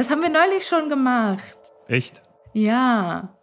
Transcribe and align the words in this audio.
Das 0.00 0.08
haben 0.08 0.22
wir 0.22 0.30
neulich 0.30 0.66
schon 0.66 0.88
gemacht. 0.88 1.58
Echt? 1.86 2.22
Ja. 2.54 3.36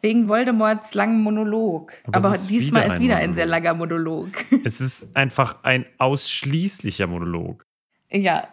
Wegen 0.00 0.26
Voldemorts 0.26 0.94
langen 0.94 1.20
Monolog. 1.20 1.92
Aber 2.06 2.16
Aber, 2.28 2.34
ist 2.34 2.48
diesmal 2.48 2.84
wieder 2.84 2.86
ist 2.86 2.92
ein 2.96 3.00
wieder 3.02 3.16
ein 3.16 3.20
Monolog. 3.20 3.34
sehr 3.34 3.44
langer 3.46 3.74
Monolog. 3.74 4.28
Es 4.64 4.80
ist 4.80 5.06
einfach 5.14 5.62
ein 5.64 5.84
ausschließlicher 5.98 7.06
Monolog. 7.06 7.66
ja. 8.10 8.48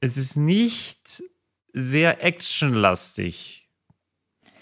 Es 0.00 0.18
ist 0.18 0.36
nicht 0.36 1.22
sehr 1.72 2.22
actionlastig. 2.22 3.70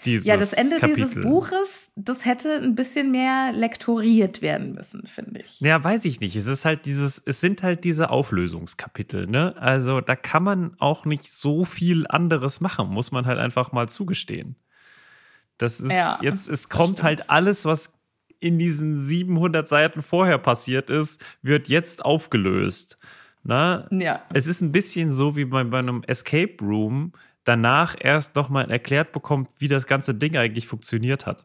Dieses 0.05 0.25
Ja, 0.25 0.37
das 0.37 0.53
Ende 0.53 0.77
Kapitel. 0.77 1.03
dieses 1.09 1.21
Buches, 1.21 1.69
das 1.99 2.25
hätte 2.25 2.61
ein 2.61 2.75
bisschen 2.75 3.11
mehr 3.11 3.51
lektoriert 3.53 4.43
werden 4.43 4.73
müssen, 4.73 5.07
finde 5.07 5.41
ich. 5.41 5.59
Ja, 5.61 5.83
weiß 5.83 6.05
ich 6.05 6.19
nicht. 6.19 6.35
Es 6.35 6.45
ist 6.45 6.63
halt 6.63 6.85
dieses, 6.85 7.21
es 7.25 7.41
sind 7.41 7.63
halt 7.63 7.83
diese 7.83 8.11
Auflösungskapitel, 8.11 9.25
ne? 9.25 9.55
Also 9.57 9.99
da 9.99 10.15
kann 10.15 10.43
man 10.43 10.75
auch 10.77 11.05
nicht 11.05 11.31
so 11.31 11.65
viel 11.65 12.05
anderes 12.07 12.61
machen, 12.61 12.89
muss 12.89 13.11
man 13.11 13.25
halt 13.25 13.39
einfach 13.39 13.71
mal 13.71 13.89
zugestehen. 13.89 14.55
Das 15.57 15.79
ist 15.79 15.91
Ja, 15.91 16.19
jetzt, 16.21 16.49
es 16.49 16.69
kommt 16.69 17.01
halt 17.01 17.31
alles, 17.31 17.65
was 17.65 17.91
in 18.39 18.59
diesen 18.59 19.01
700 19.01 19.67
Seiten 19.67 20.03
vorher 20.03 20.37
passiert 20.37 20.91
ist, 20.91 21.25
wird 21.41 21.67
jetzt 21.67 22.05
aufgelöst. 22.05 22.99
Na? 23.43 23.87
Ja. 23.89 24.21
Es 24.31 24.45
ist 24.45 24.61
ein 24.61 24.71
bisschen 24.71 25.11
so 25.11 25.35
wie 25.35 25.45
bei, 25.45 25.63
bei 25.63 25.79
einem 25.79 26.03
Escape 26.03 26.57
Room 26.61 27.13
danach 27.43 27.95
erst 27.99 28.35
nochmal 28.35 28.69
erklärt 28.69 29.13
bekommt, 29.13 29.49
wie 29.57 29.67
das 29.67 29.87
ganze 29.87 30.13
Ding 30.13 30.37
eigentlich 30.37 30.67
funktioniert 30.67 31.25
hat. 31.25 31.43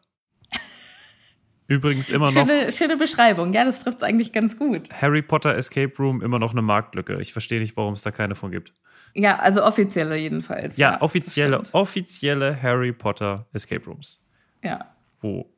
Übrigens 1.67 2.09
immer 2.09 2.25
noch 2.31 2.45
Schöne, 2.45 2.71
schöne 2.71 2.97
Beschreibung. 2.97 3.53
Ja, 3.53 3.63
das 3.63 3.83
trifft 3.83 3.97
es 3.97 4.03
eigentlich 4.03 4.31
ganz 4.33 4.57
gut. 4.57 4.89
Harry 4.91 5.21
Potter 5.21 5.55
Escape 5.55 5.93
Room 5.97 6.21
immer 6.21 6.39
noch 6.39 6.51
eine 6.51 6.61
Marktlücke. 6.61 7.19
Ich 7.21 7.31
verstehe 7.33 7.59
nicht, 7.61 7.75
warum 7.77 7.93
es 7.93 8.01
da 8.01 8.11
keine 8.11 8.35
von 8.35 8.51
gibt. 8.51 8.73
Ja, 9.15 9.37
also 9.39 9.63
offizielle 9.63 10.15
jedenfalls. 10.17 10.75
Ja, 10.77 11.01
offizielle, 11.01 11.57
das 11.57 11.67
stimmt. 11.69 11.75
offizielle 11.75 12.61
Harry 12.61 12.91
Potter 12.91 13.45
Escape 13.53 13.85
Rooms, 13.85 14.25
Ja. 14.63 14.93
wo 15.21 15.49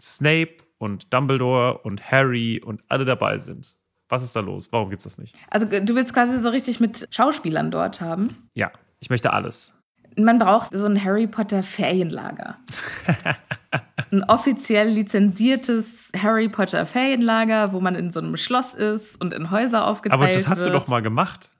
Snape 0.00 0.56
und 0.78 1.12
Dumbledore 1.14 1.78
und 1.78 2.10
Harry 2.10 2.60
und 2.64 2.82
alle 2.88 3.04
dabei 3.04 3.38
sind. 3.38 3.76
Was 4.08 4.22
ist 4.22 4.34
da 4.34 4.40
los? 4.40 4.72
Warum 4.72 4.90
gibt 4.90 5.00
es 5.00 5.04
das 5.04 5.18
nicht? 5.18 5.34
Also 5.50 5.66
du 5.66 5.94
willst 5.94 6.12
quasi 6.14 6.38
so 6.40 6.48
richtig 6.48 6.80
mit 6.80 7.06
Schauspielern 7.10 7.70
dort 7.70 8.00
haben. 8.00 8.28
Ja, 8.54 8.70
ich 9.00 9.10
möchte 9.10 9.32
alles. 9.32 9.74
Man 10.18 10.38
braucht 10.38 10.76
so 10.76 10.86
ein 10.86 11.02
Harry 11.02 11.26
Potter 11.26 11.62
Ferienlager. 11.62 12.58
ein 14.12 14.24
offiziell 14.24 14.88
lizenziertes 14.88 16.10
Harry 16.20 16.48
Potter 16.48 16.86
Ferienlager, 16.86 17.72
wo 17.72 17.80
man 17.80 17.94
in 17.94 18.10
so 18.10 18.20
einem 18.20 18.36
Schloss 18.36 18.74
ist 18.74 19.20
und 19.20 19.32
in 19.32 19.50
Häuser 19.50 19.86
aufgeteilt 19.86 20.20
Aber 20.20 20.32
das 20.32 20.48
hast 20.48 20.58
wird. 20.64 20.74
du 20.74 20.78
doch 20.78 20.88
mal 20.88 21.02
gemacht. 21.02 21.50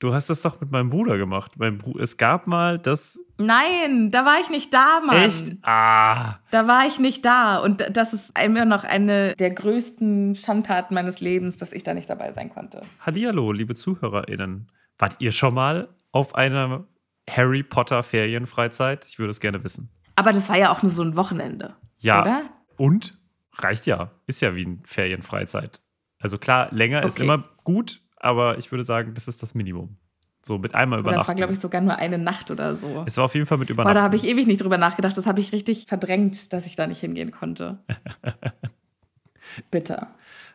Du 0.00 0.12
hast 0.12 0.28
das 0.28 0.42
doch 0.42 0.60
mit 0.60 0.70
meinem 0.70 0.90
Bruder 0.90 1.16
gemacht. 1.16 1.52
Mein 1.56 1.78
Bru 1.78 1.98
es 1.98 2.18
gab 2.18 2.46
mal 2.46 2.78
das. 2.78 3.18
Nein, 3.38 4.10
da 4.10 4.26
war 4.26 4.40
ich 4.40 4.50
nicht 4.50 4.74
da, 4.74 5.00
Mann. 5.00 5.16
Echt? 5.16 5.56
Ah. 5.62 6.40
Da 6.50 6.66
war 6.66 6.86
ich 6.86 6.98
nicht 6.98 7.24
da. 7.24 7.58
Und 7.58 7.82
das 7.90 8.12
ist 8.12 8.38
immer 8.38 8.64
noch 8.66 8.84
eine 8.84 9.34
der 9.36 9.50
größten 9.50 10.36
Schandtaten 10.36 10.94
meines 10.94 11.20
Lebens, 11.20 11.56
dass 11.56 11.72
ich 11.72 11.84
da 11.84 11.94
nicht 11.94 12.10
dabei 12.10 12.32
sein 12.32 12.50
konnte. 12.50 12.82
Hallihallo, 13.00 13.52
liebe 13.52 13.74
ZuhörerInnen. 13.74 14.70
Wart 14.98 15.16
ihr 15.20 15.32
schon 15.32 15.54
mal 15.54 15.88
auf 16.12 16.34
einer 16.34 16.86
Harry 17.28 17.62
Potter 17.62 18.02
Ferienfreizeit? 18.02 19.06
Ich 19.06 19.18
würde 19.18 19.30
es 19.30 19.40
gerne 19.40 19.62
wissen. 19.64 19.88
Aber 20.16 20.32
das 20.32 20.48
war 20.48 20.56
ja 20.58 20.70
auch 20.72 20.82
nur 20.82 20.92
so 20.92 21.02
ein 21.02 21.16
Wochenende. 21.16 21.74
Ja. 21.98 22.22
Oder? 22.22 22.42
Und? 22.76 23.18
Reicht 23.56 23.86
ja. 23.86 24.10
Ist 24.26 24.42
ja 24.42 24.54
wie 24.54 24.66
eine 24.66 24.78
Ferienfreizeit. 24.84 25.80
Also 26.20 26.38
klar, 26.38 26.68
länger 26.72 27.02
ist 27.02 27.14
Okay. 27.14 27.24
immer 27.24 27.44
gut, 27.64 28.00
aber 28.16 28.58
ich 28.58 28.70
würde 28.72 28.84
sagen, 28.84 29.14
das 29.14 29.28
ist 29.28 29.42
das 29.42 29.54
Minimum. 29.54 29.96
So 30.42 30.58
mit 30.58 30.74
einmal 30.74 30.98
Oder 31.00 31.04
das 31.04 31.16
war, 31.16 31.22
übernachten. 31.22 31.36
glaube 31.38 31.52
ich, 31.54 31.58
sogar 31.60 31.80
nur 31.80 31.96
eine 31.96 32.18
Nacht 32.18 32.50
oder 32.50 32.76
so. 32.76 33.04
es 33.06 33.16
war 33.16 33.24
auf 33.24 33.34
jeden 33.34 33.46
Fall 33.46 33.56
mit 33.58 33.68
Boah, 33.68 33.72
übernachten. 33.74 33.94
da 33.96 34.02
habe 34.02 34.16
ich 34.16 34.24
ewig 34.24 34.46
nicht 34.46 34.60
drüber 34.62 34.76
nachgedacht. 34.76 35.16
Das 35.16 35.26
habe 35.26 35.40
ich 35.40 35.52
richtig 35.52 35.86
verdrängt, 35.86 36.52
dass 36.52 36.66
ich 36.66 36.76
da 36.76 36.86
nicht 36.86 37.00
hingehen 37.00 37.30
konnte. 37.30 37.78
Bitter. 39.70 40.08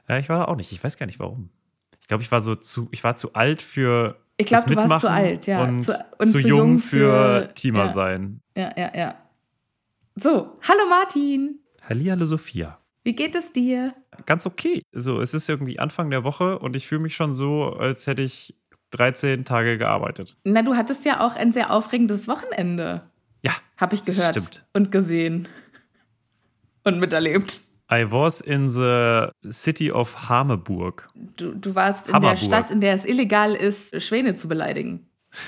ja, 0.08 0.18
ich 0.18 0.30
war 0.30 0.40
da 0.40 0.46
auch 0.46 0.56
nicht. 0.56 0.72
Ich 0.72 0.84
weiß 0.84 0.98
gar 0.98 1.06
nicht 1.06 1.20
warum. 1.20 1.50
Ich 2.02 2.08
glaube, 2.08 2.24
ich 2.24 2.32
war 2.32 2.42
so 2.42 2.56
zu, 2.56 2.88
ich 2.92 3.04
war 3.04 3.16
zu 3.16 3.34
alt 3.34 3.62
für 3.62 4.18
Ich 4.42 4.46
glaub, 4.46 4.66
das 4.66 4.70
du 4.74 4.76
warst 4.90 5.02
zu 5.02 5.10
alt, 5.12 5.48
ja. 5.48 5.64
Und 5.64 5.84
Zu- 5.84 5.92
zu, 5.92 6.06
und 6.18 6.28
zu 6.28 6.40
jung 6.40 6.48
jung 6.60 6.80
für, 6.80 7.44
für- 7.48 7.54
Teamer 7.56 7.86
ja. 7.86 7.90
sein. 7.90 8.42
Ja, 8.58 8.72
ja, 8.78 8.92
ja. 8.96 9.16
So, 10.16 10.58
hallo 10.68 10.82
Martin. 10.90 11.60
Hallihallo 11.88 12.26
Sophia. 12.26 12.80
Wie 13.04 13.14
geht 13.16 13.36
es 13.36 13.52
dir? 13.52 13.94
Ganz 14.26 14.46
okay. 14.46 14.82
So, 14.94 15.20
es 15.20 15.34
ist 15.34 15.50
irgendwie 15.50 15.80
Anfang 15.80 16.10
der 16.10 16.24
Woche 16.24 16.58
und 16.60 16.76
ich 16.78 16.88
fühle 16.88 17.02
mich 17.02 17.16
schon 17.16 17.34
so, 17.34 17.66
als 17.74 18.08
hätte 18.08 18.22
ich 18.22 18.56
13 18.92 19.44
Tage 19.46 19.78
gearbeitet. 19.78 20.38
Na, 20.46 20.62
du 20.62 20.76
hattest 20.76 21.04
ja 21.06 21.20
auch 21.26 21.36
ein 21.36 21.52
sehr 21.52 21.72
aufregendes 21.72 22.28
Wochenende, 22.28 23.10
Ja, 23.42 23.52
habe 23.78 23.96
ich 23.96 24.06
gehört 24.06 24.36
Stimmt. 24.36 24.66
und 24.74 24.92
gesehen 24.92 25.48
und 26.86 27.00
miterlebt. 27.00 27.60
I 27.92 28.12
was 28.12 28.40
in 28.42 28.70
the 28.70 29.30
city 29.50 29.92
of 29.92 30.30
Hameburg. 30.30 31.10
Du, 31.38 31.54
du 31.56 31.74
warst 31.74 32.08
in 32.08 32.14
Hammerburg. 32.14 32.40
der 32.40 32.46
Stadt, 32.46 32.72
in 32.72 32.82
der 32.82 32.94
es 32.94 33.06
illegal 33.06 33.56
ist, 33.56 34.00
Schwäne 34.02 34.36
zu 34.36 34.48
beleidigen. 34.48 35.10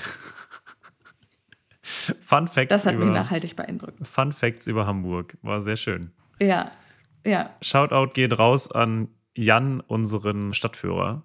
Fun 2.20 2.48
Facts, 2.48 2.68
Das 2.68 2.86
hat 2.86 2.94
über, 2.94 3.04
mich 3.04 3.14
nachhaltig 3.14 3.54
beeindruckt. 3.54 4.06
Fun 4.06 4.32
Facts 4.32 4.66
über 4.66 4.86
Hamburg. 4.86 5.36
War 5.42 5.60
sehr 5.60 5.76
schön. 5.76 6.10
Ja, 6.40 6.72
ja. 7.24 7.50
Shoutout 7.60 8.12
geht 8.12 8.36
raus 8.38 8.70
an 8.70 9.08
Jan, 9.36 9.80
unseren 9.80 10.52
Stadtführer. 10.52 11.22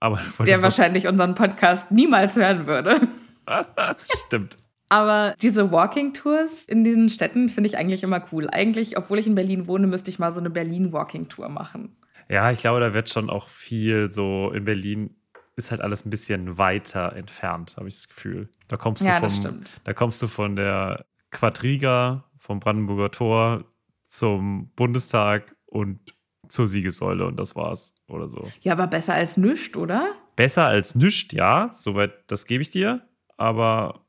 Aber 0.00 0.20
Der 0.46 0.62
wahrscheinlich 0.62 1.06
unseren 1.08 1.34
Podcast 1.34 1.90
niemals 1.90 2.36
hören 2.36 2.66
würde. 2.66 3.00
Stimmt. 4.26 4.58
Aber 4.92 5.34
diese 5.40 5.72
Walking-Tours 5.72 6.64
in 6.66 6.84
diesen 6.84 7.08
Städten 7.08 7.48
finde 7.48 7.68
ich 7.68 7.78
eigentlich 7.78 8.02
immer 8.02 8.22
cool. 8.30 8.48
Eigentlich, 8.50 8.98
obwohl 8.98 9.18
ich 9.18 9.26
in 9.26 9.34
Berlin 9.34 9.66
wohne, 9.66 9.86
müsste 9.86 10.10
ich 10.10 10.18
mal 10.18 10.32
so 10.34 10.40
eine 10.40 10.50
Berlin-Walking-Tour 10.50 11.48
machen. 11.48 11.96
Ja, 12.28 12.50
ich 12.50 12.60
glaube, 12.60 12.80
da 12.80 12.92
wird 12.92 13.08
schon 13.08 13.30
auch 13.30 13.48
viel 13.48 14.10
so 14.10 14.50
in 14.52 14.64
Berlin 14.66 15.16
ist 15.56 15.70
halt 15.70 15.80
alles 15.80 16.04
ein 16.06 16.10
bisschen 16.10 16.56
weiter 16.58 17.14
entfernt, 17.14 17.74
habe 17.76 17.88
ich 17.88 17.94
das 17.94 18.08
Gefühl. 18.08 18.48
Da 18.68 18.76
kommst 18.76 19.02
du 19.02 19.06
Ja, 19.06 19.14
vom, 19.14 19.22
das 19.28 19.36
stimmt. 19.36 19.80
da 19.84 19.92
kommst 19.92 20.22
du 20.22 20.26
von 20.26 20.56
der 20.56 21.04
Quadriga, 21.30 22.24
vom 22.38 22.60
Brandenburger 22.60 23.10
Tor 23.10 23.64
zum 24.06 24.70
Bundestag 24.76 25.54
und 25.66 26.00
zur 26.48 26.66
Siegessäule 26.66 27.26
und 27.26 27.38
das 27.38 27.54
war's 27.56 27.94
oder 28.08 28.28
so. 28.28 28.50
Ja, 28.60 28.72
aber 28.72 28.86
besser 28.86 29.14
als 29.14 29.36
nüscht, 29.36 29.76
oder? 29.76 30.14
Besser 30.36 30.66
als 30.66 30.94
nüscht, 30.94 31.32
ja, 31.32 31.70
soweit 31.72 32.12
das 32.26 32.46
gebe 32.46 32.62
ich 32.62 32.70
dir, 32.70 33.02
aber 33.36 34.06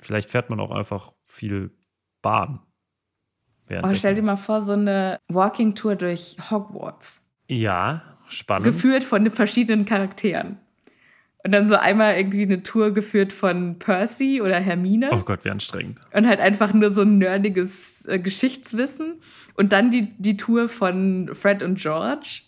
vielleicht 0.00 0.30
fährt 0.30 0.50
man 0.50 0.60
auch 0.60 0.70
einfach 0.70 1.12
viel 1.24 1.70
Bahn. 2.22 2.60
Oh, 3.82 3.94
stell 3.94 4.16
dir 4.16 4.22
mal 4.22 4.36
vor, 4.36 4.62
so 4.62 4.72
eine 4.72 5.20
Walking-Tour 5.28 5.94
durch 5.94 6.36
Hogwarts. 6.50 7.22
ja, 7.46 8.02
spannend. 8.26 8.64
Geführt 8.64 9.04
von 9.04 9.22
den 9.24 9.32
verschiedenen 9.32 9.84
Charakteren. 9.84 10.58
Und 11.42 11.52
dann 11.52 11.68
so 11.68 11.76
einmal 11.76 12.16
irgendwie 12.16 12.42
eine 12.42 12.62
Tour 12.62 12.92
geführt 12.92 13.32
von 13.32 13.78
Percy 13.78 14.42
oder 14.42 14.56
Hermine. 14.56 15.10
Oh 15.12 15.20
Gott, 15.20 15.44
wie 15.44 15.50
anstrengend. 15.50 16.00
Und 16.12 16.26
halt 16.26 16.38
einfach 16.40 16.74
nur 16.74 16.90
so 16.90 17.02
ein 17.02 17.18
nerdiges 17.18 18.04
äh, 18.06 18.18
Geschichtswissen. 18.18 19.20
Und 19.54 19.72
dann 19.72 19.90
die, 19.90 20.12
die 20.18 20.36
Tour 20.36 20.68
von 20.68 21.30
Fred 21.32 21.62
und 21.62 21.78
George. 21.78 22.42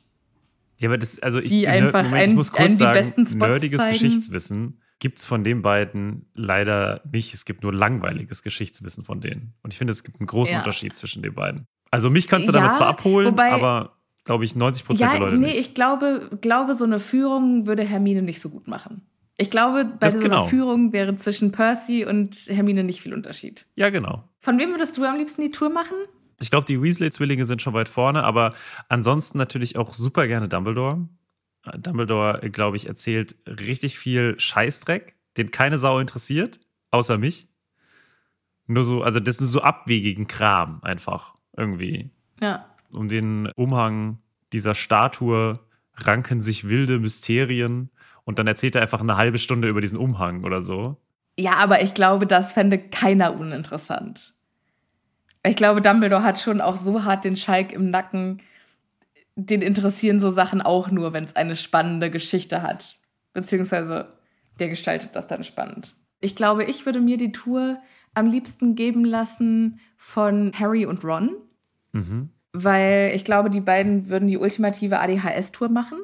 Ja, 0.78 0.88
aber 0.88 0.98
das, 0.98 1.18
also 1.20 1.38
ich, 1.38 1.48
Die 1.50 1.68
einfach 1.68 2.04
Moment, 2.04 2.28
ich 2.28 2.34
muss 2.34 2.52
kurz 2.52 2.66
einen 2.66 2.76
sagen, 2.76 3.38
nerdiges 3.38 3.78
zeigen. 3.80 3.92
Geschichtswissen 3.92 4.81
gibt 5.02 5.18
es 5.18 5.26
von 5.26 5.42
den 5.42 5.62
beiden 5.62 6.26
leider 6.34 7.00
nicht. 7.12 7.34
Es 7.34 7.44
gibt 7.44 7.64
nur 7.64 7.74
langweiliges 7.74 8.44
Geschichtswissen 8.44 9.02
von 9.04 9.20
denen. 9.20 9.52
Und 9.64 9.72
ich 9.72 9.78
finde, 9.78 9.90
es 9.90 10.04
gibt 10.04 10.20
einen 10.20 10.28
großen 10.28 10.52
Ja. 10.54 10.60
Unterschied 10.60 10.94
zwischen 10.94 11.22
den 11.24 11.34
beiden. 11.34 11.66
Also 11.90 12.08
mich 12.08 12.28
kannst 12.28 12.48
du 12.48 12.52
Ja, 12.52 12.60
damit 12.60 12.76
zwar 12.76 12.86
abholen, 12.86 13.26
wobei- 13.32 13.50
aber 13.50 13.96
glaube 14.24 14.44
ich 14.44 14.54
90 14.54 14.86
Prozent 14.86 15.00
Ja, 15.12 15.18
der 15.18 15.26
Leute 15.26 15.38
nee, 15.38 15.46
nicht. 15.48 15.58
ich 15.58 15.74
glaube, 15.74 16.30
glaube, 16.40 16.76
so 16.76 16.84
eine 16.84 17.00
Führung 17.00 17.66
würde 17.66 17.82
Hermine 17.82 18.22
nicht 18.22 18.40
so 18.40 18.48
gut 18.48 18.68
machen. 18.68 19.02
Ich 19.38 19.50
glaube, 19.50 19.84
bei 19.86 20.06
Das 20.06 20.12
so 20.12 20.20
genau. 20.20 20.42
einer 20.42 20.46
Führung 20.46 20.92
wäre 20.92 21.16
zwischen 21.16 21.50
Percy 21.50 22.04
und 22.04 22.36
Hermine 22.48 22.84
nicht 22.84 23.00
viel 23.00 23.12
Unterschied. 23.12 23.66
ja, 23.74 23.90
genau. 23.90 24.28
Von 24.38 24.56
wem 24.60 24.70
würdest 24.70 24.96
du 24.96 25.04
am 25.04 25.16
liebsten 25.18 25.42
die 25.42 25.50
Tour 25.50 25.68
machen? 25.68 25.96
Ich 26.40 26.50
glaube, 26.50 26.64
die 26.66 26.80
Weasley-Zwillinge 26.80 27.44
sind 27.44 27.60
schon 27.62 27.74
weit 27.74 27.88
vorne, 27.88 28.22
aber 28.24 28.54
ansonsten 28.88 29.38
natürlich 29.38 29.76
auch 29.76 29.92
super 29.94 30.26
gerne 30.28 30.48
Dumbledore. 30.48 31.08
Äh, 31.64 31.78
Dumbledore, 31.78 32.50
glaube 32.50 32.76
ich, 32.76 32.86
erzählt 32.86 33.36
richtig 33.46 33.98
viel 33.98 34.38
Scheißdreck, 34.38 35.16
den 35.36 35.50
keine 35.50 35.78
Sau 35.78 35.98
interessiert, 35.98 36.60
außer 36.90 37.18
mich. 37.18 37.48
Nur 38.66 38.84
so, 38.84 39.02
also 39.02 39.20
das 39.20 39.40
ist 39.40 39.50
so 39.50 39.62
abwegigen 39.62 40.26
Kram 40.26 40.82
einfach 40.82 41.34
irgendwie. 41.56 42.10
Ja. 42.40 42.66
Um 42.90 43.08
den 43.08 43.50
Umhang 43.56 44.18
dieser 44.52 44.74
Statue 44.74 45.60
ranken 45.94 46.40
sich 46.40 46.68
wilde 46.68 46.98
Mysterien 46.98 47.90
und 48.24 48.38
dann 48.38 48.46
erzählt 48.46 48.76
er 48.76 48.82
einfach 48.82 49.00
eine 49.00 49.16
halbe 49.16 49.38
Stunde 49.38 49.68
über 49.68 49.80
diesen 49.80 49.98
Umhang 49.98 50.44
oder 50.44 50.62
so. 50.62 50.96
Ja, 51.38 51.56
aber 51.56 51.82
ich 51.82 51.94
glaube, 51.94 52.26
das 52.26 52.52
fände 52.52 52.78
keiner 52.78 53.34
uninteressant. 53.34 54.34
Ich 55.44 55.56
glaube, 55.56 55.82
Dumbledore 55.82 56.22
hat 56.22 56.38
schon 56.38 56.60
auch 56.60 56.76
so 56.76 57.04
hart 57.04 57.24
den 57.24 57.36
Schalk 57.36 57.72
im 57.72 57.90
Nacken. 57.90 58.40
Den 59.36 59.62
interessieren 59.62 60.20
so 60.20 60.30
Sachen 60.30 60.60
auch 60.60 60.90
nur, 60.90 61.12
wenn 61.12 61.24
es 61.24 61.36
eine 61.36 61.56
spannende 61.56 62.10
Geschichte 62.10 62.62
hat. 62.62 62.96
Beziehungsweise 63.32 64.08
der 64.58 64.68
gestaltet 64.68 65.16
das 65.16 65.26
dann 65.26 65.44
spannend. 65.44 65.94
Ich 66.20 66.36
glaube, 66.36 66.64
ich 66.64 66.86
würde 66.86 67.00
mir 67.00 67.16
die 67.16 67.32
Tour 67.32 67.78
am 68.14 68.30
liebsten 68.30 68.74
geben 68.74 69.04
lassen 69.04 69.80
von 69.96 70.52
Harry 70.58 70.86
und 70.86 71.04
Ron. 71.04 71.30
Mhm. 71.92 72.30
Weil 72.52 73.12
ich 73.14 73.24
glaube, 73.24 73.48
die 73.48 73.60
beiden 73.60 74.08
würden 74.08 74.28
die 74.28 74.36
ultimative 74.36 75.00
ADHS-Tour 75.00 75.70
machen. 75.70 75.98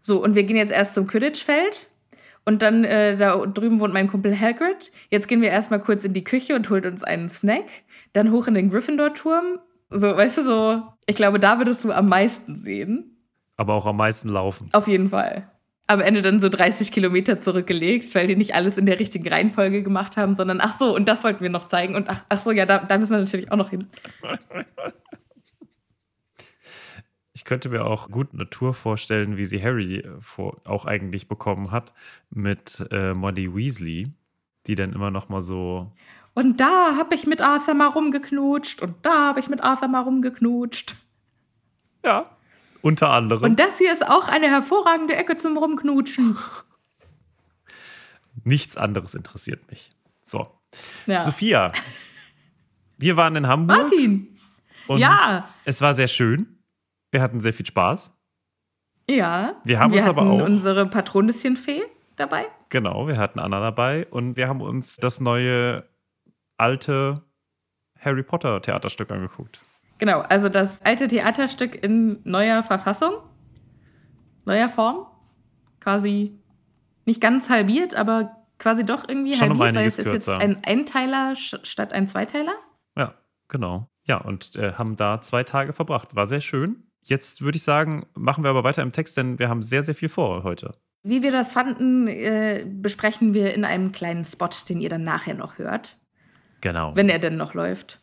So, 0.00 0.22
und 0.22 0.34
wir 0.34 0.44
gehen 0.44 0.56
jetzt 0.56 0.72
erst 0.72 0.94
zum 0.94 1.06
Quidditch-Feld. 1.06 1.88
Und 2.44 2.60
dann, 2.60 2.84
äh, 2.84 3.16
da 3.16 3.36
drüben 3.46 3.80
wohnt 3.80 3.94
mein 3.94 4.08
Kumpel 4.08 4.38
Hagrid. 4.38 4.92
Jetzt 5.10 5.28
gehen 5.28 5.40
wir 5.40 5.48
erstmal 5.48 5.80
kurz 5.80 6.04
in 6.04 6.12
die 6.12 6.24
Küche 6.24 6.54
und 6.54 6.68
holt 6.68 6.84
uns 6.84 7.02
einen 7.02 7.30
Snack. 7.30 7.64
Dann 8.12 8.30
hoch 8.30 8.46
in 8.46 8.54
den 8.54 8.70
Gryffindor-Turm. 8.70 9.60
So, 9.88 10.14
weißt 10.14 10.38
du, 10.38 10.44
so, 10.44 10.82
ich 11.06 11.16
glaube, 11.16 11.38
da 11.38 11.58
würdest 11.58 11.84
du 11.84 11.92
am 11.92 12.08
meisten 12.08 12.56
sehen. 12.56 13.16
Aber 13.56 13.74
auch 13.74 13.86
am 13.86 13.96
meisten 13.96 14.28
laufen. 14.28 14.68
Auf 14.72 14.88
jeden 14.88 15.08
Fall. 15.08 15.50
Am 15.86 16.00
Ende 16.00 16.22
dann 16.22 16.40
so 16.40 16.48
30 16.48 16.92
Kilometer 16.92 17.40
zurückgelegt, 17.40 18.14
weil 18.14 18.26
die 18.26 18.36
nicht 18.36 18.54
alles 18.54 18.78
in 18.78 18.86
der 18.86 18.98
richtigen 18.98 19.28
Reihenfolge 19.28 19.82
gemacht 19.82 20.16
haben, 20.16 20.34
sondern 20.34 20.60
ach 20.60 20.78
so, 20.78 20.94
und 20.94 21.06
das 21.06 21.24
wollten 21.24 21.42
wir 21.42 21.50
noch 21.50 21.66
zeigen. 21.66 21.94
Und 21.94 22.08
ach, 22.08 22.24
ach 22.28 22.40
so, 22.40 22.50
ja, 22.52 22.64
da, 22.64 22.78
da 22.78 22.96
müssen 22.96 23.12
wir 23.12 23.18
natürlich 23.18 23.52
auch 23.52 23.56
noch 23.56 23.70
hin. 23.70 23.88
Ich 27.34 27.44
könnte 27.44 27.68
mir 27.68 27.84
auch 27.84 28.10
gut 28.10 28.28
eine 28.32 28.48
Tour 28.48 28.72
vorstellen, 28.72 29.36
wie 29.36 29.44
sie 29.44 29.62
Harry 29.62 30.08
vor, 30.20 30.62
auch 30.64 30.86
eigentlich 30.86 31.28
bekommen 31.28 31.70
hat, 31.72 31.92
mit 32.30 32.86
äh, 32.90 33.12
Molly 33.12 33.54
Weasley, 33.54 34.12
die 34.66 34.76
dann 34.76 34.94
immer 34.94 35.10
noch 35.10 35.28
mal 35.28 35.42
so 35.42 35.92
Und 36.34 36.58
da 36.60 36.96
habe 36.96 37.14
ich 37.14 37.26
mit 37.26 37.40
Arthur 37.40 37.74
mal 37.74 37.86
rumgeknutscht 37.86 38.82
und 38.82 38.94
da 39.06 39.28
habe 39.28 39.40
ich 39.40 39.48
mit 39.48 39.62
Arthur 39.62 39.88
mal 39.88 40.00
rumgeknutscht. 40.00 40.96
Ja, 42.04 42.28
unter 42.82 43.10
anderem. 43.10 43.52
Und 43.52 43.60
das 43.60 43.78
hier 43.78 43.92
ist 43.92 44.06
auch 44.06 44.28
eine 44.28 44.48
hervorragende 44.50 45.14
Ecke 45.16 45.36
zum 45.36 45.56
Rumknutschen. 45.56 46.36
Nichts 48.44 48.76
anderes 48.76 49.14
interessiert 49.14 49.68
mich. 49.70 49.92
So. 50.22 50.48
Ja. 51.06 51.20
Sophia, 51.20 51.72
wir 52.98 53.16
waren 53.16 53.36
in 53.36 53.46
Hamburg. 53.46 53.78
Martin! 53.78 54.36
Und 54.88 54.98
Ja. 54.98 55.48
es 55.64 55.80
war 55.80 55.94
sehr 55.94 56.08
schön. 56.08 56.58
Wir 57.10 57.22
hatten 57.22 57.40
sehr 57.40 57.54
viel 57.54 57.66
Spaß. 57.66 58.12
Ja. 59.08 59.54
Wir 59.64 59.78
haben 59.78 59.92
uns 59.92 60.04
aber 60.04 60.22
hatten 60.22 60.40
auch- 60.42 60.46
unsere 60.46 60.86
Patronisschenfee 60.86 61.82
dabei. 62.16 62.46
Genau, 62.70 63.06
wir 63.06 63.18
hatten 63.18 63.38
Anna 63.38 63.60
dabei 63.60 64.06
und 64.10 64.36
wir 64.36 64.48
haben 64.48 64.60
uns 64.60 64.96
das 64.96 65.20
neue 65.20 65.84
alte 66.56 67.22
Harry 68.00 68.22
Potter 68.22 68.60
Theaterstück 68.60 69.10
angeguckt. 69.10 69.60
Genau, 69.98 70.20
also 70.20 70.48
das 70.48 70.82
alte 70.82 71.08
Theaterstück 71.08 71.82
in 71.82 72.20
neuer 72.24 72.62
Verfassung, 72.62 73.14
neuer 74.44 74.68
Form, 74.68 75.06
quasi 75.80 76.38
nicht 77.06 77.20
ganz 77.20 77.50
halbiert, 77.50 77.94
aber 77.94 78.44
quasi 78.58 78.84
doch 78.84 79.08
irgendwie 79.08 79.34
Schon 79.34 79.52
um 79.52 79.58
halbiert, 79.58 79.74
weil 79.74 79.78
einiges 79.78 79.98
es 79.98 80.06
ist 80.06 80.12
jetzt 80.12 80.26
kürzer. 80.26 80.38
ein 80.38 80.64
Einteiler 80.64 81.34
statt 81.36 81.92
ein 81.92 82.08
Zweiteiler. 82.08 82.54
Ja, 82.96 83.14
genau. 83.48 83.88
Ja, 84.06 84.18
und 84.18 84.56
äh, 84.56 84.72
haben 84.72 84.96
da 84.96 85.20
zwei 85.20 85.44
Tage 85.44 85.72
verbracht. 85.72 86.14
War 86.14 86.26
sehr 86.26 86.40
schön. 86.40 86.84
Jetzt 87.02 87.42
würde 87.42 87.56
ich 87.56 87.62
sagen, 87.62 88.06
machen 88.14 88.44
wir 88.44 88.50
aber 88.50 88.64
weiter 88.64 88.82
im 88.82 88.92
Text, 88.92 89.16
denn 89.16 89.38
wir 89.38 89.48
haben 89.48 89.62
sehr, 89.62 89.82
sehr 89.82 89.94
viel 89.94 90.08
vor 90.08 90.42
heute. 90.42 90.74
Wie 91.02 91.22
wir 91.22 91.30
das 91.30 91.52
fanden, 91.52 92.08
äh, 92.08 92.64
besprechen 92.66 93.34
wir 93.34 93.54
in 93.54 93.64
einem 93.64 93.92
kleinen 93.92 94.24
Spot, 94.24 94.48
den 94.68 94.80
ihr 94.80 94.88
dann 94.88 95.04
nachher 95.04 95.34
noch 95.34 95.58
hört, 95.58 95.98
Genau. 96.64 96.96
wenn 96.96 97.10
er 97.10 97.18
denn 97.18 97.36
noch 97.36 97.52
läuft. 97.52 98.00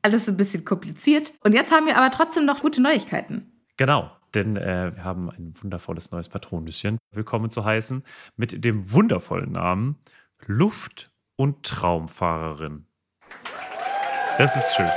Alles 0.00 0.28
ein 0.28 0.36
bisschen 0.36 0.64
kompliziert. 0.64 1.32
Und 1.42 1.52
jetzt 1.52 1.72
haben 1.72 1.86
wir 1.86 1.96
aber 1.98 2.12
trotzdem 2.12 2.44
noch 2.44 2.60
gute 2.60 2.80
Neuigkeiten. 2.80 3.50
Genau, 3.76 4.08
denn 4.36 4.56
äh, 4.56 4.92
wir 4.94 5.02
haben 5.02 5.28
ein 5.30 5.52
wundervolles 5.60 6.12
neues 6.12 6.28
Patronüschen 6.28 6.96
willkommen 7.10 7.50
zu 7.50 7.64
heißen 7.64 8.04
mit 8.36 8.64
dem 8.64 8.92
wundervollen 8.92 9.50
Namen 9.50 9.96
Luft- 10.46 11.10
und 11.34 11.64
Traumfahrerin. 11.66 12.86
Das 14.38 14.54
ist 14.54 14.76
schön. 14.76 14.88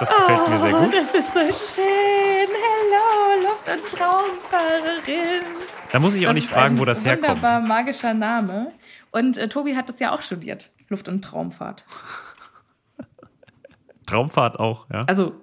Das 0.00 0.08
gefällt 0.08 0.48
mir 0.48 0.58
sehr 0.58 0.74
Oh, 0.74 0.84
gut. 0.84 0.94
das 0.94 1.14
ist 1.14 1.32
so 1.32 1.40
schön. 1.74 2.48
Hello, 2.48 3.48
Luft- 3.48 3.68
und 3.68 3.98
Traumparerin. 3.98 5.44
Da 5.92 6.00
muss 6.00 6.16
ich 6.16 6.26
auch 6.26 6.30
Das 6.30 6.34
nicht 6.34 6.48
fragen, 6.48 6.76
wo 6.80 6.84
das 6.84 7.04
herkommt. 7.04 7.28
Wunderbar 7.40 7.60
magischer 7.60 8.14
Name. 8.14 8.72
Und 9.12 9.38
äh, 9.38 9.48
Tobi 9.48 9.76
hat 9.76 9.88
das 9.88 10.00
ja 10.00 10.12
auch 10.12 10.22
studiert. 10.22 10.72
Luft- 10.88 11.08
und 11.08 11.22
Traumfahrt. 11.22 11.84
Traumfahrt 14.06 14.58
auch, 14.60 14.88
ja. 14.90 15.04
Also 15.04 15.34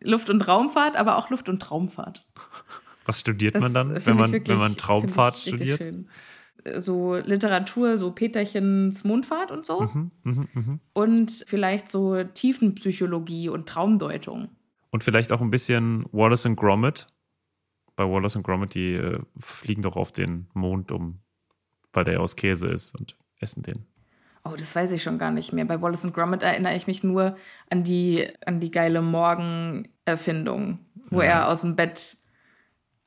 Luft- 0.00 0.30
und 0.30 0.46
Raumfahrt, 0.48 0.96
aber 0.96 1.16
auch 1.16 1.30
Luft- 1.30 1.48
und 1.48 1.60
Traumfahrt. 1.60 2.26
Was 3.04 3.20
studiert 3.20 3.54
Das 3.54 3.62
man 3.62 3.74
dann, 3.74 4.06
wenn 4.06 4.16
man, 4.16 4.32
wirklich- 4.32 4.48
wenn 4.48 4.58
man 4.58 4.76
Traumfahrt 4.76 5.36
studiert? 5.38 5.78
schön. 5.78 6.08
Äh, 6.64 6.80
So 6.80 7.16
Literatur, 7.16 7.98
so 7.98 8.10
Peterchens 8.12 9.04
Mondfahrt 9.04 9.50
und 9.50 9.64
so. 9.66 9.88
Mhm, 10.24 10.80
Und 10.92 11.44
vielleicht 11.46 11.90
so 11.90 12.22
Tiefenpsychologie 12.24 13.48
und 13.48 13.68
Traumdeutung. 13.68 14.48
Und 14.90 15.04
vielleicht 15.04 15.32
auch 15.32 15.40
ein 15.40 15.50
bisschen 15.50 16.04
Wallace 16.12 16.46
und 16.46 16.56
Gromit. 16.56 17.06
Bei 17.96 18.04
Wallace 18.08 18.36
und 18.36 18.42
Gromit, 18.42 18.74
die 18.74 18.94
äh, 18.94 19.18
fliegen 19.38 19.82
doch 19.82 19.96
auf 19.96 20.12
den 20.12 20.48
Mond 20.54 20.92
um, 20.92 21.18
weil 21.92 22.04
der 22.04 22.20
aus 22.20 22.36
Käse 22.36 22.68
ist 22.68 22.94
und 22.94 23.16
essen 23.38 23.62
den. 23.62 23.84
Oh, 24.44 24.54
das 24.56 24.74
weiß 24.74 24.92
ich 24.92 25.02
schon 25.02 25.18
gar 25.18 25.30
nicht 25.30 25.52
mehr. 25.52 25.64
Bei 25.64 25.80
Wallace 25.80 26.04
und 26.04 26.14
Gromit 26.14 26.42
erinnere 26.42 26.74
ich 26.74 26.86
mich 26.86 27.04
nur 27.04 27.36
an 27.70 27.84
die, 27.84 28.26
an 28.44 28.58
die 28.58 28.72
geile 28.72 29.00
Morgenerfindung, 29.00 30.80
wo 31.10 31.20
er 31.20 31.48
aus 31.48 31.60
dem 31.60 31.76
Bett 31.76 32.16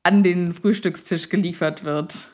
an 0.02 0.22
den 0.22 0.54
Frühstückstisch 0.54 1.28
geliefert 1.28 1.84
wird. 1.84 2.28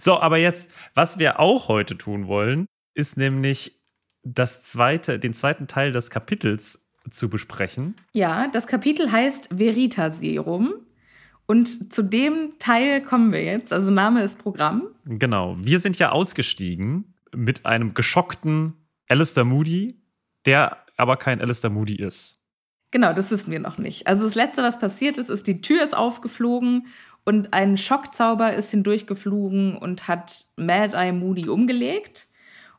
So, 0.00 0.20
aber 0.20 0.36
jetzt, 0.36 0.70
was 0.94 1.18
wir 1.18 1.40
auch 1.40 1.68
heute 1.68 1.98
tun 1.98 2.28
wollen, 2.28 2.66
ist 2.94 3.16
nämlich 3.16 3.80
das 4.22 4.62
zweite, 4.62 5.18
den 5.18 5.34
zweiten 5.34 5.66
Teil 5.66 5.92
des 5.92 6.10
Kapitels 6.10 6.86
zu 7.10 7.28
besprechen. 7.28 7.96
Ja, 8.12 8.48
das 8.48 8.66
Kapitel 8.66 9.10
heißt 9.10 9.58
Veritaserum. 9.58 10.74
Und 11.46 11.92
zu 11.92 12.02
dem 12.02 12.54
Teil 12.58 13.02
kommen 13.02 13.32
wir 13.32 13.44
jetzt. 13.44 13.72
Also 13.72 13.90
Name 13.90 14.22
ist 14.22 14.38
Programm. 14.38 14.88
Genau. 15.04 15.56
Wir 15.58 15.78
sind 15.78 15.98
ja 15.98 16.10
ausgestiegen 16.10 17.14
mit 17.36 17.66
einem 17.66 17.94
geschockten 17.94 18.74
Alistair 19.08 19.44
Moody, 19.44 20.00
der 20.46 20.78
aber 20.96 21.16
kein 21.16 21.40
Alistair 21.40 21.70
Moody 21.70 21.96
ist. 21.96 22.38
Genau, 22.90 23.12
das 23.12 23.30
wissen 23.30 23.50
wir 23.52 23.60
noch 23.60 23.78
nicht. 23.78 24.06
Also 24.06 24.24
das 24.24 24.34
Letzte, 24.34 24.62
was 24.62 24.78
passiert 24.78 25.18
ist, 25.18 25.28
ist, 25.28 25.46
die 25.46 25.60
Tür 25.60 25.84
ist 25.84 25.96
aufgeflogen 25.96 26.86
und 27.24 27.52
ein 27.52 27.76
Schockzauber 27.76 28.54
ist 28.54 28.70
hindurchgeflogen 28.70 29.76
und 29.76 30.08
hat 30.08 30.46
Mad 30.56 30.96
Eye 30.96 31.12
Moody 31.12 31.48
umgelegt. 31.48 32.28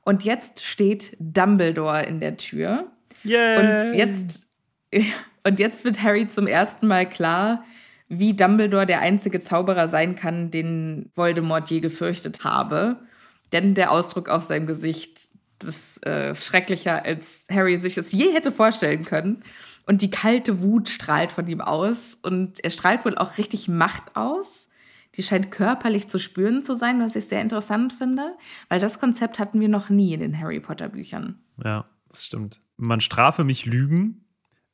Und 0.01 0.23
jetzt 0.23 0.65
steht 0.65 1.17
Dumbledore 1.19 2.05
in 2.05 2.21
der 2.21 2.37
Tür. 2.37 2.87
Yay! 3.23 3.57
Und 3.57 3.97
jetzt, 3.97 4.47
und 5.43 5.59
jetzt 5.59 5.83
wird 5.83 6.01
Harry 6.01 6.27
zum 6.27 6.47
ersten 6.47 6.87
Mal 6.87 7.05
klar, 7.05 7.65
wie 8.07 8.33
Dumbledore 8.33 8.85
der 8.85 9.01
einzige 9.01 9.41
Zauberer 9.41 9.89
sein 9.89 10.15
kann, 10.15 10.49
den 10.49 11.11
Voldemort 11.13 11.69
je 11.69 11.81
gefürchtet 11.81 12.45
habe. 12.45 13.06
Denn 13.51 13.75
der 13.75 13.91
Ausdruck 13.91 14.29
auf 14.29 14.43
seinem 14.43 14.67
Gesicht 14.67 15.27
das 15.59 15.99
äh, 16.05 16.31
ist 16.31 16.45
schrecklicher, 16.45 17.03
als 17.03 17.47
Harry 17.51 17.77
sich 17.77 17.97
es 17.97 18.11
je 18.11 18.31
hätte 18.31 18.51
vorstellen 18.51 19.03
können. 19.03 19.43
Und 19.85 20.01
die 20.01 20.09
kalte 20.09 20.61
Wut 20.61 20.89
strahlt 20.89 21.31
von 21.31 21.47
ihm 21.47 21.61
aus. 21.61 22.17
Und 22.21 22.63
er 22.63 22.71
strahlt 22.71 23.05
wohl 23.05 23.17
auch 23.17 23.37
richtig 23.37 23.67
Macht 23.67 24.15
aus. 24.15 24.69
Die 25.15 25.23
scheint 25.23 25.49
körperlich 25.49 26.09
zu 26.09 26.19
spüren 26.19 26.63
zu 26.63 26.75
sein, 26.75 26.99
was 26.99 27.15
ich 27.15 27.25
sehr 27.25 27.41
interessant 27.41 27.93
finde. 27.93 28.35
Weil 28.69 28.79
das 28.79 28.99
Konzept 28.99 29.39
hatten 29.39 29.59
wir 29.59 29.69
noch 29.69 29.89
nie 29.89 30.13
in 30.13 30.19
den 30.19 30.39
Harry 30.39 30.59
Potter 30.59 30.89
Büchern. 30.89 31.39
Ja, 31.63 31.85
das 32.09 32.25
stimmt. 32.25 32.61
Man 32.75 33.01
strafe 33.01 33.43
mich 33.43 33.65
Lügen, 33.65 34.25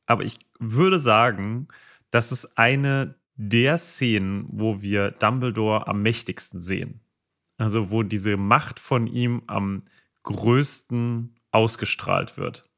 aber 0.06 0.24
ich 0.24 0.38
würde 0.58 0.98
sagen, 0.98 1.68
das 2.10 2.32
ist 2.32 2.58
eine 2.58 3.14
der 3.36 3.78
Szenen, 3.78 4.46
wo 4.48 4.82
wir 4.82 5.12
Dumbledore 5.12 5.86
am 5.86 6.02
mächtigsten 6.02 6.60
sehen. 6.60 7.00
Also 7.58 7.90
wo 7.90 8.02
diese 8.02 8.36
Macht 8.36 8.80
von 8.80 9.06
ihm 9.06 9.42
am 9.46 9.82
größten 10.24 11.34
ausgestrahlt 11.50 12.36
wird. 12.36 12.68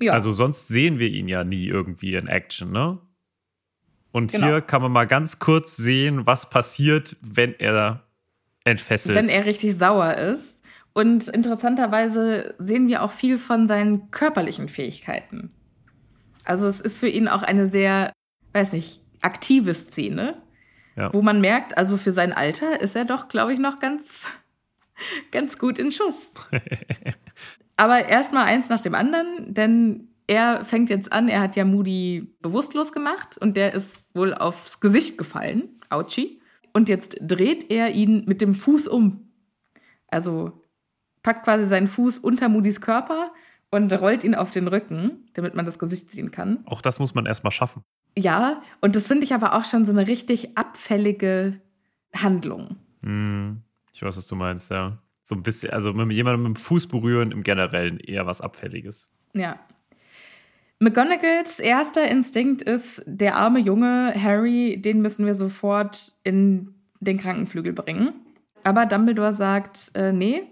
Ja. 0.00 0.12
Also 0.12 0.32
sonst 0.32 0.68
sehen 0.68 0.98
wir 0.98 1.08
ihn 1.08 1.28
ja 1.28 1.44
nie 1.44 1.66
irgendwie 1.66 2.14
in 2.14 2.26
Action, 2.26 2.72
ne? 2.72 2.98
Und 4.10 4.32
Genau. 4.32 4.46
hier 4.46 4.60
kann 4.60 4.82
man 4.82 4.92
mal 4.92 5.06
ganz 5.06 5.38
kurz 5.38 5.76
sehen, 5.76 6.26
was 6.26 6.50
passiert, 6.50 7.16
wenn 7.22 7.54
er 7.58 8.02
entfesselt. 8.64 9.16
wenn 9.16 9.28
er 9.28 9.46
richtig 9.46 9.76
sauer 9.76 10.14
ist. 10.14 10.54
Und 10.92 11.28
interessanterweise 11.28 12.54
sehen 12.58 12.88
wir 12.88 13.02
auch 13.02 13.12
viel 13.12 13.38
von 13.38 13.66
seinen 13.66 14.10
körperlichen 14.10 14.68
Fähigkeiten. 14.68 15.50
Also 16.44 16.66
es 16.66 16.80
ist 16.80 16.98
für 16.98 17.08
ihn 17.08 17.28
auch 17.28 17.42
eine 17.42 17.66
sehr, 17.66 18.12
weiß 18.52 18.72
nicht, 18.72 19.00
aktive 19.22 19.72
Szene, 19.72 20.42
Ja. 20.96 21.12
wo 21.12 21.22
man 21.22 21.40
merkt, 21.40 21.78
also 21.78 21.96
für 21.96 22.12
sein 22.12 22.32
Alter 22.32 22.80
ist 22.80 22.96
er 22.96 23.04
doch, 23.04 23.28
glaube 23.28 23.52
ich, 23.52 23.58
noch 23.58 23.80
ganz, 23.80 24.26
ganz 25.30 25.58
gut 25.58 25.78
in 25.78 25.90
Schuss. 25.92 26.28
Aber 27.76 28.06
erstmal 28.06 28.44
eins 28.44 28.68
nach 28.68 28.80
dem 28.80 28.94
anderen, 28.94 29.54
denn 29.54 30.08
er 30.26 30.64
fängt 30.64 30.90
jetzt 30.90 31.12
an, 31.12 31.28
er 31.28 31.40
hat 31.40 31.56
ja 31.56 31.64
Moody 31.64 32.34
bewusstlos 32.40 32.92
gemacht 32.92 33.38
und 33.38 33.56
der 33.56 33.74
ist 33.74 34.06
wohl 34.14 34.34
aufs 34.34 34.80
Gesicht 34.80 35.18
gefallen, 35.18 35.80
Auchi. 35.90 36.40
Und 36.72 36.88
jetzt 36.88 37.16
dreht 37.20 37.70
er 37.70 37.90
ihn 37.90 38.24
mit 38.26 38.40
dem 38.40 38.54
Fuß 38.54 38.88
um. 38.88 39.28
Also 40.08 40.62
packt 41.22 41.44
quasi 41.44 41.66
seinen 41.66 41.88
Fuß 41.88 42.18
unter 42.18 42.48
Moody's 42.48 42.80
Körper 42.80 43.32
und 43.70 43.92
rollt 44.00 44.24
ihn 44.24 44.34
auf 44.34 44.50
den 44.50 44.68
Rücken, 44.68 45.28
damit 45.34 45.54
man 45.54 45.66
das 45.66 45.78
Gesicht 45.78 46.12
sehen 46.12 46.30
kann. 46.30 46.64
Auch 46.66 46.82
das 46.82 46.98
muss 46.98 47.14
man 47.14 47.26
erstmal 47.26 47.50
schaffen. 47.50 47.82
Ja, 48.16 48.62
und 48.80 48.96
das 48.96 49.06
finde 49.08 49.24
ich 49.24 49.32
aber 49.34 49.54
auch 49.54 49.64
schon 49.64 49.86
so 49.86 49.92
eine 49.92 50.06
richtig 50.06 50.56
abfällige 50.56 51.60
Handlung. 52.14 52.76
Hm, 53.02 53.62
ich 53.92 54.02
weiß, 54.02 54.16
was 54.16 54.26
du 54.26 54.36
meinst, 54.36 54.70
ja. 54.70 54.98
So 55.22 55.34
ein 55.34 55.42
bisschen, 55.42 55.70
also 55.72 55.92
mit 55.92 56.12
jemandem 56.12 56.42
mit 56.42 56.58
dem 56.58 56.60
Fuß 56.60 56.88
berühren 56.88 57.30
im 57.32 57.42
Generellen 57.42 57.98
eher 58.00 58.26
was 58.26 58.40
Abfälliges. 58.40 59.10
Ja. 59.34 59.58
McGonagalls 60.80 61.60
erster 61.60 62.08
Instinkt 62.10 62.60
ist, 62.62 63.02
der 63.06 63.36
arme 63.36 63.60
Junge 63.60 64.12
Harry, 64.20 64.80
den 64.82 65.00
müssen 65.00 65.24
wir 65.24 65.34
sofort 65.34 66.14
in 66.24 66.74
den 67.00 67.18
Krankenflügel 67.18 67.72
bringen. 67.72 68.12
Aber 68.64 68.86
Dumbledore 68.86 69.34
sagt, 69.34 69.92
äh, 69.94 70.12
nee, 70.12 70.42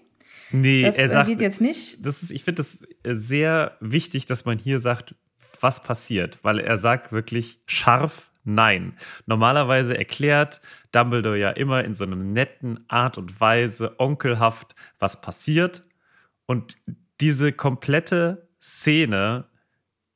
Nee, 0.53 0.83
das 0.83 0.97
er 0.97 1.05
äh, 1.05 1.09
sagt, 1.09 1.29
geht 1.29 1.41
jetzt 1.41 1.61
nicht. 1.61 2.05
das 2.05 2.23
ist, 2.23 2.31
ich 2.31 2.45
finde 2.45 2.57
das 2.63 2.87
sehr 3.05 3.77
wichtig, 3.81 4.27
dass 4.27 4.45
man 4.45 4.59
hier 4.59 4.81
sagt, 4.81 5.15
was 5.63 5.83
passiert, 5.83 6.39
weil 6.43 6.61
er 6.61 6.79
sagt 6.79 7.13
wirklich 7.13 7.61
scharf 7.67 8.31
Nein. 8.45 8.97
Normalerweise 9.27 9.97
erklärt 9.97 10.61
Dumbledore 10.93 11.39
ja 11.39 11.51
immer 11.51 11.85
in 11.85 11.95
so 11.95 12.05
einer 12.05 12.17
netten 12.17 12.85
Art 12.89 13.19
und 13.19 13.41
Weise, 13.41 13.99
onkelhaft, 13.99 14.75
was 14.99 15.21
passiert. 15.21 15.85
Und 16.47 16.79
diese 17.21 17.53
komplette 17.53 18.49
Szene 18.61 19.47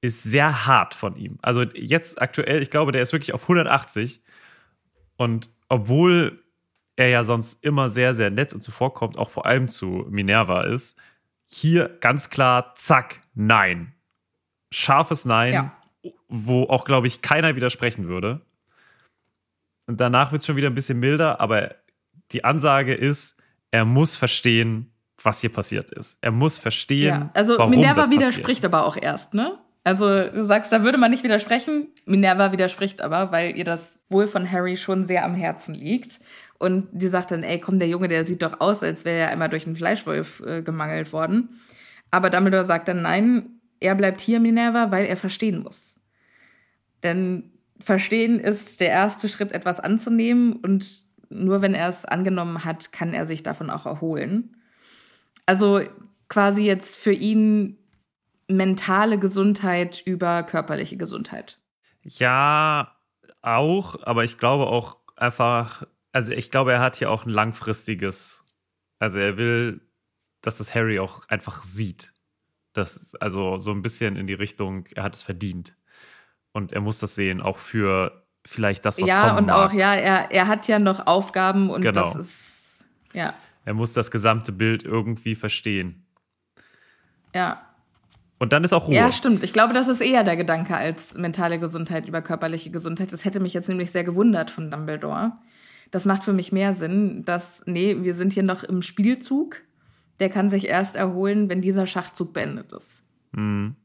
ist 0.01 0.23
sehr 0.23 0.67
hart 0.67 0.95
von 0.95 1.17
ihm. 1.17 1.39
Also 1.43 1.63
jetzt 1.63 2.21
aktuell, 2.21 2.63
ich 2.63 2.71
glaube, 2.71 2.93
der 2.93 3.03
ist 3.03 3.13
wirklich 3.13 3.35
auf 3.35 3.43
180. 3.43 4.23
Und 5.17 5.51
obwohl 5.69 6.43
er 6.97 7.09
ja 7.09 7.25
sonst 7.25 7.63
immer 7.63 7.91
sehr, 7.91 8.15
sehr 8.15 8.31
nett 8.31 8.55
und 8.55 8.63
zuvorkommt, 8.63 9.19
auch 9.19 9.31
vor 9.31 9.47
allem 9.47 9.67
zu 9.67 10.07
Minerva 10.09 10.65
ist, 10.65 10.99
hier 11.47 11.89
ganz 12.01 12.31
klar, 12.31 12.75
zack, 12.75 13.21
nein. 13.35 13.95
Scharfes 14.75 15.25
Nein, 15.25 15.53
ja. 15.53 15.73
wo 16.29 16.65
auch, 16.65 16.85
glaube 16.85 17.07
ich, 17.07 17.23
keiner 17.23 17.55
widersprechen 17.55 18.09
würde. 18.09 18.41
Und 19.87 20.01
danach 20.01 20.33
wird 20.33 20.41
es 20.41 20.47
schon 20.47 20.57
wieder 20.57 20.69
ein 20.69 20.75
bisschen 20.75 20.99
milder, 20.99 21.41
aber 21.41 21.77
die 22.33 22.45
Ansage 22.45 22.95
ist, 22.95 23.37
er 23.71 23.85
muss 23.85 24.17
verstehen, 24.17 24.91
was 25.23 25.41
hier 25.41 25.53
passiert 25.53 25.93
ist. 25.93 26.19
Er 26.21 26.33
muss 26.33 26.59
verstehen, 26.59 27.07
ja, 27.07 27.31
also 27.35 27.57
warum 27.57 27.71
Minerva 27.71 28.03
das 28.03 28.11
widerspricht 28.11 28.63
passiert. 28.63 28.65
aber 28.65 28.87
auch 28.87 28.97
erst, 29.01 29.35
ne? 29.35 29.59
Also 29.85 30.07
du 30.07 30.43
sagst, 30.43 30.73
da 30.73 30.83
würde 30.83 30.99
man 30.99 31.11
nicht 31.11 31.23
widersprechen. 31.23 31.89
Minerva 32.07 32.51
widerspricht 32.53 33.01
aber, 33.01 33.31
weil 33.31 33.57
ihr 33.57 33.65
das 33.65 34.03
Wohl 34.09 34.27
von 34.27 34.51
Harry 34.51 34.77
schon 34.77 35.05
sehr 35.05 35.25
am 35.25 35.35
Herzen 35.35 35.75
liegt. 35.75 36.21
Und 36.59 36.89
die 36.93 37.09
sagt 37.09 37.31
dann, 37.31 37.43
ey, 37.43 37.61
komm, 37.61 37.79
der 37.79 37.89
Junge, 37.89 38.09
der 38.09 38.25
sieht 38.25 38.43
doch 38.43 38.61
aus, 38.61 38.83
als 38.83 39.05
wäre 39.05 39.19
er 39.19 39.29
einmal 39.29 39.51
durch 39.51 39.67
einen 39.67 39.77
Fleischwolf 39.77 40.41
äh, 40.41 40.63
gemangelt 40.63 41.13
worden. 41.13 41.61
Aber 42.11 42.31
Dumbledore 42.31 42.65
sagt 42.65 42.89
dann, 42.89 43.03
nein, 43.03 43.54
er 43.85 43.95
bleibt 43.95 44.21
hier, 44.21 44.41
Minerva, 44.41 44.91
weil 44.91 45.05
er 45.05 45.17
verstehen 45.17 45.63
muss. 45.63 46.01
Denn 47.03 47.53
verstehen 47.79 48.41
ist 48.41 48.81
der 48.81 48.89
erste 48.89 49.29
Schritt, 49.29 49.53
etwas 49.53 49.79
anzunehmen. 49.79 50.55
Und 50.55 51.05
nur 51.29 51.61
wenn 51.61 51.75
er 51.75 51.91
es 51.91 52.07
angenommen 52.07 52.65
hat, 52.65 52.93
kann 52.93 53.13
er 53.13 53.27
sich 53.27 53.43
davon 53.43 53.69
auch 53.69 53.85
erholen. 53.85 54.57
Also 55.45 55.83
quasi 56.29 56.65
jetzt 56.65 56.97
für 56.97 57.13
ihn 57.13 57.79
mentale 58.49 59.19
Gesundheit 59.19 60.03
über 60.07 60.43
körperliche 60.43 60.97
Gesundheit. 60.97 61.59
Ja, 62.03 62.97
auch, 63.43 64.03
aber 64.03 64.25
ich 64.25 64.39
glaube 64.39 64.67
auch 64.67 64.97
einfach, 65.17 65.87
also 66.13 66.33
ich 66.33 66.51
glaube, 66.51 66.73
er 66.73 66.81
hat 66.81 66.97
hier 66.97 67.11
auch 67.11 67.27
ein 67.27 67.31
langfristiges, 67.31 68.45
also 68.99 69.19
er 69.19 69.37
will, 69.37 69.83
dass 70.41 70.57
das 70.59 70.75
Harry 70.75 70.99
auch 70.99 71.29
einfach 71.29 71.63
sieht. 71.65 72.14
Das, 72.75 73.15
also 73.21 73.59
so 73.59 73.71
ein 73.71 73.83
bisschen 73.83 74.17
in 74.17 74.27
die 74.27 74.35
Richtung, 74.35 74.87
er 74.95 75.05
hat 75.05 75.15
es 75.15 75.23
verdient. 75.23 75.77
Und 76.53 76.73
er 76.73 76.81
muss 76.81 76.99
das 76.99 77.15
sehen, 77.15 77.41
auch 77.41 77.57
für 77.57 78.27
vielleicht 78.45 78.85
das, 78.85 79.01
was 79.01 79.09
ja, 79.09 79.29
kommen 79.29 79.49
Ja, 79.49 79.57
und 79.57 79.67
auch, 79.67 79.73
ja, 79.73 79.95
er, 79.95 80.31
er 80.31 80.47
hat 80.47 80.69
ja 80.69 80.79
noch 80.79 81.07
Aufgaben 81.07 81.71
und 81.71 81.81
genau. 81.81 82.13
das 82.13 82.17
ist, 82.17 82.85
ja. 83.13 83.35
Er 83.65 83.75
muss 83.75 83.93
das 83.93 84.11
gesamte 84.11 84.53
Bild 84.53 84.83
irgendwie 84.83 85.35
verstehen. 85.35 86.05
Ja. 87.35 87.63
Und 88.39 88.53
dann 88.53 88.63
ist 88.63 88.73
auch 88.73 88.89
Ruhe. 88.89 88.95
Ja, 88.95 89.11
stimmt. 89.11 89.43
Ich 89.43 89.53
glaube, 89.53 89.73
das 89.73 89.89
ist 89.89 90.01
eher 90.01 90.23
der 90.23 90.37
Gedanke 90.37 90.77
als 90.77 91.15
mentale 91.15 91.59
Gesundheit 91.59 92.07
über 92.07 92.21
körperliche 92.21 92.71
Gesundheit. 92.71 93.13
Das 93.13 93.25
hätte 93.25 93.41
mich 93.41 93.55
jetzt 93.55 93.69
nämlich 93.69 93.91
sehr 93.91 94.05
gewundert 94.05 94.51
von 94.51 94.71
Dumbledore. 94.71 95.33
Das 95.91 96.05
macht 96.05 96.25
für 96.25 96.33
mich 96.33 96.53
mehr 96.53 96.75
Sinn, 96.75 97.25
dass, 97.25 97.63
nee, 97.67 97.97
wir 98.01 98.15
sind 98.15 98.33
hier 98.33 98.43
noch 98.43 98.65
im 98.65 98.83
Spielzug. 98.83 99.63
Der 100.21 100.31
kann 100.31 100.51
sich 100.51 100.67
erst 100.67 100.97
erholen, 100.97 101.49
wenn 101.49 101.61
dieser 101.61 101.87
Schachzug 101.87 102.33
beendet 102.33 102.73
ist. 102.73 103.03
Mhm. 103.33 103.77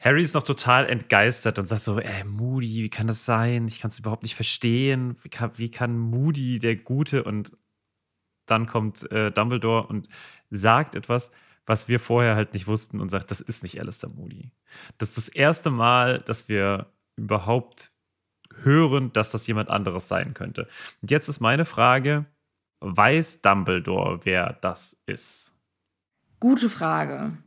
Harry 0.00 0.22
ist 0.22 0.34
noch 0.34 0.42
total 0.42 0.88
entgeistert 0.88 1.58
und 1.58 1.66
sagt 1.66 1.82
so: 1.82 1.98
Ey, 1.98 2.24
Moody, 2.24 2.82
wie 2.82 2.90
kann 2.90 3.06
das 3.06 3.24
sein? 3.24 3.68
Ich 3.68 3.80
kann 3.80 3.90
es 3.90 4.00
überhaupt 4.00 4.24
nicht 4.24 4.34
verstehen. 4.34 5.16
Wie 5.22 5.28
kann, 5.28 5.52
wie 5.56 5.70
kann 5.70 5.96
Moody, 5.96 6.58
der 6.58 6.76
Gute, 6.76 7.22
und 7.22 7.56
dann 8.46 8.66
kommt 8.66 9.10
äh, 9.12 9.30
Dumbledore 9.30 9.86
und 9.86 10.08
sagt 10.50 10.96
etwas, 10.96 11.30
was 11.66 11.86
wir 11.88 12.00
vorher 12.00 12.34
halt 12.34 12.54
nicht 12.54 12.66
wussten 12.66 13.00
und 13.00 13.10
sagt, 13.10 13.30
das 13.30 13.40
ist 13.40 13.62
nicht 13.62 13.80
Alistair 13.80 14.10
Moody. 14.10 14.50
Das 14.98 15.10
ist 15.10 15.18
das 15.18 15.28
erste 15.28 15.70
Mal, 15.70 16.20
dass 16.20 16.48
wir 16.48 16.92
überhaupt 17.16 17.92
hören, 18.62 19.12
dass 19.12 19.30
das 19.30 19.46
jemand 19.46 19.70
anderes 19.70 20.08
sein 20.08 20.34
könnte. 20.34 20.68
Und 21.00 21.10
jetzt 21.10 21.28
ist 21.28 21.40
meine 21.40 21.64
Frage, 21.64 22.26
weiß 22.80 23.42
Dumbledore, 23.42 24.20
wer 24.24 24.54
das 24.54 25.00
ist? 25.06 25.51
Gute 26.42 26.68
Frage. 26.68 27.38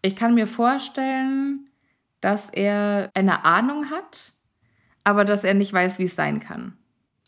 Ich 0.00 0.14
kann 0.14 0.36
mir 0.36 0.46
vorstellen, 0.46 1.68
dass 2.20 2.50
er 2.50 3.10
eine 3.12 3.44
Ahnung 3.44 3.90
hat, 3.90 4.32
aber 5.02 5.24
dass 5.24 5.42
er 5.42 5.54
nicht 5.54 5.72
weiß, 5.72 5.98
wie 5.98 6.04
es 6.04 6.14
sein 6.14 6.38
kann. 6.38 6.76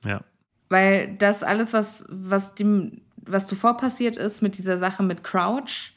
Ja. 0.05 0.21
Weil 0.69 1.17
das 1.17 1.43
alles, 1.43 1.73
was, 1.73 2.05
was, 2.09 2.55
dem, 2.55 3.01
was 3.17 3.49
zuvor 3.49 3.77
passiert 3.77 4.17
ist 4.17 4.41
mit 4.41 4.57
dieser 4.57 4.79
Sache 4.79 5.03
mit 5.03 5.25
Crouch, 5.25 5.95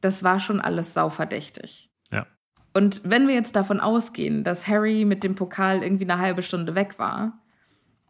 das 0.00 0.24
war 0.24 0.40
schon 0.40 0.62
alles 0.62 0.94
sauverdächtig. 0.94 1.90
Ja. 2.10 2.26
Und 2.72 3.02
wenn 3.04 3.28
wir 3.28 3.34
jetzt 3.34 3.56
davon 3.56 3.80
ausgehen, 3.80 4.44
dass 4.44 4.66
Harry 4.66 5.04
mit 5.04 5.24
dem 5.24 5.34
Pokal 5.34 5.82
irgendwie 5.82 6.10
eine 6.10 6.22
halbe 6.22 6.40
Stunde 6.40 6.74
weg 6.74 6.98
war, 6.98 7.38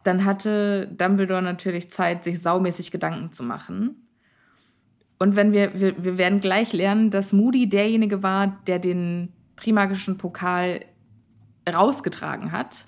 dann 0.05 0.23
hatte 0.23 0.87
Dumbledore 0.87 1.41
natürlich 1.41 1.91
Zeit, 1.91 2.23
sich 2.23 2.41
saumäßig 2.41 2.91
Gedanken 2.91 3.33
zu 3.33 3.43
machen. 3.43 4.00
Und 5.21 5.35
wenn 5.35 5.51
wir, 5.51 5.79
wir, 5.79 6.03
wir 6.03 6.17
werden 6.17 6.39
gleich 6.39 6.73
lernen, 6.73 7.11
dass 7.11 7.31
Moody 7.31 7.69
derjenige 7.69 8.23
war, 8.23 8.59
der 8.65 8.79
den 8.79 9.31
Trimagischen 9.55 10.17
Pokal 10.17 10.83
rausgetragen 11.71 12.51
hat 12.51 12.87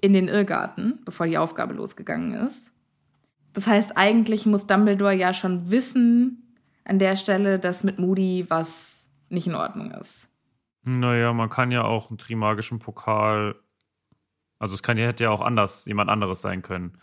in 0.00 0.14
den 0.14 0.28
Irrgarten, 0.28 1.00
bevor 1.04 1.26
die 1.26 1.36
Aufgabe 1.36 1.74
losgegangen 1.74 2.32
ist. 2.32 2.72
Das 3.52 3.66
heißt, 3.66 3.98
eigentlich 3.98 4.46
muss 4.46 4.66
Dumbledore 4.66 5.12
ja 5.12 5.34
schon 5.34 5.70
wissen, 5.70 6.56
an 6.86 6.98
der 6.98 7.16
Stelle, 7.16 7.58
dass 7.58 7.84
mit 7.84 7.98
Moody 7.98 8.46
was 8.48 9.04
nicht 9.28 9.46
in 9.46 9.54
Ordnung 9.54 9.90
ist. 9.90 10.30
Naja, 10.84 11.34
man 11.34 11.50
kann 11.50 11.72
ja 11.72 11.84
auch 11.84 12.08
einen 12.08 12.16
Trimagischen 12.16 12.78
Pokal. 12.78 13.54
Also 14.58 14.72
es 14.72 14.82
kann 14.82 14.96
hätte 14.96 15.24
ja 15.24 15.30
auch 15.30 15.42
anders, 15.42 15.84
jemand 15.84 16.08
anderes 16.08 16.40
sein 16.40 16.62
können, 16.62 16.96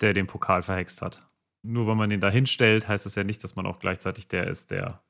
der 0.00 0.14
den 0.14 0.26
Pokal 0.26 0.62
verhext 0.62 1.02
hat. 1.02 1.28
Nur 1.66 1.86
weil 1.86 1.96
man 1.96 2.10
ihn 2.10 2.20
da 2.20 2.30
hinstellt, 2.30 2.88
heißt 2.88 3.06
es 3.06 3.14
ja 3.14 3.24
nicht, 3.24 3.42
dass 3.44 3.56
man 3.56 3.66
auch 3.66 3.78
gleichzeitig 3.78 4.28
der 4.28 4.46
ist, 4.46 4.70
der 4.70 5.00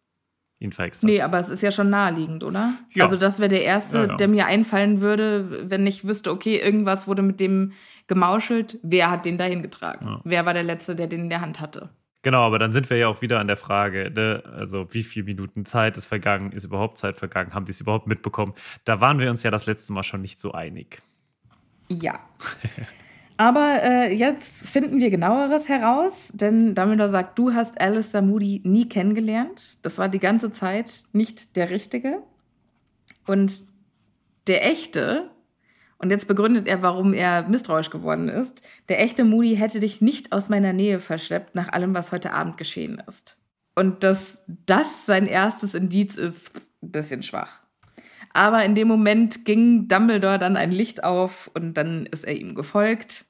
ihn 0.59 0.73
verhext 0.73 1.03
hat. 1.03 1.07
Nee, 1.07 1.21
aber 1.21 1.39
es 1.39 1.49
ist 1.49 1.63
ja 1.63 1.71
schon 1.71 1.91
naheliegend, 1.91 2.43
oder? 2.43 2.73
Ja. 2.93 3.05
Also 3.05 3.17
das 3.17 3.39
wäre 3.39 3.49
der 3.49 3.63
erste, 3.63 3.99
ja, 3.99 4.07
ja. 4.07 4.17
der 4.17 4.29
mir 4.29 4.47
einfallen 4.47 5.01
würde, 5.01 5.71
wenn 5.71 5.87
ich 5.87 6.07
wüsste, 6.07 6.31
okay, 6.31 6.59
irgendwas 6.59 7.07
wurde 7.07 7.23
mit 7.23 7.41
dem 7.41 7.73
gemauschelt. 8.07 8.79
Wer 8.83 9.11
hat 9.11 9.27
den 9.27 9.37
dahin 9.37 9.63
getragen? 9.63 10.21
Wer 10.25 10.47
war 10.47 10.55
der 10.55 10.63
Letzte, 10.63 10.97
der 10.97 11.09
den 11.09 11.23
in 11.23 11.31
der 11.31 11.41
Hand 11.41 11.61
hatte? 11.61 11.91
Genau, 12.23 12.41
aber 12.41 12.59
dann 12.59 12.73
sind 12.73 12.91
wir 12.91 12.97
ja 12.97 13.07
auch 13.07 13.23
wieder 13.23 13.39
an 13.39 13.47
der 13.47 13.57
Frage, 13.57 14.11
ne? 14.11 14.43
also 14.53 14.93
wie 14.93 15.05
viele 15.05 15.27
Minuten 15.27 15.65
Zeit 15.65 15.97
ist 15.97 16.07
vergangen, 16.07 16.51
ist 16.51 16.65
überhaupt 16.65 16.99
Zeit 16.99 17.17
vergangen, 17.17 17.55
haben 17.55 17.67
die 17.67 17.71
es 17.71 17.81
überhaupt 17.81 18.09
mitbekommen? 18.09 18.55
Da 18.85 19.01
waren 19.01 19.21
wir 19.21 19.31
uns 19.31 19.45
ja 19.45 19.53
das 19.53 19.67
letzte 19.67 19.93
Mal 19.93 20.03
schon 20.03 20.23
nicht 20.23 20.41
so 20.41 20.51
einig. 20.51 21.03
Ja. 21.89 22.19
aber 23.37 23.83
äh, 23.83 24.15
jetzt 24.15 24.69
finden 24.69 24.99
wir 24.99 25.11
genaueres 25.11 25.69
heraus, 25.69 26.31
denn 26.33 26.75
Dumbledore 26.75 27.11
sagt, 27.11 27.39
du 27.39 27.53
hast 27.53 27.81
Alistair 27.81 28.23
Moody 28.23 28.63
nie 28.65 28.89
kennengelernt. 28.89 29.79
Das 29.83 29.99
war 29.99 30.09
die 30.09 30.19
ganze 30.19 30.51
Zeit 30.51 31.05
nicht 31.13 31.57
der 31.57 31.71
Richtige. 31.71 32.23
Und 33.27 33.65
der 34.47 34.67
Echte, 34.67 35.31
und 35.99 36.11
jetzt 36.11 36.29
begründet 36.29 36.67
er, 36.67 36.83
warum 36.83 37.13
er 37.13 37.47
misstrauisch 37.49 37.91
geworden 37.91 38.29
ist. 38.29 38.63
Der 38.89 39.03
echte 39.03 39.25
Moody 39.25 39.57
hätte 39.57 39.81
dich 39.81 40.01
nicht 40.01 40.33
aus 40.33 40.49
meiner 40.49 40.73
Nähe 40.73 40.99
verschleppt, 40.99 41.55
nach 41.55 41.73
allem, 41.73 41.95
was 41.95 42.13
heute 42.13 42.33
Abend 42.33 42.57
geschehen 42.57 43.03
ist. 43.07 43.39
Und 43.75 44.03
dass 44.03 44.43
das 44.47 45.05
sein 45.05 45.27
erstes 45.27 45.75
Indiz 45.75 46.17
ist, 46.17 46.67
ein 46.83 46.93
bisschen 46.93 47.23
schwach. 47.23 47.61
Aber 48.33 48.65
in 48.65 48.75
dem 48.75 48.89
Moment 48.89 49.45
ging 49.45 49.89
Dumbledore 49.89 50.39
dann 50.39 50.57
ein 50.57 50.71
Licht 50.71 51.05
auf 51.05 51.51
und 51.55 51.75
dann 51.75 52.07
ist 52.07 52.25
er 52.25 52.37
ihm 52.37 52.55
gefolgt. 52.55 53.26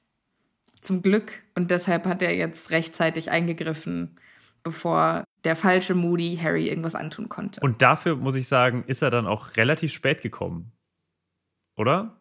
Zum 0.81 1.01
Glück. 1.01 1.43
Und 1.55 1.71
deshalb 1.71 2.05
hat 2.05 2.21
er 2.21 2.35
jetzt 2.35 2.71
rechtzeitig 2.71 3.31
eingegriffen, 3.31 4.17
bevor 4.63 5.23
der 5.43 5.55
falsche 5.55 5.95
Moody 5.95 6.39
Harry 6.41 6.67
irgendwas 6.67 6.95
antun 6.95 7.29
konnte. 7.29 7.59
Und 7.61 7.81
dafür, 7.81 8.15
muss 8.15 8.35
ich 8.35 8.47
sagen, 8.47 8.83
ist 8.87 9.01
er 9.01 9.09
dann 9.09 9.27
auch 9.27 9.55
relativ 9.57 9.93
spät 9.93 10.21
gekommen. 10.21 10.71
Oder? 11.75 12.17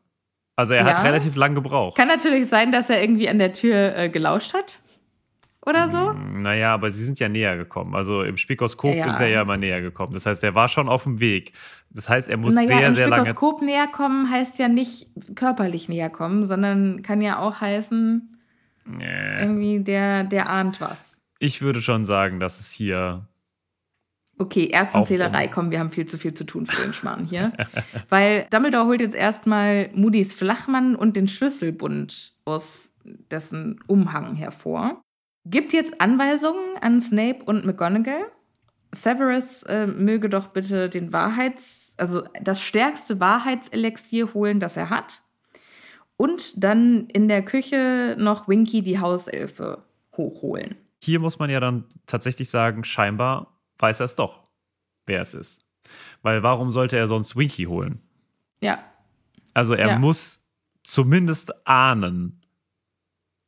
Also 0.56 0.74
er 0.74 0.84
hat 0.84 1.04
relativ 1.04 1.36
lang 1.36 1.54
gebraucht. 1.54 1.96
Kann 1.96 2.08
natürlich 2.08 2.48
sein, 2.48 2.72
dass 2.72 2.88
er 2.88 3.02
irgendwie 3.02 3.28
an 3.28 3.38
der 3.38 3.52
Tür 3.52 3.96
äh, 3.96 4.08
gelauscht 4.08 4.54
hat. 4.54 4.80
Oder 5.66 5.88
so? 5.88 6.12
Hm, 6.12 6.38
naja, 6.38 6.72
aber 6.72 6.90
sie 6.90 7.04
sind 7.04 7.18
ja 7.18 7.28
näher 7.28 7.56
gekommen. 7.56 7.94
Also 7.94 8.22
im 8.22 8.36
Spikoskop 8.36 8.94
ja. 8.94 9.06
ist 9.06 9.20
er 9.20 9.28
ja 9.28 9.42
immer 9.42 9.56
näher 9.56 9.82
gekommen. 9.82 10.14
Das 10.14 10.24
heißt, 10.24 10.44
er 10.44 10.54
war 10.54 10.68
schon 10.68 10.88
auf 10.88 11.02
dem 11.02 11.18
Weg. 11.18 11.52
Das 11.90 12.08
heißt, 12.08 12.28
er 12.28 12.36
muss 12.36 12.54
naja, 12.54 12.68
sehr, 12.68 12.92
sehr 12.92 13.08
lange. 13.08 13.26
Spikoskop 13.26 13.62
näher 13.62 13.88
kommen 13.88 14.30
heißt 14.30 14.58
ja 14.60 14.68
nicht 14.68 15.08
körperlich 15.34 15.88
näher 15.88 16.08
kommen, 16.08 16.44
sondern 16.44 17.02
kann 17.02 17.20
ja 17.20 17.40
auch 17.40 17.60
heißen, 17.60 18.35
nee. 18.86 19.40
irgendwie 19.40 19.80
der, 19.80 20.24
der 20.24 20.48
ahnt 20.48 20.80
was. 20.80 21.00
Ich 21.38 21.62
würde 21.62 21.80
schon 21.80 22.04
sagen, 22.04 22.40
dass 22.40 22.60
es 22.60 22.72
hier 22.72 23.28
Okay, 24.38 24.68
Erbsenzählerei, 24.68 25.48
komm, 25.48 25.70
wir 25.70 25.80
haben 25.80 25.90
viel 25.90 26.04
zu 26.04 26.18
viel 26.18 26.34
zu 26.34 26.44
tun 26.44 26.66
für 26.66 26.82
den 26.82 26.92
Schmarrn 26.92 27.24
hier. 27.24 27.52
Weil 28.10 28.46
Dumbledore 28.50 28.84
holt 28.84 29.00
jetzt 29.00 29.14
erstmal 29.14 29.88
Moody's 29.94 30.34
Flachmann 30.34 30.94
und 30.94 31.16
den 31.16 31.26
Schlüsselbund 31.26 32.34
aus 32.44 32.90
dessen 33.30 33.80
Umhang 33.86 34.34
hervor. 34.34 35.00
Gibt 35.46 35.72
jetzt 35.72 36.02
Anweisungen 36.02 36.76
an 36.82 37.00
Snape 37.00 37.44
und 37.44 37.64
McGonagall. 37.64 38.26
Severus 38.92 39.62
äh, 39.62 39.86
möge 39.86 40.28
doch 40.28 40.48
bitte 40.48 40.90
den 40.90 41.14
Wahrheits 41.14 41.86
also 41.96 42.24
das 42.40 42.62
stärkste 42.62 43.20
Wahrheitselixier 43.20 44.34
holen, 44.34 44.60
das 44.60 44.76
er 44.76 44.90
hat. 44.90 45.22
Und 46.16 46.62
dann 46.64 47.06
in 47.08 47.28
der 47.28 47.44
Küche 47.44 48.16
noch 48.18 48.48
Winky 48.48 48.82
die 48.82 48.98
Hauselfe 49.00 49.84
hochholen. 50.16 50.76
Hier 51.02 51.20
muss 51.20 51.38
man 51.38 51.50
ja 51.50 51.60
dann 51.60 51.84
tatsächlich 52.06 52.48
sagen, 52.48 52.84
scheinbar 52.84 53.58
weiß 53.78 54.00
er 54.00 54.06
es 54.06 54.14
doch, 54.16 54.44
wer 55.04 55.20
es 55.20 55.34
ist. 55.34 55.64
Weil 56.22 56.42
warum 56.42 56.70
sollte 56.70 56.96
er 56.96 57.06
sonst 57.06 57.36
Winky 57.36 57.64
holen? 57.64 58.00
Ja. 58.60 58.82
Also 59.54 59.74
er 59.74 59.88
Ja. 59.88 59.98
muss 59.98 60.46
zumindest 60.82 61.66
ahnen, 61.66 62.40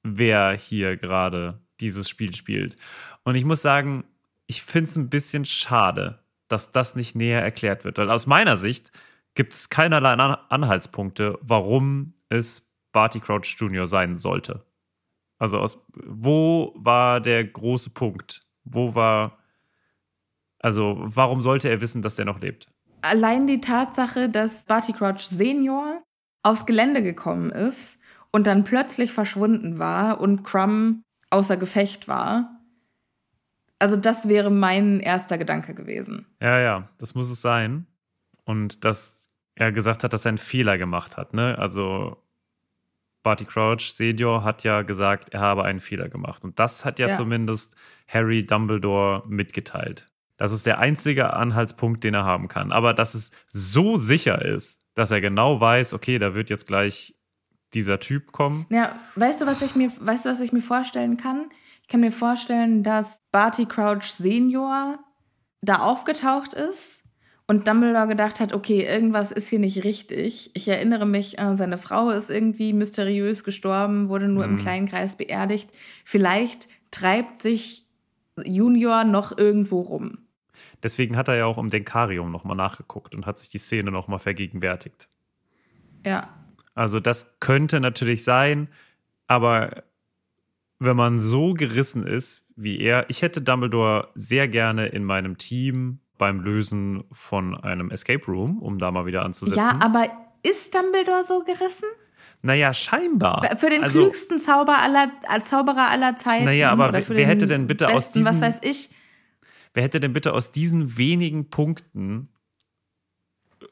wer 0.03 0.53
hier 0.53 0.97
gerade 0.97 1.61
dieses 1.81 2.09
Spiel 2.09 2.35
spielt. 2.35 2.77
Und 3.25 3.35
ich 3.35 3.45
muss 3.45 3.63
sagen, 3.63 4.05
ich 4.47 4.63
finde 4.63 4.85
es 4.91 4.97
ein 4.97 5.11
bisschen 5.11 5.45
schade, 5.45 6.19
dass 6.49 6.73
das 6.73 6.97
nicht 6.97 7.15
näher 7.15 7.43
erklärt 7.43 7.85
wird. 7.85 7.99
Weil 7.99 8.11
aus 8.11 8.27
meiner 8.27 8.57
Sicht 8.57 8.93
gibt 9.35 9.53
es 9.53 9.71
keinerlei 9.71 10.13
An 10.13 10.37
Anhaltspunkte, 10.49 11.39
warum 11.43 12.15
es 12.29 12.75
Barty 12.93 13.21
Crouch 13.21 13.57
Jr. 13.59 13.87
sein 13.87 14.19
sollte. 14.19 14.65
Also 15.39 15.59
aus 15.59 15.87
wo 15.95 16.75
war 16.77 17.21
der 17.21 17.45
große 17.45 17.91
Punkt? 17.91 18.47
Wo 18.65 18.95
war 18.95 19.39
also 20.61 20.97
warum 20.99 21.41
sollte 21.41 21.69
er 21.69 21.81
wissen, 21.81 22.03
dass 22.03 22.17
der 22.17 22.25
noch 22.25 22.41
lebt? 22.41 22.69
Allein 23.03 23.47
die 23.47 23.61
Tatsache, 23.61 24.29
dass 24.29 24.65
Barty 24.65 24.93
Crouch 24.93 25.21
Senior 25.21 26.03
aufs 26.43 26.67
Gelände 26.67 27.03
gekommen 27.03 27.51
ist 27.51 27.99
und 28.33 28.47
dann 28.47 28.65
plötzlich 28.65 29.13
verschwunden 29.13 29.79
war 29.79 30.21
und 30.21 30.43
Crumb 30.43 31.03
außer 31.31 31.57
Gefecht 31.57 32.09
war. 32.09 32.61
Also 33.79 33.97
das 33.97 34.29
wäre 34.29 34.51
mein 34.51 34.99
erster 34.99 35.39
Gedanke 35.39 35.75
gewesen. 35.75 36.27
Ja, 36.41 36.59
ja, 36.59 36.89
das 36.99 37.15
muss 37.15 37.31
es 37.31 37.41
sein. 37.41 37.87
Und 38.45 38.85
dass 38.85 39.28
er 39.59 39.73
gesagt 39.73 40.05
hat, 40.05 40.13
dass 40.13 40.25
er 40.25 40.31
einen 40.31 40.39
Fehler 40.39 40.79
gemacht 40.79 41.17
hat. 41.17 41.35
Ne? 41.35 41.59
Also 41.59 42.17
Barty 43.23 43.45
Crouch 43.45 43.91
Senior 43.93 44.45
hat 44.45 44.65
ja 44.65 44.83
gesagt, 44.83 45.31
er 45.35 45.41
habe 45.41 45.65
einen 45.65 45.81
Fehler 45.81 46.09
gemacht. 46.09 46.45
Und 46.45 46.59
das 46.59 46.85
hat 46.85 46.99
ja, 46.99 47.09
Ja. 47.09 47.15
zumindest 47.15 47.77
Harry 48.07 48.47
Dumbledore 48.47 49.25
mitgeteilt. 49.29 50.09
Das 50.37 50.53
ist 50.53 50.67
der 50.67 50.79
einzige 50.79 51.33
Anhaltspunkt, 51.33 52.05
den 52.05 52.15
er 52.15 52.25
haben 52.25 52.47
kann. 52.47 52.71
Aber 52.71 52.95
dass 52.95 53.15
es 53.15 53.33
so 53.53 53.97
sicher 53.97 54.45
ist, 54.45 54.87
dass 54.95 55.11
er 55.11 55.21
genau 55.21 55.61
weiß, 55.61 55.95
okay, 55.95 56.19
da 56.19 56.35
wird 56.35 56.49
jetzt 56.49 56.67
gleich 56.69 57.17
dieser 57.75 57.99
Typ 57.99 58.31
kommen. 58.33 58.67
Ja, 58.71 58.97
weißt 59.17 59.41
du, 59.41 59.47
was 59.47 59.61
ich 59.63 59.75
mir, 59.75 59.93
weißt 59.99 60.25
du, 60.25 60.31
was 60.31 60.41
ich 60.41 60.53
mir 60.53 60.63
vorstellen 60.63 61.17
kann? 61.17 61.51
Ich 61.83 61.89
kann 61.89 62.01
mir 62.01 62.13
vorstellen, 62.13 62.83
dass 62.85 63.21
Barty 63.33 63.67
Crouch 63.67 64.05
Senior 64.05 64.99
da 65.61 65.81
aufgetaucht 65.81 66.55
ist 66.55 66.98
und 67.49 67.67
Dumbledore 67.67 68.07
gedacht 68.07 68.41
hat, 68.41 68.53
okay, 68.53 68.85
irgendwas 68.85 69.33
ist 69.33 69.49
hier 69.49 69.59
nicht 69.59 69.83
richtig. 69.83 70.51
Ich 70.55 70.69
erinnere 70.69 71.07
mich, 71.07 71.39
äh, 71.39 71.57
seine 71.57 71.79
Frau 71.79 72.11
ist 72.11 72.31
irgendwie 72.31 72.73
mysteriös 72.75 73.43
gestorben, 73.43 74.09
wurde 74.11 74.29
nur 74.29 74.45
im 74.45 74.55
Mhm. 74.55 74.59
kleinen 74.59 74.89
Kreis 74.89 75.17
beerdigt. 75.17 75.71
Vielleicht 76.05 76.69
treibt 76.91 77.39
sich 77.39 77.87
Junior 78.45 79.05
noch 79.05 79.37
irgendwo 79.37 79.81
rum. 79.81 80.19
Deswegen 80.83 81.17
hat 81.17 81.29
er 81.29 81.37
ja 81.37 81.47
auch 81.47 81.59
im 81.59 81.71
Denkarium 81.71 82.31
nochmal 82.31 82.57
nachgeguckt 82.57 83.15
und 83.15 83.27
hat 83.27 83.39
sich 83.39 83.49
die 83.49 83.59
Szene 83.59 83.91
nochmal 83.91 84.19
vergegenwärtigt. 84.19 85.09
Ja. 86.05 86.29
Also 86.75 87.01
das 87.01 87.41
könnte 87.41 87.81
natürlich 87.81 88.25
sein, 88.25 88.69
aber 89.27 89.85
wenn 90.79 90.97
man 90.97 91.19
so 91.19 91.55
gerissen 91.55 92.07
ist 92.07 92.47
wie 92.57 92.79
er, 92.81 93.09
ich 93.09 93.23
hätte 93.23 93.41
Dumbledore 93.41 94.09
sehr 94.15 94.49
gerne 94.49 94.87
in 94.87 95.05
meinem 95.05 95.39
Team 95.39 96.01
beim 96.19 96.41
Lösen 96.41 97.05
von 97.13 97.55
einem 97.57 97.91
Escape 97.91 98.25
Room, 98.27 98.59
um 98.59 98.79
da 98.79 98.91
mal 98.91 99.07
wieder 99.07 99.25
anzusetzen. 99.25 99.59
Ja, 99.59 99.79
aber 99.81 100.09
ist 100.43 100.75
Dumbledore 100.75 101.25
so 101.25 101.43
gerissen? 101.43 101.89
naja, 102.43 102.73
scheinbar. 102.73 103.57
Für 103.57 103.69
den 103.71 103.83
also, 103.83 104.01
klügsten 104.03 104.39
Zauber 104.39 104.79
aller, 104.79 105.11
Zauberer 105.43 105.91
aller 105.91 106.17
Zeiten. 106.17 106.45
Naja, 106.45 106.71
aber 106.71 106.93
wer- 106.93 107.09
wer 107.09 107.27
hätte 107.27 107.47
denn 107.47 107.67
bitte 107.67 107.89
aus 107.89 108.13
besten, 108.13 108.25
was 108.25 108.33
diesen- 108.37 108.41
weiß 108.43 108.59
ich, 108.63 108.91
Wer 109.75 109.83
hätte 109.83 110.01
denn 110.01 110.13
bitte 110.13 110.33
aus 110.33 110.51
diesen 110.51 110.97
wenigen 110.99 111.51
Punkten 111.51 112.29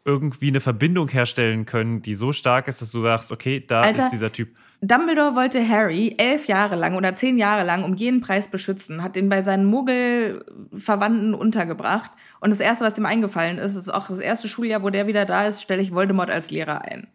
irgendwie 0.05 0.49
eine 0.49 0.61
Verbindung 0.61 1.09
herstellen 1.09 1.65
können, 1.67 2.03
die 2.03 2.15
so 2.15 2.33
stark 2.33 2.69
ist, 2.69 2.83
dass 2.83 2.91
du 2.93 3.03
sagst, 3.03 3.33
okay, 3.33 3.65
da 3.67 3.81
Alter, 3.81 4.05
ist 4.05 4.11
dieser 4.13 4.31
Typ. 4.33 4.57
Dumbledore 4.81 5.35
wollte 5.35 5.67
Harry 5.67 6.15
elf 6.19 6.47
Jahre 6.47 6.77
lang 6.77 6.97
oder 6.97 7.17
zehn 7.17 7.39
Jahre 7.39 7.65
lang 7.65 7.85
um 7.85 7.95
jeden 7.95 8.21
Preis 8.21 8.49
beschützen, 8.49 9.03
hat 9.03 9.17
ihn 9.17 9.29
bei 9.29 9.43
seinen 9.43 9.65
Muggelverwandten 9.67 11.35
untergebracht. 11.35 12.11
Und 12.41 12.51
das 12.51 12.61
Erste, 12.61 12.85
was 12.85 12.99
ihm 12.99 13.07
eingefallen 13.07 13.59
ist, 13.59 13.77
ist 13.77 13.93
auch 13.93 14.09
das 14.09 14.19
erste 14.19 14.49
Schuljahr, 14.49 14.83
wo 14.83 14.91
der 14.91 15.07
wieder 15.07 15.25
da 15.25 15.47
ist, 15.47 15.63
stelle 15.63 15.83
ich 15.83 15.93
Voldemort 15.93 16.31
als 16.31 16.51
Lehrer 16.51 16.83
ein. 16.83 17.09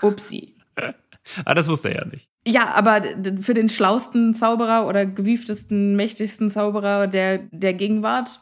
Upsi. 0.00 0.54
Ah, 1.44 1.54
das 1.54 1.68
wusste 1.68 1.88
er 1.88 2.00
ja 2.00 2.04
nicht. 2.04 2.28
Ja, 2.44 2.74
aber 2.74 3.02
für 3.40 3.54
den 3.54 3.68
schlausten 3.68 4.34
Zauberer 4.34 4.88
oder 4.88 5.06
gewieftesten, 5.06 5.94
mächtigsten 5.94 6.50
Zauberer 6.50 7.06
der, 7.06 7.38
der 7.52 7.74
Gegenwart, 7.74 8.40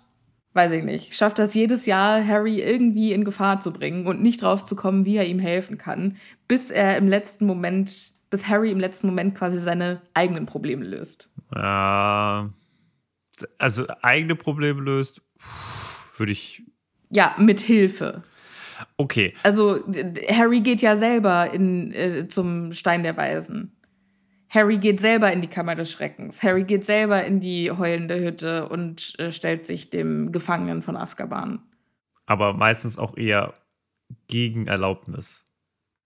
weiß 0.54 0.72
ich 0.72 0.84
nicht, 0.84 1.14
schafft 1.14 1.38
das 1.38 1.54
jedes 1.54 1.86
Jahr, 1.86 2.26
Harry 2.26 2.60
irgendwie 2.60 3.12
in 3.12 3.24
Gefahr 3.24 3.60
zu 3.60 3.72
bringen 3.72 4.06
und 4.06 4.22
nicht 4.22 4.42
drauf 4.42 4.64
zu 4.64 4.76
kommen, 4.76 5.04
wie 5.04 5.16
er 5.16 5.26
ihm 5.26 5.38
helfen 5.38 5.78
kann, 5.78 6.16
bis 6.48 6.70
er 6.70 6.96
im 6.96 7.08
letzten 7.08 7.46
Moment, 7.46 8.12
bis 8.30 8.46
Harry 8.48 8.70
im 8.70 8.80
letzten 8.80 9.08
Moment 9.08 9.34
quasi 9.34 9.58
seine 9.60 10.00
eigenen 10.14 10.46
Probleme 10.46 10.84
löst. 10.84 11.30
Ja, 11.54 12.52
also 13.58 13.84
eigene 14.02 14.36
Probleme 14.36 14.80
löst, 14.80 15.22
würde 16.16 16.32
ich. 16.32 16.62
Ja, 17.10 17.34
mit 17.38 17.60
Hilfe. 17.60 18.22
Okay, 18.96 19.34
Also 19.42 19.84
Harry 20.30 20.60
geht 20.60 20.80
ja 20.80 20.96
selber 20.96 21.52
in, 21.52 21.92
äh, 21.92 22.28
zum 22.28 22.72
Stein 22.72 23.02
der 23.02 23.16
Weisen. 23.16 23.76
Harry 24.48 24.78
geht 24.78 25.00
selber 25.00 25.30
in 25.32 25.42
die 25.42 25.48
Kammer 25.48 25.74
des 25.74 25.92
Schreckens. 25.92 26.42
Harry 26.42 26.64
geht 26.64 26.84
selber 26.84 27.24
in 27.24 27.40
die 27.40 27.70
heulende 27.70 28.18
Hütte 28.20 28.68
und 28.68 29.18
äh, 29.18 29.30
stellt 29.32 29.66
sich 29.66 29.90
dem 29.90 30.32
Gefangenen 30.32 30.82
von 30.82 30.96
Azkaban. 30.96 31.62
aber 32.26 32.54
meistens 32.54 32.96
auch 32.98 33.16
eher 33.16 33.54
gegen 34.28 34.66
Erlaubnis. 34.66 35.48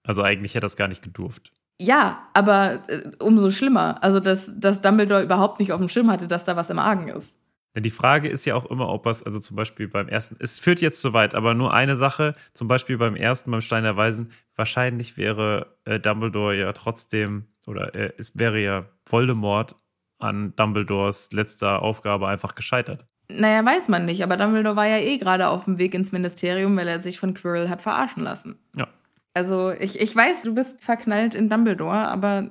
Also 0.03 0.23
eigentlich 0.23 0.55
hätte 0.55 0.65
er 0.65 0.69
das 0.69 0.77
gar 0.77 0.89
nicht 0.89 1.03
gedurft. 1.03 1.53
Ja, 1.81 2.29
aber 2.35 2.83
äh, 2.89 3.11
umso 3.19 3.51
schlimmer. 3.51 4.03
Also, 4.03 4.21
dass, 4.21 4.53
dass 4.59 4.81
Dumbledore 4.81 5.23
überhaupt 5.23 5.59
nicht 5.61 5.73
auf 5.73 5.81
dem 5.81 5.89
Schirm 5.89 6.11
hatte, 6.11 6.29
dass 6.29 6.45
da 6.45 6.57
was 6.57 6.71
im 6.71 6.79
Argen 6.79 7.09
ist. 7.09 7.37
Denn 7.75 7.83
die 7.83 7.91
Frage 7.91 8.29
ist 8.29 8.45
ja 8.45 8.55
auch 8.55 8.67
immer, 8.67 8.89
ob 8.89 9.07
es, 9.07 9.25
also 9.25 9.41
zum 9.41 9.57
Beispiel 9.57 9.89
beim 9.89 10.09
ersten, 10.09 10.37
es 10.39 10.61
führt 10.61 10.81
jetzt 10.81 11.01
zu 11.01 11.13
weit, 11.13 11.35
aber 11.35 11.55
nur 11.55 11.75
eine 11.75 11.97
Sache, 11.97 12.37
zum 12.53 12.69
Beispiel 12.69 12.99
beim 12.99 13.17
ersten, 13.17 13.51
beim 13.51 13.63
Stein 13.63 13.83
der 13.83 13.97
Weisen, 13.97 14.31
wahrscheinlich 14.55 15.17
wäre 15.17 15.77
äh, 15.85 15.99
Dumbledore 15.99 16.57
ja 16.57 16.73
trotzdem, 16.73 17.47
oder 17.67 17.93
äh, 17.97 18.13
es 18.17 18.39
wäre 18.39 18.61
ja 18.61 18.85
Voldemort 19.05 19.75
an 20.21 20.55
Dumbledores 20.55 21.33
letzter 21.33 21.83
Aufgabe 21.83 22.29
einfach 22.29 22.55
gescheitert. 22.55 23.07
Naja, 23.29 23.65
weiß 23.65 23.89
man 23.89 24.05
nicht, 24.05 24.23
aber 24.23 24.37
Dumbledore 24.37 24.77
war 24.77 24.87
ja 24.87 24.99
eh 24.99 25.19
gerade 25.19 25.49
auf 25.49 25.65
dem 25.65 25.79
Weg 25.79 25.95
ins 25.95 26.13
Ministerium, 26.13 26.77
weil 26.77 26.87
er 26.87 27.01
sich 27.01 27.19
von 27.19 27.35
Quirrell 27.35 27.71
hat 27.71 27.83
verarschen 27.83 28.23
lassen. 28.23 28.57
Ja. 28.77 28.87
Also, 29.35 29.73
ich, 29.73 30.01
ich 30.01 30.15
weiß, 30.15 30.43
du 30.43 30.55
bist 30.55 30.83
verknallt 30.83 31.35
in 31.35 31.49
Dumbledore, 31.51 32.07
aber 32.09 32.51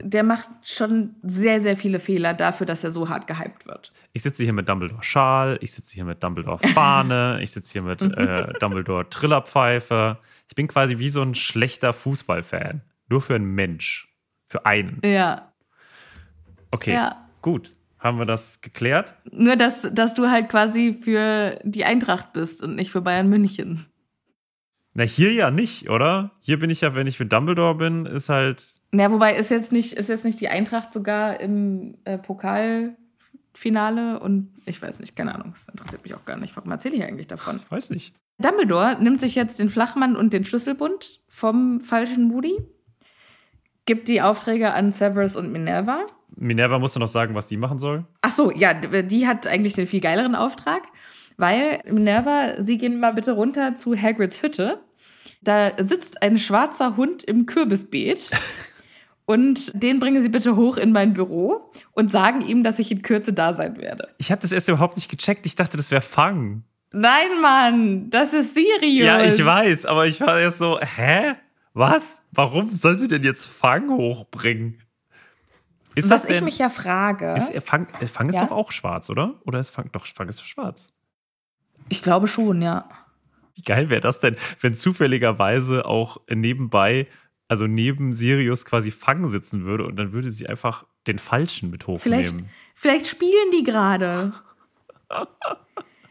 der 0.00 0.22
macht 0.22 0.48
schon 0.62 1.16
sehr, 1.24 1.60
sehr 1.60 1.76
viele 1.76 1.98
Fehler 1.98 2.32
dafür, 2.34 2.66
dass 2.66 2.84
er 2.84 2.92
so 2.92 3.08
hart 3.08 3.26
gehypt 3.26 3.66
wird. 3.66 3.92
Ich 4.12 4.22
sitze 4.22 4.44
hier 4.44 4.52
mit 4.52 4.68
Dumbledore 4.68 5.02
Schal, 5.02 5.58
ich 5.60 5.72
sitze 5.72 5.94
hier 5.94 6.04
mit 6.04 6.22
Dumbledore 6.22 6.58
Fahne, 6.68 7.38
ich 7.42 7.50
sitze 7.50 7.72
hier 7.72 7.82
mit 7.82 8.00
äh, 8.02 8.52
Dumbledore 8.60 9.10
Trillerpfeife. 9.10 10.18
Ich 10.48 10.54
bin 10.54 10.68
quasi 10.68 10.98
wie 11.00 11.08
so 11.08 11.20
ein 11.22 11.34
schlechter 11.34 11.92
Fußballfan. 11.92 12.82
Nur 13.08 13.20
für 13.20 13.34
einen 13.34 13.54
Mensch. 13.54 14.08
Für 14.48 14.64
einen. 14.66 15.00
Ja. 15.04 15.52
Okay, 16.70 16.92
Ja. 16.92 17.26
gut. 17.42 17.74
Haben 17.98 18.18
wir 18.18 18.26
das 18.26 18.60
geklärt? 18.60 19.16
Nur, 19.32 19.56
dass, 19.56 19.82
dass 19.92 20.14
du 20.14 20.30
halt 20.30 20.48
quasi 20.48 20.94
für 20.94 21.58
die 21.64 21.84
Eintracht 21.84 22.32
bist 22.32 22.62
und 22.62 22.76
nicht 22.76 22.92
für 22.92 23.00
Bayern 23.00 23.28
München. 23.28 23.86
Na, 24.98 25.04
hier 25.04 25.32
ja 25.32 25.52
nicht, 25.52 25.88
oder? 25.88 26.32
Hier 26.40 26.58
bin 26.58 26.70
ich 26.70 26.80
ja, 26.80 26.96
wenn 26.96 27.06
ich 27.06 27.18
für 27.18 27.24
Dumbledore 27.24 27.76
bin, 27.76 28.04
ist 28.04 28.28
halt. 28.28 28.80
Ja, 28.92 29.12
wobei 29.12 29.36
ist 29.36 29.48
jetzt 29.48 29.70
nicht, 29.70 29.92
ist 29.92 30.08
jetzt 30.08 30.24
nicht 30.24 30.40
die 30.40 30.48
Eintracht 30.48 30.92
sogar 30.92 31.38
im 31.38 31.94
äh, 32.02 32.18
Pokalfinale 32.18 34.18
und 34.18 34.50
ich 34.66 34.82
weiß 34.82 34.98
nicht, 34.98 35.14
keine 35.14 35.36
Ahnung, 35.36 35.52
das 35.52 35.68
interessiert 35.68 36.02
mich 36.02 36.16
auch 36.16 36.24
gar 36.24 36.36
nicht. 36.36 36.56
Warum 36.56 36.72
erzähle 36.72 36.96
ich 36.96 37.04
eigentlich 37.04 37.28
davon? 37.28 37.60
Weiß 37.68 37.90
nicht. 37.90 38.12
Dumbledore 38.38 38.96
nimmt 39.00 39.20
sich 39.20 39.36
jetzt 39.36 39.60
den 39.60 39.70
Flachmann 39.70 40.16
und 40.16 40.32
den 40.32 40.44
Schlüsselbund 40.44 41.20
vom 41.28 41.80
falschen 41.80 42.24
Moody, 42.24 42.58
gibt 43.86 44.08
die 44.08 44.20
Aufträge 44.20 44.74
an 44.74 44.90
Severus 44.90 45.36
und 45.36 45.52
Minerva. 45.52 46.06
Minerva 46.34 46.80
musste 46.80 46.98
noch 46.98 47.06
sagen, 47.06 47.36
was 47.36 47.46
die 47.46 47.56
machen 47.56 47.78
soll. 47.78 48.04
Ach 48.22 48.32
so, 48.32 48.50
ja, 48.50 48.74
die 48.74 49.28
hat 49.28 49.46
eigentlich 49.46 49.74
den 49.74 49.86
viel 49.86 50.00
geileren 50.00 50.34
Auftrag, 50.34 50.88
weil 51.36 51.82
Minerva, 51.88 52.64
Sie 52.64 52.78
gehen 52.78 52.98
mal 52.98 53.14
bitte 53.14 53.30
runter 53.30 53.76
zu 53.76 53.96
Hagrids 53.96 54.42
Hütte. 54.42 54.80
Da 55.40 55.72
sitzt 55.78 56.22
ein 56.22 56.38
schwarzer 56.38 56.96
Hund 56.96 57.22
im 57.22 57.46
Kürbisbeet. 57.46 58.30
Und 59.28 59.72
den 59.74 60.00
bringen 60.00 60.22
Sie 60.22 60.30
bitte 60.30 60.56
hoch 60.56 60.78
in 60.78 60.90
mein 60.90 61.12
Büro 61.12 61.70
und 61.92 62.10
sagen 62.10 62.40
ihm, 62.40 62.62
dass 62.62 62.78
ich 62.78 62.90
in 62.90 63.02
Kürze 63.02 63.34
da 63.34 63.52
sein 63.52 63.76
werde. 63.76 64.08
Ich 64.16 64.30
habe 64.30 64.40
das 64.40 64.52
erst 64.52 64.70
überhaupt 64.70 64.96
nicht 64.96 65.10
gecheckt. 65.10 65.44
Ich 65.44 65.54
dachte, 65.54 65.76
das 65.76 65.90
wäre 65.90 66.00
Fang. 66.00 66.62
Nein, 66.92 67.38
Mann, 67.42 68.08
das 68.08 68.32
ist 68.32 68.54
Sirius. 68.54 69.04
Ja, 69.04 69.22
ich 69.22 69.44
weiß, 69.44 69.84
aber 69.84 70.06
ich 70.06 70.18
war 70.22 70.40
jetzt 70.40 70.56
so, 70.56 70.80
hä? 70.80 71.34
Was? 71.74 72.22
Warum 72.32 72.74
soll 72.74 72.98
sie 72.98 73.06
denn 73.06 73.22
jetzt 73.22 73.46
Fang 73.46 73.90
hochbringen? 73.90 74.82
Ist 75.94 76.08
Was 76.08 76.22
das 76.22 76.28
denn, 76.28 76.36
ich 76.36 76.42
mich 76.44 76.58
ja 76.58 76.70
frage. 76.70 77.34
Ist, 77.34 77.52
Fang, 77.64 77.86
Fang 78.10 78.30
ist 78.30 78.36
ja? 78.36 78.46
doch 78.46 78.52
auch 78.52 78.72
schwarz, 78.72 79.10
oder? 79.10 79.34
Oder 79.44 79.58
ist 79.58 79.68
Fang, 79.68 79.92
doch, 79.92 80.06
Fang 80.06 80.30
ist 80.30 80.42
schwarz. 80.42 80.94
Ich 81.90 82.00
glaube 82.00 82.28
schon, 82.28 82.62
ja. 82.62 82.88
Wie 83.58 83.62
geil 83.62 83.90
wäre 83.90 84.00
das 84.00 84.20
denn, 84.20 84.36
wenn 84.60 84.74
zufälligerweise 84.74 85.84
auch 85.84 86.20
nebenbei, 86.32 87.08
also 87.48 87.66
neben 87.66 88.12
Sirius 88.12 88.64
quasi 88.64 88.92
Fang 88.92 89.26
sitzen 89.26 89.64
würde 89.64 89.84
und 89.84 89.96
dann 89.96 90.12
würde 90.12 90.30
sie 90.30 90.46
einfach 90.46 90.86
den 91.08 91.18
Falschen 91.18 91.68
mit 91.68 91.88
hochnehmen. 91.88 92.00
Vielleicht, 92.00 92.34
vielleicht 92.76 93.06
spielen 93.08 93.50
die 93.52 93.64
gerade. 93.64 94.32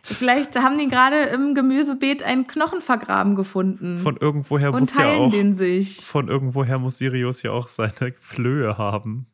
Vielleicht 0.03 0.61
haben 0.61 0.77
die 0.77 0.89
gerade 0.89 1.21
im 1.21 1.55
Gemüsebeet 1.55 2.21
einen 2.21 2.47
Knochen 2.47 2.81
vergraben 2.81 3.35
gefunden. 3.35 3.99
Von 3.99 4.17
irgendwoher 4.17 4.73
und 4.73 4.81
muss 4.81 4.97
ja 4.97 5.13
auch. 5.13 5.31
Den 5.31 5.53
sich. 5.53 6.01
Von 6.01 6.27
irgendwoher 6.27 6.79
muss 6.79 6.97
Sirius 6.97 7.43
ja 7.43 7.51
auch 7.51 7.69
seine 7.69 8.11
Flöhe 8.19 8.77
haben. 8.77 9.27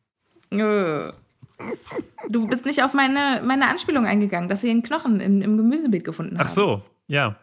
Du 2.28 2.46
bist 2.46 2.64
nicht 2.64 2.84
auf 2.84 2.94
meine, 2.94 3.42
meine 3.44 3.66
Anspielung 3.66 4.06
eingegangen, 4.06 4.48
dass 4.48 4.60
sie 4.60 4.70
einen 4.70 4.84
Knochen 4.84 5.18
im, 5.18 5.42
im 5.42 5.56
Gemüsebeet 5.56 6.04
gefunden 6.04 6.38
haben. 6.38 6.46
Ach 6.46 6.50
so, 6.50 6.82
ja. 7.08 7.36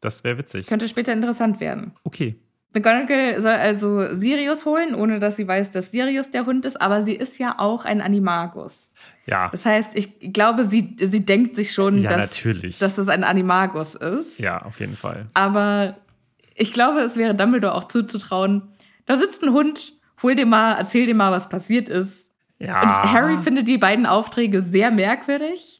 Das 0.00 0.24
wäre 0.24 0.38
witzig. 0.38 0.66
Könnte 0.66 0.88
später 0.88 1.12
interessant 1.12 1.60
werden. 1.60 1.92
Okay. 2.04 2.36
McGonagall 2.74 3.40
soll 3.40 3.52
also 3.52 4.14
Sirius 4.14 4.66
holen, 4.66 4.94
ohne 4.94 5.20
dass 5.20 5.36
sie 5.36 5.48
weiß, 5.48 5.70
dass 5.70 5.90
Sirius 5.90 6.30
der 6.30 6.44
Hund 6.44 6.66
ist, 6.66 6.80
aber 6.80 7.02
sie 7.02 7.14
ist 7.14 7.38
ja 7.38 7.54
auch 7.58 7.84
ein 7.84 8.00
Animagus. 8.00 8.92
Ja. 9.26 9.48
Das 9.50 9.64
heißt, 9.64 9.96
ich 9.96 10.32
glaube, 10.32 10.66
sie, 10.66 10.96
sie 11.00 11.24
denkt 11.24 11.56
sich 11.56 11.72
schon, 11.72 11.98
ja, 11.98 12.10
dass, 12.10 12.18
natürlich. 12.18 12.78
dass 12.78 12.96
das 12.96 13.08
ein 13.08 13.24
Animagus 13.24 13.94
ist. 13.94 14.38
Ja, 14.38 14.62
auf 14.62 14.80
jeden 14.80 14.96
Fall. 14.96 15.26
Aber 15.34 15.96
ich 16.54 16.72
glaube, 16.72 17.00
es 17.00 17.16
wäre 17.16 17.34
Dumbledore 17.34 17.74
auch 17.74 17.84
zuzutrauen, 17.84 18.62
da 19.06 19.16
sitzt 19.16 19.42
ein 19.42 19.52
Hund, 19.52 19.94
hol 20.22 20.34
dir 20.34 20.46
mal, 20.46 20.74
erzähl 20.74 21.06
dir 21.06 21.14
mal, 21.14 21.32
was 21.32 21.48
passiert 21.48 21.88
ist. 21.88 22.30
Ja. 22.58 22.82
Und 22.82 22.90
Harry 22.90 23.38
findet 23.38 23.68
die 23.68 23.78
beiden 23.78 24.04
Aufträge 24.04 24.60
sehr 24.60 24.90
merkwürdig. 24.90 25.77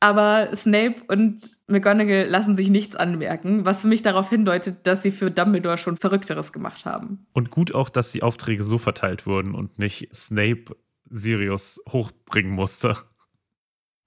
Aber 0.00 0.54
Snape 0.54 1.02
und 1.08 1.58
McGonagall 1.66 2.28
lassen 2.28 2.54
sich 2.54 2.70
nichts 2.70 2.94
anmerken, 2.94 3.64
was 3.64 3.80
für 3.80 3.88
mich 3.88 4.02
darauf 4.02 4.30
hindeutet, 4.30 4.86
dass 4.86 5.02
sie 5.02 5.10
für 5.10 5.30
Dumbledore 5.30 5.76
schon 5.76 5.96
Verrückteres 5.96 6.52
gemacht 6.52 6.84
haben. 6.84 7.26
Und 7.32 7.50
gut 7.50 7.74
auch, 7.74 7.90
dass 7.90 8.12
die 8.12 8.22
Aufträge 8.22 8.62
so 8.62 8.78
verteilt 8.78 9.26
wurden 9.26 9.54
und 9.56 9.78
nicht 9.78 10.14
Snape 10.14 10.76
Sirius 11.10 11.80
hochbringen 11.88 12.52
musste. 12.52 12.96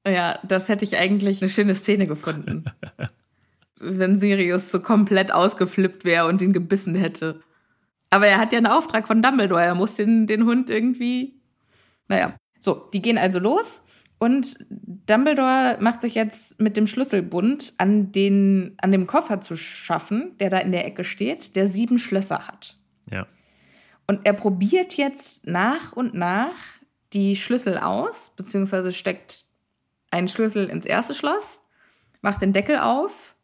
Ja, 0.08 0.40
das 0.44 0.70
hätte 0.70 0.86
ich 0.86 0.98
eigentlich 0.98 1.42
eine 1.42 1.50
schöne 1.50 1.76
Szene 1.76 2.08
gefunden. 2.08 2.66
Wenn 3.80 4.18
Sirius 4.18 4.72
so 4.72 4.80
komplett 4.80 5.34
ausgeflippt 5.34 6.06
wäre 6.06 6.28
und 6.28 6.42
ihn 6.42 6.54
gebissen 6.54 6.96
hätte. 6.96 7.42
Aber 8.10 8.28
er 8.28 8.38
hat 8.38 8.54
ja 8.54 8.58
einen 8.58 8.68
Auftrag 8.68 9.08
von 9.08 9.22
Dumbledore. 9.22 9.64
Er 9.64 9.76
muss 9.76 9.96
den, 9.96 10.26
den 10.26 10.46
Hund 10.46 10.70
irgendwie. 10.70 11.42
Naja. 12.08 12.38
So, 12.60 12.90
die 12.94 13.02
gehen 13.02 13.18
also 13.18 13.40
los 13.40 13.82
und 14.22 14.68
Dumbledore 14.70 15.78
macht 15.80 16.02
sich 16.02 16.14
jetzt 16.14 16.62
mit 16.62 16.78
dem 16.78 16.86
Schlüsselbund 16.86 17.74
an, 17.80 18.12
den, 18.12 18.76
an 18.80 18.92
dem 18.92 19.08
Koffer 19.08 19.42
zu 19.42 19.58
schaffen, 19.58 20.38
der 20.38 20.52
da 20.52 20.60
in 20.60 20.72
der 20.72 20.86
Ecke 20.86 21.04
steht, 21.04 21.56
der 21.56 21.68
sieben 21.68 21.98
Schlösser 21.98 22.48
hat. 22.48 22.78
Ja. 23.10 23.26
Und 24.06 24.20
er 24.28 24.34
probiert 24.34 24.96
jetzt 24.96 25.48
nach 25.48 25.94
und 25.94 26.14
nach 26.14 26.54
die 27.14 27.36
Schlüssel 27.36 27.80
aus, 27.80 28.32
beziehungsweise 28.36 28.92
steckt 28.92 29.46
einen 30.12 30.28
Schlüssel 30.28 30.70
ins 30.70 30.86
erste 30.86 31.16
Schloss, 31.16 31.60
macht 32.22 32.44
den 32.44 32.54
Deckel 32.54 32.78
auf 32.78 33.36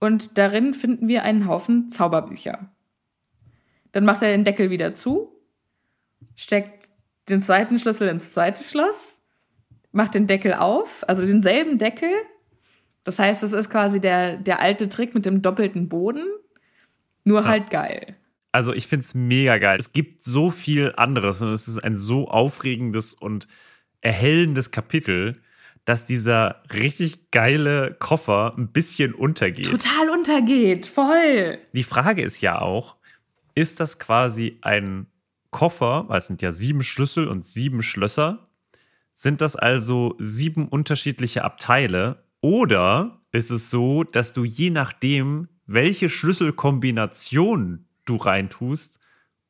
und 0.00 0.38
darin 0.38 0.72
finden 0.72 1.08
wir 1.08 1.22
einen 1.22 1.46
Haufen 1.46 1.90
Zauberbücher. 1.90 2.70
Dann 3.92 4.06
macht 4.06 4.22
er 4.22 4.30
den 4.30 4.46
Deckel 4.46 4.70
wieder 4.70 4.94
zu, 4.94 5.38
steckt 6.34 6.88
den 7.28 7.42
zweiten 7.42 7.78
Schlüssel 7.78 8.08
ins 8.08 8.32
zweite 8.32 8.64
Schloss 8.64 9.17
macht 9.92 10.14
den 10.14 10.26
Deckel 10.26 10.54
auf, 10.54 11.04
also 11.08 11.24
denselben 11.24 11.78
Deckel. 11.78 12.10
Das 13.04 13.18
heißt, 13.18 13.42
es 13.42 13.52
ist 13.52 13.70
quasi 13.70 14.00
der, 14.00 14.36
der 14.36 14.60
alte 14.60 14.88
Trick 14.88 15.14
mit 15.14 15.24
dem 15.26 15.42
doppelten 15.42 15.88
Boden, 15.88 16.24
nur 17.24 17.42
ja. 17.42 17.46
halt 17.48 17.70
geil. 17.70 18.16
Also 18.52 18.72
ich 18.72 18.86
finde 18.86 19.04
es 19.04 19.14
mega 19.14 19.58
geil. 19.58 19.78
Es 19.78 19.92
gibt 19.92 20.22
so 20.22 20.50
viel 20.50 20.92
anderes 20.96 21.42
und 21.42 21.52
es 21.52 21.68
ist 21.68 21.78
ein 21.78 21.96
so 21.96 22.28
aufregendes 22.28 23.14
und 23.14 23.46
erhellendes 24.00 24.70
Kapitel, 24.70 25.40
dass 25.84 26.04
dieser 26.04 26.62
richtig 26.72 27.30
geile 27.30 27.96
Koffer 27.98 28.54
ein 28.58 28.68
bisschen 28.68 29.14
untergeht. 29.14 29.70
Total 29.70 30.10
untergeht, 30.10 30.86
voll. 30.86 31.58
Die 31.72 31.82
Frage 31.82 32.22
ist 32.22 32.40
ja 32.42 32.60
auch, 32.60 32.96
ist 33.54 33.80
das 33.80 33.98
quasi 33.98 34.58
ein 34.60 35.06
Koffer, 35.50 36.04
weil 36.08 36.18
es 36.18 36.26
sind 36.26 36.42
ja 36.42 36.52
sieben 36.52 36.82
Schlüssel 36.82 37.26
und 37.26 37.46
sieben 37.46 37.82
Schlösser, 37.82 38.47
sind 39.18 39.40
das 39.40 39.56
also 39.56 40.14
sieben 40.20 40.68
unterschiedliche 40.68 41.42
Abteile? 41.42 42.22
Oder 42.40 43.20
ist 43.32 43.50
es 43.50 43.68
so, 43.68 44.04
dass 44.04 44.32
du 44.32 44.44
je 44.44 44.70
nachdem, 44.70 45.48
welche 45.66 46.08
Schlüsselkombination 46.08 47.84
du 48.04 48.14
reintust, 48.14 49.00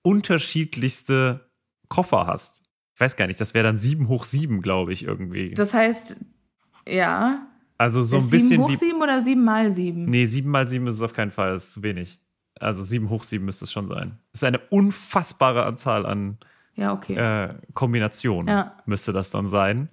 unterschiedlichste 0.00 1.50
Koffer 1.88 2.26
hast? 2.26 2.62
Ich 2.94 3.00
weiß 3.00 3.16
gar 3.16 3.26
nicht, 3.26 3.42
das 3.42 3.52
wäre 3.52 3.64
dann 3.64 3.76
sieben 3.76 4.09
hoch 4.09 4.24
sieben, 4.24 4.62
glaube 4.62 4.94
ich, 4.94 5.04
irgendwie. 5.04 5.52
Das 5.52 5.74
heißt, 5.74 6.16
ja. 6.88 7.46
Also 7.76 8.00
so 8.00 8.16
ein 8.16 8.31
bisschen. 8.31 8.48
Sieben 8.48 8.62
hoch 8.62 8.74
sieben 8.74 9.02
oder 9.02 9.22
sieben 9.22 9.44
mal 9.44 9.70
sieben? 9.70 10.07
Nee, 10.07 10.24
sieben 10.24 10.50
mal 10.50 10.66
sieben 10.66 10.87
ist 10.87 10.94
es 10.94 11.02
auf 11.02 11.12
keinen 11.12 11.31
Fall, 11.31 11.50
das 11.50 11.64
ist 11.64 11.72
zu 11.74 11.83
wenig. 11.83 12.20
Also 12.59 12.83
sieben 12.83 13.11
hoch 13.11 13.22
sieben 13.22 13.44
müsste 13.44 13.66
es 13.66 13.72
schon 13.72 13.88
sein. 13.88 14.18
Das 14.33 14.40
ist 14.40 14.44
eine 14.44 14.61
unfassbare 14.70 15.66
Anzahl 15.66 16.07
an 16.07 16.38
ja, 16.78 16.92
okay. 16.92 17.14
Äh, 17.14 17.54
Kombination 17.74 18.46
ja. 18.46 18.76
müsste 18.86 19.12
das 19.12 19.30
dann 19.30 19.48
sein. 19.48 19.88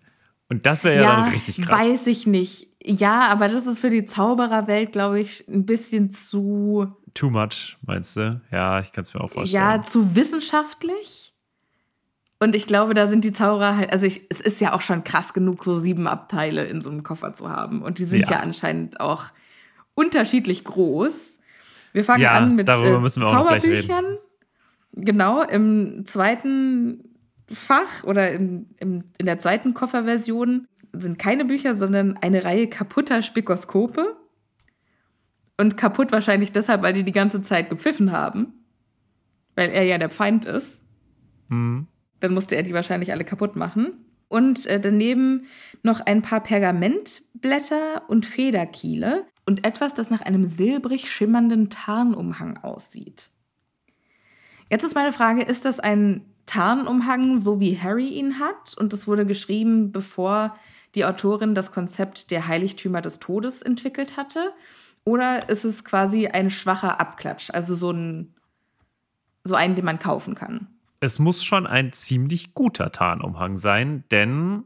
Und 0.50 0.68
das 0.68 0.84
wäre 0.84 0.96
ja, 0.96 1.02
ja, 1.02 1.16
dann 1.16 1.30
richtig 1.30 1.66
krass. 1.66 1.80
Weiß 1.80 2.06
ich 2.06 2.28
nicht. 2.28 2.68
Ja, 2.84 3.28
aber 3.30 3.48
das 3.48 3.66
ist 3.66 3.80
für 3.80 3.90
die 3.90 4.06
Zaubererwelt, 4.06 4.92
glaube 4.92 5.20
ich, 5.20 5.48
ein 5.48 5.66
bisschen 5.66 6.14
zu. 6.14 6.96
Too 7.16 7.32
much, 7.32 7.78
meinst 7.82 8.16
du? 8.18 8.40
Ja, 8.52 8.80
ich 8.80 8.92
kann 8.92 9.04
es 9.04 9.16
mir 9.16 9.22
auch 9.22 9.32
vorstellen. 9.32 9.64
Ja, 9.64 9.82
zu 9.82 10.16
wissenschaftlich. 10.16 11.34
Und 12.38 12.56
ich 12.56 12.68
glaube, 12.68 12.94
da 12.94 13.08
sind 13.08 13.26
die 13.26 13.32
Zauberer 13.32 13.78
halt, 13.78 13.92
also 13.92 14.06
ich, 14.06 14.28
es 14.30 14.40
ist 14.40 14.62
ja 14.62 14.74
auch 14.74 14.82
schon 14.82 15.04
krass 15.04 15.34
genug, 15.34 15.64
so 15.64 15.80
sieben 15.80 16.06
Abteile 16.06 16.66
in 16.66 16.82
so 16.82 16.92
einem 16.92 17.02
Koffer 17.02 17.34
zu 17.34 17.50
haben. 17.50 17.82
Und 17.82 17.98
die 17.98 18.04
sind 18.04 18.28
ja, 18.28 18.34
ja 18.34 18.40
anscheinend 18.42 19.00
auch 19.00 19.26
unterschiedlich 19.96 20.64
groß. 20.64 21.40
Wir 21.94 22.04
fangen 22.04 22.22
ja, 22.22 22.34
an 22.34 22.56
mit 22.56 22.70
äh, 22.70 22.74
Zauberbüchern. 22.74 24.18
Genau, 24.96 25.44
im 25.44 26.06
zweiten 26.06 27.16
Fach 27.48 28.04
oder 28.06 28.32
im, 28.32 28.68
im, 28.80 29.04
in 29.18 29.26
der 29.26 29.40
zweiten 29.40 29.74
Kofferversion 29.74 30.68
sind 30.94 31.20
keine 31.20 31.46
Bücher, 31.46 31.76
sondern 31.76 32.18
eine 32.18 32.46
Reihe 32.46 32.68
kaputter 32.68 33.22
Spikoskope. 33.22 34.16
Und 35.58 35.78
kaputt 35.78 36.12
wahrscheinlich 36.12 36.52
deshalb, 36.52 36.82
weil 36.82 36.94
die 36.94 37.04
die 37.04 37.12
ganze 37.12 37.42
Zeit 37.42 37.70
gepfiffen 37.70 38.12
haben. 38.12 38.66
Weil 39.56 39.70
er 39.70 39.84
ja 39.84 39.98
der 39.98 40.10
Feind 40.10 40.46
ist. 40.46 40.82
Mhm. 41.50 41.88
Dann 42.22 42.34
musste 42.34 42.56
er 42.56 42.64
die 42.64 42.74
wahrscheinlich 42.74 43.12
alle 43.12 43.26
kaputt 43.26 43.56
machen. 43.56 44.06
Und 44.28 44.66
äh, 44.66 44.80
daneben 44.80 45.46
noch 45.84 46.00
ein 46.00 46.22
paar 46.22 46.42
Pergamentblätter 46.42 48.04
und 48.08 48.26
Federkiele 48.26 49.26
und 49.46 49.66
etwas, 49.66 49.94
das 49.94 50.10
nach 50.10 50.22
einem 50.22 50.46
silbrig 50.46 51.12
schimmernden 51.12 51.70
Tarnumhang 51.70 52.58
aussieht. 52.58 53.30
Jetzt 54.70 54.84
ist 54.84 54.96
meine 54.96 55.14
Frage, 55.14 55.44
ist 55.44 55.66
das 55.66 55.80
ein 55.80 56.26
Tarnumhang, 56.46 57.40
so 57.40 57.60
wie 57.60 57.80
Harry 57.80 58.10
ihn 58.10 58.40
hat? 58.40 58.76
Und 58.78 58.94
das 58.94 59.08
wurde 59.08 59.26
geschrieben, 59.26 59.92
bevor 59.92 60.56
die 60.96 61.06
Autorin 61.06 61.56
das 61.56 61.72
Konzept 61.72 62.32
der 62.32 62.48
Heiligtümer 62.48 63.02
des 63.02 63.20
Todes 63.20 63.62
entwickelt 63.62 64.18
hatte? 64.18 64.54
Oder 65.04 65.50
ist 65.50 65.66
es 65.66 65.84
quasi 65.84 66.28
ein 66.28 66.50
schwacher 66.50 67.00
Abklatsch, 67.00 67.52
also 67.52 67.76
so 67.76 67.92
ein 67.92 68.36
so 69.44 69.54
einen, 69.56 69.76
den 69.76 69.86
man 69.86 70.00
kaufen 70.00 70.34
kann? 70.36 70.68
Es 71.00 71.20
muss 71.20 71.44
schon 71.44 71.68
ein 71.68 71.94
ziemlich 71.94 72.56
guter 72.56 72.92
Tarnumhang 72.92 73.58
sein, 73.58 74.04
denn 74.10 74.66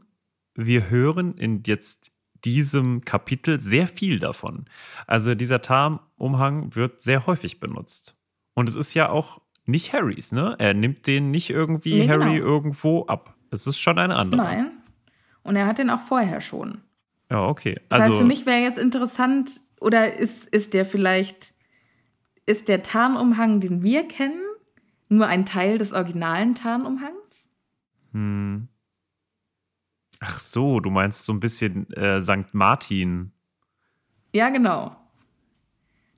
wir 0.54 0.88
hören 0.88 1.34
in 1.34 1.62
jetzt 1.66 2.12
diesem 2.44 3.04
Kapitel 3.04 3.60
sehr 3.60 3.86
viel 3.86 4.18
davon. 4.18 4.64
Also 5.06 5.34
dieser 5.34 5.60
Tarnumhang 5.60 6.74
wird 6.74 7.02
sehr 7.02 7.26
häufig 7.26 7.60
benutzt. 7.60 8.16
Und 8.54 8.68
es 8.70 8.76
ist 8.76 8.94
ja 8.94 9.10
auch 9.10 9.42
nicht 9.66 9.92
Harrys, 9.92 10.32
ne? 10.32 10.56
Er 10.58 10.74
nimmt 10.74 11.06
den 11.06 11.30
nicht 11.30 11.50
irgendwie 11.50 12.00
nee, 12.00 12.08
Harry 12.08 12.36
genau. 12.36 12.46
irgendwo 12.46 13.06
ab. 13.06 13.34
Es 13.50 13.66
ist 13.66 13.78
schon 13.78 13.98
eine 13.98 14.16
andere. 14.16 14.42
Nein. 14.42 14.70
Und 15.42 15.56
er 15.56 15.66
hat 15.66 15.78
den 15.78 15.90
auch 15.90 16.00
vorher 16.00 16.40
schon. 16.40 16.82
Ja, 17.30 17.46
okay. 17.46 17.80
Das 17.88 18.00
also, 18.00 18.12
heißt, 18.12 18.20
für 18.20 18.26
mich 18.26 18.46
wäre 18.46 18.60
jetzt 18.60 18.78
interessant, 18.78 19.60
oder 19.80 20.14
ist, 20.16 20.46
ist 20.48 20.74
der 20.74 20.84
vielleicht, 20.84 21.54
ist 22.46 22.68
der 22.68 22.82
Tarnumhang, 22.82 23.60
den 23.60 23.82
wir 23.82 24.06
kennen, 24.06 24.42
nur 25.08 25.26
ein 25.26 25.46
Teil 25.46 25.78
des 25.78 25.92
originalen 25.92 26.54
Tarnumhangs? 26.54 27.48
Hm. 28.12 28.68
Ach 30.20 30.38
so, 30.38 30.80
du 30.80 30.90
meinst 30.90 31.24
so 31.24 31.32
ein 31.32 31.40
bisschen 31.40 31.90
äh, 31.94 32.20
St. 32.20 32.52
Martin. 32.52 33.32
Ja, 34.34 34.50
genau. 34.50 34.96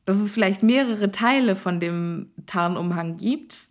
Dass 0.05 0.17
es 0.17 0.31
vielleicht 0.31 0.63
mehrere 0.63 1.11
Teile 1.13 1.55
von 1.57 1.79
dem 1.81 2.33
Tarnumhang 2.47 3.17
gibt. 3.17 3.69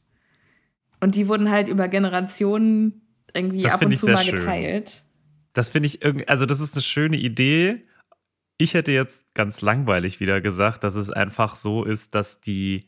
Und 1.00 1.16
die 1.16 1.28
wurden 1.28 1.50
halt 1.50 1.68
über 1.68 1.88
Generationen 1.88 3.02
irgendwie 3.34 3.64
Das 3.64 3.74
ab 3.74 3.86
und 3.86 3.96
zu 3.98 4.08
mal 4.08 4.24
schön. 4.24 4.36
geteilt. 4.36 5.04
Das 5.54 5.70
finde 5.70 5.88
ich 5.88 6.02
irgendwie, 6.02 6.28
also 6.28 6.46
das 6.46 6.62
ist 6.62 6.76
eine 6.76 6.84
schöne 6.84 7.18
Idee. 7.18 7.86
Ich 8.58 8.74
hätte 8.74 8.92
jetzt 8.92 9.34
ganz 9.34 9.62
langweilig 9.62 10.20
wieder 10.20 10.40
gesagt, 10.40 10.84
dass 10.84 10.96
es 10.96 11.10
einfach 11.10 11.56
so 11.56 11.84
ist, 11.84 12.16
dass 12.16 12.40
die, 12.40 12.88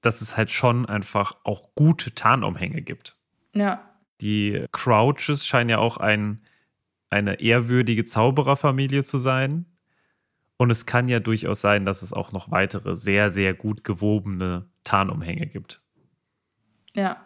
dass 0.00 0.20
es 0.20 0.36
halt 0.36 0.50
schon 0.50 0.86
einfach 0.86 1.36
auch 1.44 1.74
gute 1.74 2.14
Tarnumhänge 2.14 2.82
gibt. 2.82 3.16
Ja. 3.54 3.90
Die 4.20 4.66
Crouches 4.70 5.46
scheinen 5.46 5.70
ja 5.70 5.78
auch 5.78 5.96
ein, 5.96 6.42
eine 7.10 7.40
ehrwürdige 7.40 8.04
Zaubererfamilie 8.04 9.02
zu 9.02 9.18
sein. 9.18 9.66
Und 10.56 10.70
es 10.70 10.86
kann 10.86 11.08
ja 11.08 11.20
durchaus 11.20 11.60
sein, 11.60 11.84
dass 11.84 12.02
es 12.02 12.12
auch 12.12 12.32
noch 12.32 12.50
weitere 12.50 12.94
sehr, 12.94 13.30
sehr 13.30 13.54
gut 13.54 13.82
gewobene 13.84 14.68
Tarnumhänge 14.84 15.46
gibt. 15.46 15.80
Ja. 16.94 17.24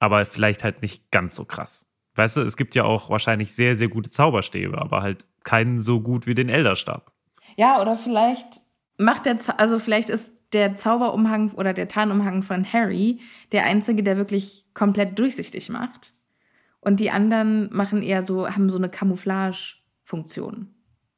Aber 0.00 0.26
vielleicht 0.26 0.64
halt 0.64 0.82
nicht 0.82 1.10
ganz 1.10 1.36
so 1.36 1.44
krass. 1.44 1.86
Weißt 2.16 2.36
du, 2.36 2.42
es 2.42 2.56
gibt 2.56 2.74
ja 2.74 2.84
auch 2.84 3.10
wahrscheinlich 3.10 3.54
sehr, 3.54 3.76
sehr 3.76 3.88
gute 3.88 4.10
Zauberstäbe, 4.10 4.78
aber 4.78 5.02
halt 5.02 5.28
keinen 5.44 5.80
so 5.80 6.00
gut 6.00 6.26
wie 6.26 6.34
den 6.34 6.48
Elderstab. 6.48 7.12
Ja, 7.56 7.80
oder 7.80 7.96
vielleicht 7.96 8.60
macht 8.98 9.26
der, 9.26 9.38
Za- 9.38 9.54
also 9.56 9.78
vielleicht 9.78 10.10
ist 10.10 10.32
der 10.52 10.76
Zauberumhang 10.76 11.52
oder 11.52 11.72
der 11.72 11.88
Tarnumhang 11.88 12.42
von 12.42 12.72
Harry 12.72 13.20
der 13.52 13.64
einzige, 13.64 14.02
der 14.02 14.16
wirklich 14.16 14.66
komplett 14.74 15.18
durchsichtig 15.18 15.68
macht. 15.68 16.14
Und 16.80 17.00
die 17.00 17.10
anderen 17.10 17.74
machen 17.74 18.02
eher 18.02 18.22
so, 18.22 18.48
haben 18.48 18.68
so 18.70 18.78
eine 18.78 18.88
Camouflage-Funktion. 18.88 20.74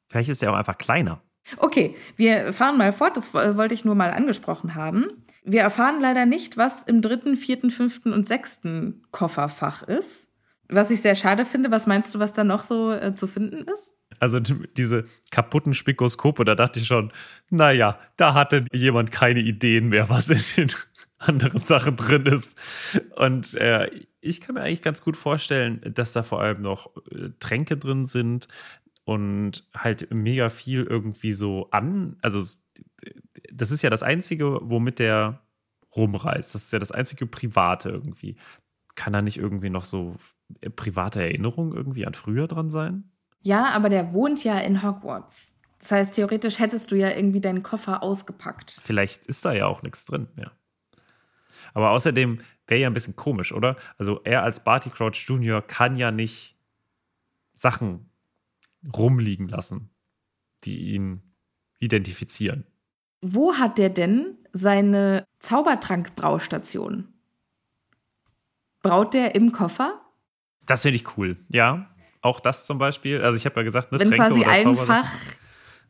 Vielleicht 0.08 0.30
ist 0.30 0.42
er 0.42 0.52
auch 0.52 0.56
einfach 0.56 0.78
kleiner. 0.78 1.20
Okay, 1.58 1.94
wir 2.16 2.52
fahren 2.52 2.76
mal 2.78 2.92
fort, 2.92 3.16
das 3.16 3.32
wo- 3.34 3.56
wollte 3.56 3.74
ich 3.74 3.84
nur 3.84 3.94
mal 3.94 4.10
angesprochen 4.10 4.74
haben. 4.74 5.06
Wir 5.44 5.60
erfahren 5.60 6.00
leider 6.00 6.26
nicht, 6.26 6.56
was 6.56 6.82
im 6.84 7.00
dritten, 7.02 7.36
vierten, 7.36 7.70
fünften 7.70 8.12
und 8.12 8.26
sechsten 8.26 9.02
Kofferfach 9.12 9.82
ist. 9.84 10.28
Was 10.68 10.90
ich 10.90 11.00
sehr 11.02 11.14
schade 11.14 11.44
finde. 11.44 11.70
Was 11.70 11.86
meinst 11.86 12.12
du, 12.14 12.18
was 12.18 12.32
da 12.32 12.42
noch 12.42 12.64
so 12.64 12.90
äh, 12.92 13.14
zu 13.14 13.28
finden 13.28 13.64
ist? 13.72 13.94
Also 14.18 14.40
diese 14.40 15.04
kaputten 15.30 15.74
Spikoskope, 15.74 16.44
da 16.44 16.54
dachte 16.54 16.80
ich 16.80 16.86
schon, 16.86 17.12
naja, 17.50 17.98
da 18.16 18.34
hatte 18.34 18.64
jemand 18.72 19.12
keine 19.12 19.40
Ideen 19.40 19.88
mehr, 19.90 20.08
was 20.08 20.30
in 20.30 20.40
den 20.56 20.72
anderen 21.18 21.62
Sachen 21.62 21.94
drin 21.96 22.26
ist. 22.26 22.58
Und 23.16 23.54
äh, 23.54 23.88
ich 24.20 24.40
kann 24.40 24.54
mir 24.54 24.62
eigentlich 24.62 24.82
ganz 24.82 25.02
gut 25.02 25.16
vorstellen, 25.16 25.80
dass 25.94 26.12
da 26.12 26.22
vor 26.24 26.40
allem 26.40 26.62
noch 26.62 26.90
äh, 27.12 27.28
Tränke 27.38 27.76
drin 27.76 28.06
sind 28.06 28.48
und 29.06 29.64
halt 29.72 30.12
mega 30.12 30.50
viel 30.50 30.82
irgendwie 30.82 31.32
so 31.32 31.68
an. 31.70 32.16
Also 32.22 32.42
das 33.52 33.70
ist 33.70 33.82
ja 33.82 33.88
das 33.88 34.02
Einzige, 34.02 34.58
womit 34.62 34.98
der 34.98 35.40
rumreist. 35.94 36.54
Das 36.56 36.64
ist 36.64 36.72
ja 36.72 36.80
das 36.80 36.90
einzige 36.90 37.24
Private 37.24 37.88
irgendwie. 37.88 38.36
Kann 38.96 39.12
da 39.12 39.22
nicht 39.22 39.38
irgendwie 39.38 39.70
noch 39.70 39.84
so 39.84 40.16
private 40.74 41.22
Erinnerungen 41.22 41.72
irgendwie 41.72 42.04
an 42.04 42.14
früher 42.14 42.48
dran 42.48 42.72
sein? 42.72 43.04
Ja, 43.42 43.70
aber 43.70 43.90
der 43.90 44.12
wohnt 44.12 44.42
ja 44.42 44.58
in 44.58 44.82
Hogwarts. 44.82 45.52
Das 45.78 45.92
heißt, 45.92 46.14
theoretisch 46.14 46.58
hättest 46.58 46.90
du 46.90 46.96
ja 46.96 47.10
irgendwie 47.10 47.40
deinen 47.40 47.62
Koffer 47.62 48.02
ausgepackt. 48.02 48.80
Vielleicht 48.82 49.26
ist 49.26 49.44
da 49.44 49.52
ja 49.52 49.66
auch 49.66 49.82
nichts 49.82 50.04
drin 50.04 50.26
mehr. 50.34 50.50
Aber 51.74 51.90
außerdem 51.90 52.40
wäre 52.66 52.80
ja 52.80 52.88
ein 52.88 52.94
bisschen 52.94 53.14
komisch, 53.14 53.52
oder? 53.52 53.76
Also 53.98 54.20
er 54.24 54.42
als 54.42 54.64
Barty 54.64 54.90
Crouch 54.90 55.26
Jr. 55.28 55.62
kann 55.62 55.94
ja 55.94 56.10
nicht 56.10 56.58
Sachen 57.52 58.10
rumliegen 58.94 59.48
lassen, 59.48 59.90
die 60.64 60.94
ihn 60.94 61.22
identifizieren. 61.78 62.64
Wo 63.22 63.54
hat 63.54 63.78
der 63.78 63.90
denn 63.90 64.36
seine 64.52 65.24
Zaubertrankbraustation? 65.40 67.08
Braut 68.82 69.14
der 69.14 69.34
im 69.34 69.52
Koffer? 69.52 70.00
Das 70.64 70.82
finde 70.82 70.96
ich 70.96 71.16
cool. 71.16 71.36
Ja, 71.48 71.90
auch 72.20 72.40
das 72.40 72.66
zum 72.66 72.78
Beispiel. 72.78 73.22
Also 73.22 73.36
ich 73.36 73.46
habe 73.46 73.56
ja 73.60 73.62
gesagt, 73.62 73.92
ne, 73.92 73.98
Wenn 73.98 74.08
Tränke 74.08 74.28
quasi 74.28 74.40
oder 74.40 74.50
ein 74.50 74.62
Zaubersachen. 74.64 75.04
Fach 75.04 75.36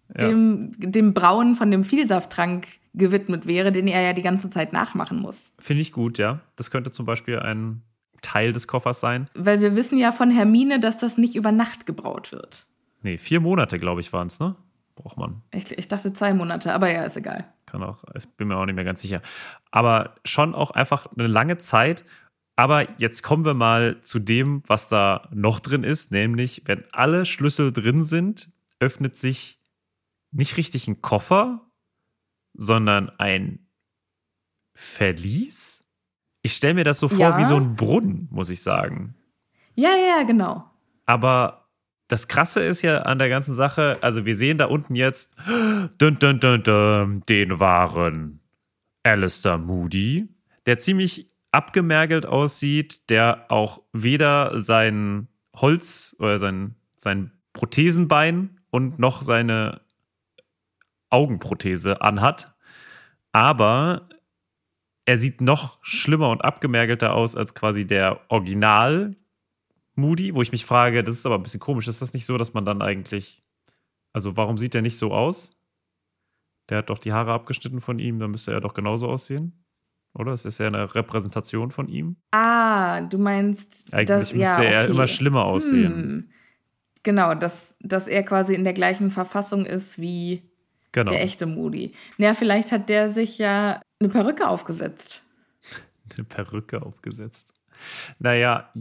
dem, 0.09 0.71
dem 0.79 1.15
Brauen 1.15 1.57
von 1.57 1.71
dem 1.71 1.85
Vielsafttrank 1.85 2.67
gewidmet 2.95 3.47
wäre, 3.47 3.73
den 3.73 3.89
er 3.89 4.03
ja 4.03 4.13
die 4.13 4.23
ganze 4.23 4.49
Zeit 4.51 4.73
nachmachen 4.73 5.21
muss. 5.21 5.37
Finde 5.59 5.83
ich 5.83 5.93
gut, 5.93 6.19
ja. 6.19 6.41
Das 6.57 6.71
könnte 6.71 6.91
zum 6.91 7.07
Beispiel 7.07 7.39
ein 7.39 7.83
Teil 8.23 8.53
des 8.53 8.67
Koffers 8.67 9.01
sein. 9.01 9.29
Weil 9.35 9.61
wir 9.61 9.77
wissen 9.77 9.99
ja 9.99 10.13
von 10.13 10.31
Hermine, 10.31 10.81
dass 10.81 10.99
das 10.99 11.19
nicht 11.19 11.35
über 11.35 11.53
Nacht 11.53 11.87
gebraut 11.87 12.33
wird. 12.33 12.67
Nee, 13.03 13.19
vier 13.19 13.41
Monate, 13.41 13.79
glaube 13.79 14.01
ich, 14.01 14.13
waren 14.13 14.27
es, 14.29 14.41
ne? 14.41 14.57
Braucht 14.95 15.17
man. 15.19 15.43
Ich, 15.53 15.71
ich 15.77 15.89
dachte 15.89 16.13
zwei 16.13 16.33
Monate, 16.33 16.73
aber 16.73 16.91
ja, 16.91 17.05
ist 17.05 17.17
egal. 17.17 17.53
Kann 17.67 17.83
auch, 17.83 18.03
ich 18.15 18.27
bin 18.37 18.49
mir 18.49 18.57
auch 18.57 18.65
nicht 18.65 18.75
mehr 18.77 18.85
ganz 18.85 19.03
sicher. 19.03 19.21
Aber 19.71 20.15
schon 20.25 20.55
auch 20.55 20.71
einfach 20.71 21.07
eine 21.17 21.27
lange 21.27 21.59
Zeit. 21.59 22.05
Aber 22.57 22.99
jetzt 22.99 23.23
kommen 23.23 23.45
wir 23.45 23.53
mal 23.53 24.01
zu 24.01 24.19
dem, 24.19 24.63
was 24.67 24.89
da 24.89 25.29
noch 25.33 25.61
drin 25.61 25.85
ist, 25.85 26.11
nämlich, 26.13 26.63
wenn 26.65 26.85
alle 26.93 27.27
Schlüssel 27.27 27.73
drin 27.73 28.05
sind, 28.05 28.51
öffnet 28.81 29.19
sich 29.19 29.61
nicht 30.31 30.57
richtig 30.57 30.89
ein 30.89 31.03
Koffer, 31.03 31.61
sondern 32.55 33.11
ein 33.19 33.67
Verlies. 34.75 35.85
Ich 36.43 36.55
stelle 36.55 36.75
mir 36.75 36.85
das 36.85 36.99
so 37.01 37.09
vor 37.09 37.19
Ja. 37.19 37.39
wie 37.39 37.45
so 37.45 37.57
ein 37.57 37.77
Brunnen, 37.77 38.29
muss 38.31 38.51
ich 38.51 38.63
sagen. 38.63 39.15
Ja, 39.75 39.91
ja, 39.91 40.19
ja, 40.19 40.23
genau. 40.23 40.65
Aber 41.05 41.66
das 42.09 42.29
Krasse 42.29 42.63
ist 42.63 42.83
ja 42.83 43.03
an 43.03 43.19
der 43.19 43.29
ganzen 43.29 43.55
Sache, 43.55 43.99
also 44.01 44.27
wir 44.27 44.37
sehen 44.37 44.59
da 44.59 44.67
unten 44.67 44.95
jetzt 44.95 45.35
dun, 45.99 46.19
dun, 46.19 46.41
dun, 46.41 47.23
den 47.29 47.61
wahren 47.61 48.41
Alistair 49.03 49.59
Moody, 49.59 50.29
der 50.67 50.79
ziemlich 50.79 51.31
abgemergelt 51.53 52.27
aussieht, 52.27 53.09
der 53.11 53.47
auch 53.49 53.83
weder 53.93 54.59
sein 54.59 55.29
Holz 55.55 56.17
oder 56.19 56.39
sein, 56.39 56.77
sein 56.97 57.33
Prothesenbein 57.53 58.61
und 58.71 58.99
noch 58.99 59.23
seine 59.23 59.81
Augenprothese 61.09 62.03
anhat. 62.03 62.55
Aber 63.33 64.09
er 65.07 65.19
sieht 65.19 65.41
noch 65.41 65.79
schlimmer 65.83 66.31
und 66.31 66.45
abgemergelter 66.45 67.15
aus 67.15 67.37
als 67.37 67.55
quasi 67.55 67.87
der 67.87 68.21
Original 68.29 69.17
Moody, 69.97 70.35
wo 70.35 70.43
ich 70.43 70.53
mich 70.53 70.65
frage, 70.65 71.03
das 71.03 71.15
ist 71.15 71.27
aber 71.27 71.37
ein 71.37 71.43
bisschen 71.43 71.61
komisch. 71.61 71.89
Ist 71.89 72.03
das 72.03 72.13
nicht 72.13 72.27
so, 72.27 72.39
dass 72.39 72.55
man 72.55 72.65
dann 72.65 72.83
eigentlich. 72.83 73.43
Also, 74.13 74.37
warum 74.37 74.57
sieht 74.57 74.75
der 74.75 74.83
nicht 74.83 74.99
so 74.99 75.13
aus? 75.13 75.57
Der 76.69 76.79
hat 76.79 76.91
doch 76.91 76.99
die 76.99 77.13
Haare 77.13 77.33
abgeschnitten 77.33 77.81
von 77.81 77.99
ihm, 77.99 78.19
dann 78.19 78.31
müsste 78.31 78.53
er 78.53 78.61
doch 78.61 78.75
genauso 78.75 79.09
aussehen. 79.09 79.65
Oder? 80.15 80.33
Es 80.33 80.45
ist 80.45 80.59
ja 80.59 80.67
eine 80.67 80.95
Repräsentation 80.95 81.71
von 81.71 81.89
ihm. 81.89 82.17
Ah, 82.31 83.03
du 83.03 83.19
meinst, 83.19 83.93
Eigentlich 83.93 84.07
dass, 84.07 84.33
müsste 84.33 84.65
ja, 84.65 84.71
er 84.71 84.83
okay. 84.85 84.93
immer 84.93 85.07
schlimmer 85.07 85.45
aussehen. 85.45 85.95
Hm. 85.95 86.31
Genau, 87.03 87.35
dass, 87.35 87.77
dass 87.81 88.09
er 88.09 88.23
quasi 88.25 88.55
in 88.55 88.65
der 88.65 88.73
gleichen 88.73 89.11
Verfassung 89.11 89.67
ist 89.67 90.01
wie 90.01 90.43
Genau. 90.97 91.13
der 91.13 91.23
echte 91.23 91.45
Moody. 91.45 91.93
Naja, 92.17 92.33
vielleicht 92.33 92.73
hat 92.73 92.89
der 92.89 93.11
sich 93.11 93.37
ja 93.37 93.83
eine 94.01 94.09
Perücke 94.09 94.49
aufgesetzt. 94.49 95.23
Eine 96.15 96.25
Perücke 96.25 96.81
aufgesetzt. 96.81 97.53
Naja, 98.19 98.73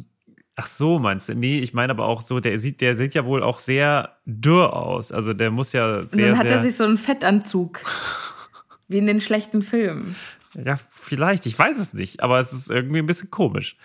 ach 0.55 0.67
so, 0.67 0.99
meinst 0.99 1.29
du? 1.29 1.35
Nee, 1.35 1.59
ich 1.59 1.73
meine 1.73 1.91
aber 1.91 2.05
auch 2.05 2.21
so, 2.21 2.39
der 2.39 2.57
sieht, 2.57 2.81
der 2.81 2.95
sieht 2.95 3.13
ja 3.13 3.25
wohl 3.25 3.43
auch 3.43 3.59
sehr 3.59 4.17
dürr 4.25 4.73
aus. 4.73 5.11
Also 5.11 5.33
der 5.33 5.51
muss 5.51 5.73
ja 5.73 5.99
Und 5.99 6.09
sehr, 6.11 6.29
dann 6.29 6.37
hat 6.37 6.47
er 6.47 6.61
sich 6.61 6.75
so 6.75 6.83
einen 6.83 6.97
Fettanzug. 6.97 7.81
wie 8.87 8.97
in 8.99 9.07
den 9.07 9.21
schlechten 9.21 9.61
Filmen. 9.61 10.15
Ja, 10.63 10.75
vielleicht, 10.89 11.45
ich 11.47 11.57
weiß 11.57 11.77
es 11.79 11.93
nicht, 11.93 12.21
aber 12.21 12.39
es 12.39 12.53
ist 12.53 12.69
irgendwie 12.69 12.99
ein 12.99 13.05
bisschen 13.07 13.31
komisch, 13.31 13.77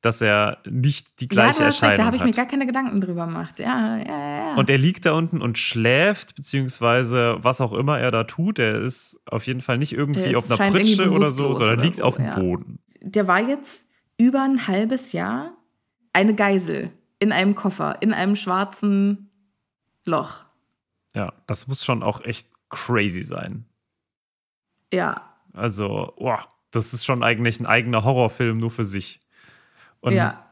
dass 0.00 0.20
er 0.20 0.58
nicht 0.68 1.20
die 1.20 1.24
Ja, 1.24 1.28
gleiche 1.28 1.58
du 1.60 1.64
hast 1.64 1.82
recht, 1.82 1.82
Erscheinung 1.82 1.96
da 1.96 2.04
habe 2.04 2.16
ich 2.16 2.22
mir 2.22 2.28
hat. 2.30 2.36
gar 2.36 2.46
keine 2.46 2.66
Gedanken 2.66 3.00
drüber 3.00 3.26
gemacht. 3.26 3.58
Ja, 3.60 3.96
ja, 3.96 4.04
ja. 4.06 4.54
Und 4.56 4.68
er 4.68 4.78
liegt 4.78 5.06
da 5.06 5.12
unten 5.12 5.40
und 5.40 5.58
schläft, 5.58 6.34
beziehungsweise 6.34 7.36
was 7.40 7.60
auch 7.60 7.72
immer 7.72 7.98
er 7.98 8.10
da 8.10 8.24
tut. 8.24 8.58
Er 8.58 8.80
ist 8.80 9.20
auf 9.26 9.46
jeden 9.46 9.60
Fall 9.60 9.78
nicht 9.78 9.92
irgendwie 9.92 10.36
auf 10.36 10.50
einer 10.50 10.70
Pritsche 10.70 11.10
oder 11.10 11.30
so, 11.30 11.54
sondern 11.54 11.78
oder 11.78 11.84
liegt 11.84 11.98
so, 11.98 12.02
auf 12.04 12.16
dem 12.16 12.26
ja. 12.26 12.38
Boden. 12.38 12.78
der 13.00 13.26
war 13.26 13.40
jetzt 13.40 13.86
über 14.18 14.42
ein 14.42 14.66
halbes 14.66 15.12
Jahr 15.12 15.52
eine 16.12 16.34
Geisel 16.34 16.90
in 17.18 17.32
einem 17.32 17.54
Koffer, 17.54 17.96
in 18.00 18.12
einem 18.12 18.36
schwarzen 18.36 19.30
Loch. 20.04 20.44
Ja, 21.14 21.32
das 21.46 21.66
muss 21.66 21.84
schon 21.84 22.02
auch 22.02 22.20
echt 22.20 22.48
crazy 22.70 23.22
sein. 23.22 23.64
Ja, 24.92 25.34
Also, 25.52 26.14
boah, 26.18 26.46
das 26.70 26.92
ist 26.92 27.04
schon 27.04 27.22
eigentlich 27.22 27.60
ein 27.60 27.66
eigener 27.66 28.04
Horrorfilm 28.04 28.58
nur 28.58 28.70
für 28.70 28.84
sich. 28.84 29.20
Und 30.00 30.12
ja. 30.12 30.44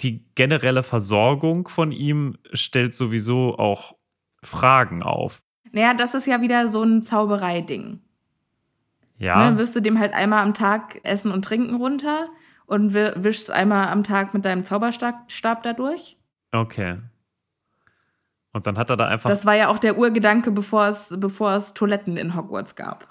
die 0.00 0.24
generelle 0.34 0.82
Versorgung 0.82 1.68
von 1.68 1.92
ihm 1.92 2.38
stellt 2.52 2.94
sowieso 2.94 3.58
auch 3.58 3.96
Fragen 4.42 5.02
auf. 5.02 5.42
Naja, 5.72 5.94
das 5.94 6.14
ist 6.14 6.26
ja 6.26 6.40
wieder 6.40 6.70
so 6.70 6.82
ein 6.82 7.02
Zaubereiding. 7.02 8.00
Ja, 9.18 9.38
Ne, 9.38 9.44
dann 9.46 9.58
wirfst 9.58 9.74
du 9.76 9.80
dem 9.80 9.98
halt 9.98 10.14
einmal 10.14 10.42
am 10.42 10.54
Tag 10.54 11.00
Essen 11.02 11.32
und 11.32 11.44
Trinken 11.44 11.76
runter 11.76 12.28
und 12.66 12.94
wi- 12.94 13.12
wischst 13.16 13.50
einmal 13.50 13.88
am 13.88 14.04
Tag 14.04 14.34
mit 14.34 14.44
deinem 14.44 14.64
Zauberstab 14.64 15.30
Stab 15.32 15.62
dadurch. 15.62 16.16
okay. 16.52 16.98
Und 18.52 18.66
dann 18.66 18.78
hat 18.78 18.88
er 18.88 18.96
da 18.96 19.06
einfach. 19.08 19.28
Das 19.28 19.44
war 19.44 19.54
ja 19.54 19.68
auch 19.68 19.76
der 19.78 19.98
Urgedanke, 19.98 20.50
bevor 20.50 20.86
es, 20.88 21.08
bevor 21.18 21.52
es 21.56 21.74
Toiletten 21.74 22.16
in 22.16 22.34
Hogwarts 22.34 22.74
gab. 22.74 23.06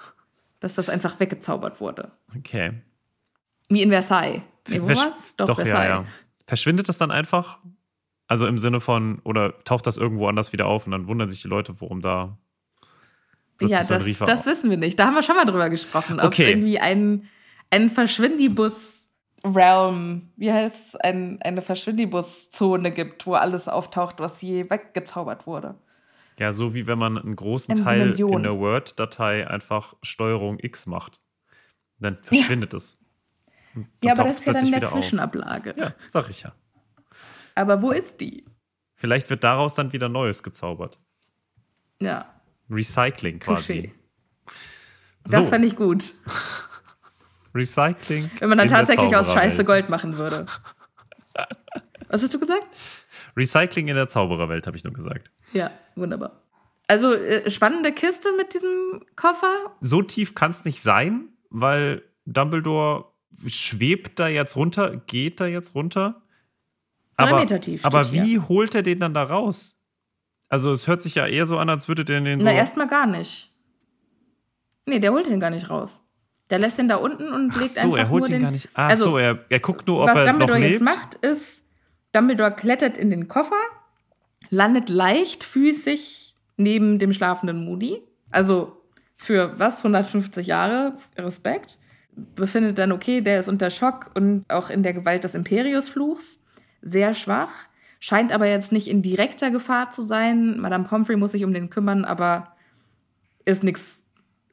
Dass 0.60 0.74
das 0.74 0.88
einfach 0.88 1.18
weggezaubert 1.18 1.80
wurde. 1.80 2.12
okay. 2.36 2.80
Wie 3.68 3.82
in 3.82 3.90
Versailles. 3.90 4.40
Nee, 4.68 4.80
wo 4.80 4.86
Versch- 4.86 4.96
war's? 4.98 5.34
Doch, 5.36 5.48
ja, 5.48 5.54
Versailles. 5.56 5.88
ja. 5.88 6.04
Verschwindet 6.46 6.88
das 6.88 6.96
dann 6.98 7.10
einfach? 7.10 7.58
Also 8.28 8.46
im 8.46 8.56
Sinne 8.56 8.80
von, 8.80 9.18
oder 9.24 9.64
taucht 9.64 9.86
das 9.86 9.96
irgendwo 9.98 10.28
anders 10.28 10.52
wieder 10.52 10.66
auf 10.66 10.86
und 10.86 10.92
dann 10.92 11.08
wundern 11.08 11.28
sich 11.28 11.42
die 11.42 11.48
Leute, 11.48 11.74
warum 11.80 12.00
da. 12.00 12.38
Ja, 13.60 13.82
das, 13.84 14.04
das 14.18 14.46
wissen 14.46 14.70
wir 14.70 14.76
nicht. 14.76 14.98
Da 14.98 15.06
haben 15.06 15.14
wir 15.14 15.22
schon 15.22 15.36
mal 15.36 15.44
drüber 15.44 15.70
gesprochen. 15.70 16.20
Ob 16.20 16.26
Okay. 16.26 16.44
es 16.44 16.48
irgendwie 16.50 16.78
ein, 16.78 17.28
ein 17.74 17.90
Verschwindibus-Realm, 17.90 20.30
wie 20.36 20.52
heißt 20.52 20.88
es, 20.88 20.96
ein, 20.96 21.40
eine 21.42 21.62
Verschwindibus-Zone 21.62 22.90
gibt, 22.92 23.26
wo 23.26 23.34
alles 23.34 23.68
auftaucht, 23.68 24.20
was 24.20 24.40
je 24.42 24.68
weggezaubert 24.70 25.46
wurde. 25.46 25.74
Ja, 26.38 26.52
so 26.52 26.74
wie 26.74 26.86
wenn 26.86 26.98
man 26.98 27.16
einen 27.18 27.36
großen 27.36 27.74
Eine 27.74 27.84
Teil 27.84 27.98
Dimension. 28.00 28.32
in 28.34 28.42
der 28.44 28.58
Word-Datei 28.58 29.48
einfach 29.48 29.94
Steuerung 30.02 30.58
X 30.60 30.86
macht. 30.86 31.20
Dann 31.98 32.18
verschwindet 32.22 32.74
es. 32.74 32.98
Und 33.74 33.86
dann 34.00 34.08
Ja, 34.08 34.12
aber 34.14 34.24
das 34.24 34.38
ist 34.40 34.46
ja 34.46 34.52
dann 34.52 34.66
der 34.70 34.76
wieder 34.76 34.86
auf. 34.88 34.92
Zwischenablage. 34.94 35.74
Ja, 35.76 35.94
sag 36.08 36.28
ich 36.30 36.42
ja. 36.42 36.52
Aber 37.54 37.80
wo 37.82 37.90
ist 37.92 38.20
die? 38.20 38.44
Vielleicht 38.96 39.30
wird 39.30 39.44
daraus 39.44 39.74
dann 39.74 39.92
wieder 39.92 40.08
Neues 40.08 40.42
gezaubert. 40.42 40.98
Ja, 42.00 42.26
Recycling 42.70 43.38
quasi. 43.40 43.72
Touché. 43.72 43.90
Das 45.24 45.44
So. 45.44 45.50
fand 45.50 45.64
ich 45.64 45.76
gut. 45.76 46.14
Recycling. 47.54 48.30
Wenn 48.38 48.48
man 48.48 48.58
dann 48.58 48.68
tatsächlich 48.68 49.14
aus. 49.16 49.32
Scheiße 49.32 49.64
Gold 49.64 49.88
machen 49.88 50.16
würde. 50.16 50.46
Was 52.08 52.22
hast 52.22 52.34
du 52.34 52.40
gesagt? 52.40 52.66
Recycling 53.36 53.88
in 53.88 53.96
der 53.96 54.08
Zaubererwelt, 54.08 54.66
habe 54.66 54.76
ich 54.76 54.84
nur 54.84 54.92
gesagt. 54.92 55.30
Ja, 55.52 55.70
wunderbar. 55.96 56.42
Also 56.86 57.14
äh, 57.14 57.48
spannende 57.50 57.92
Kiste 57.92 58.30
mit 58.36 58.54
diesem 58.54 59.02
Koffer. 59.16 59.76
So 59.80 60.02
tief 60.02 60.34
kann 60.34 60.50
es 60.50 60.64
nicht 60.64 60.82
sein, 60.82 61.28
weil 61.50 62.02
Dumbledore 62.26 63.06
schwebt 63.46 64.18
da 64.20 64.28
jetzt 64.28 64.56
runter, 64.56 64.96
geht 65.06 65.40
da 65.40 65.46
jetzt 65.46 65.74
runter. 65.74 66.22
Drei 67.16 67.28
Aber, 67.28 67.40
Meter 67.40 67.60
tief 67.60 67.84
aber 67.84 68.04
hier. 68.04 68.22
wie 68.24 68.38
holt 68.40 68.74
er 68.74 68.82
den 68.82 69.00
dann 69.00 69.14
da 69.14 69.22
raus? 69.22 69.80
Also 70.48 70.70
es 70.72 70.86
hört 70.86 71.02
sich 71.02 71.14
ja 71.14 71.26
eher 71.26 71.46
so 71.46 71.58
an, 71.58 71.68
als 71.68 71.88
würde 71.88 72.04
der 72.04 72.20
den 72.20 72.40
so. 72.40 72.46
Na, 72.46 72.52
erstmal 72.52 72.86
gar 72.86 73.06
nicht. 73.06 73.50
Nee, 74.86 74.98
der 74.98 75.12
holt 75.12 75.26
den 75.26 75.40
gar 75.40 75.50
nicht 75.50 75.70
raus. 75.70 76.03
Der 76.50 76.58
lässt 76.58 76.78
den 76.78 76.88
da 76.88 76.96
unten 76.96 77.32
und 77.32 77.52
Ach 77.54 77.60
legt 77.60 77.74
so, 77.74 77.80
einfach 77.80 77.98
er 77.98 78.08
holt 78.10 78.20
nur 78.20 78.28
den 78.28 78.34
den, 78.34 78.42
gar 78.42 78.50
nicht. 78.50 78.68
Ach 78.74 78.90
also, 78.90 79.04
so, 79.04 79.18
er, 79.18 79.38
er 79.48 79.60
guckt 79.60 79.86
nur, 79.86 80.02
ob 80.02 80.08
was 80.08 80.18
er 80.18 80.24
Dumbledore 80.26 80.58
noch 80.58 80.64
jetzt 80.64 80.72
lebt. 80.72 80.82
macht, 80.82 81.14
ist, 81.16 81.62
Dumbledore 82.12 82.52
klettert 82.52 82.96
in 82.96 83.10
den 83.10 83.28
Koffer, 83.28 83.60
landet 84.50 84.88
leichtfüßig 84.88 86.34
neben 86.56 86.98
dem 86.98 87.12
schlafenden 87.12 87.64
Moody. 87.64 88.02
Also 88.30 88.76
für 89.14 89.58
was? 89.58 89.78
150 89.78 90.46
Jahre 90.46 90.94
Respekt. 91.16 91.78
Befindet 92.36 92.78
dann, 92.78 92.92
okay, 92.92 93.20
der 93.20 93.40
ist 93.40 93.48
unter 93.48 93.70
Schock 93.70 94.10
und 94.14 94.44
auch 94.48 94.70
in 94.70 94.82
der 94.82 94.92
Gewalt 94.92 95.24
des 95.24 95.34
Imperiusfluchs. 95.34 96.38
Sehr 96.82 97.14
schwach. 97.14 97.52
Scheint 97.98 98.32
aber 98.32 98.46
jetzt 98.46 98.70
nicht 98.70 98.86
in 98.86 99.02
direkter 99.02 99.50
Gefahr 99.50 99.90
zu 99.90 100.02
sein. 100.02 100.60
Madame 100.60 100.84
Pomfrey 100.84 101.16
muss 101.16 101.32
sich 101.32 101.44
um 101.44 101.54
den 101.54 101.70
kümmern, 101.70 102.04
aber 102.04 102.54
ist 103.44 103.64
nichts 103.64 104.06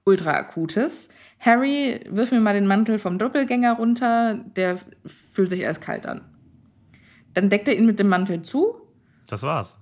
ultra 0.06 0.32
akutes. 0.32 1.10
Harry, 1.42 2.06
wirf 2.08 2.32
mir 2.32 2.40
mal 2.40 2.54
den 2.54 2.68
Mantel 2.68 3.00
vom 3.00 3.18
Doppelgänger 3.18 3.74
runter. 3.74 4.36
Der 4.56 4.78
fühlt 5.06 5.50
sich 5.50 5.62
erst 5.62 5.82
kalt 5.82 6.06
an. 6.06 6.22
Dann 7.34 7.50
deckt 7.50 7.68
er 7.68 7.76
ihn 7.76 7.86
mit 7.86 8.00
dem 8.00 8.10
Mantel 8.10 8.44
zu. 8.44 8.76
Das 9.28 9.42
war's. 9.42 9.80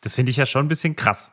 Das 0.00 0.16
finde 0.16 0.30
ich 0.30 0.36
ja 0.36 0.46
schon 0.46 0.66
ein 0.66 0.68
bisschen 0.68 0.96
krass. 0.96 1.32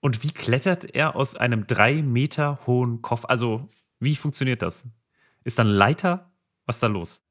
Und 0.00 0.22
wie 0.22 0.32
klettert 0.32 0.94
er 0.94 1.16
aus 1.16 1.34
einem 1.34 1.66
drei 1.66 2.02
Meter 2.02 2.60
hohen 2.66 3.00
Koffer? 3.00 3.30
Also, 3.30 3.68
wie 4.00 4.16
funktioniert 4.16 4.60
das? 4.60 4.84
Ist 5.44 5.58
dann 5.58 5.68
Leiter? 5.68 6.30
Was 6.66 6.76
ist 6.76 6.82
da 6.82 6.88
los? 6.88 7.22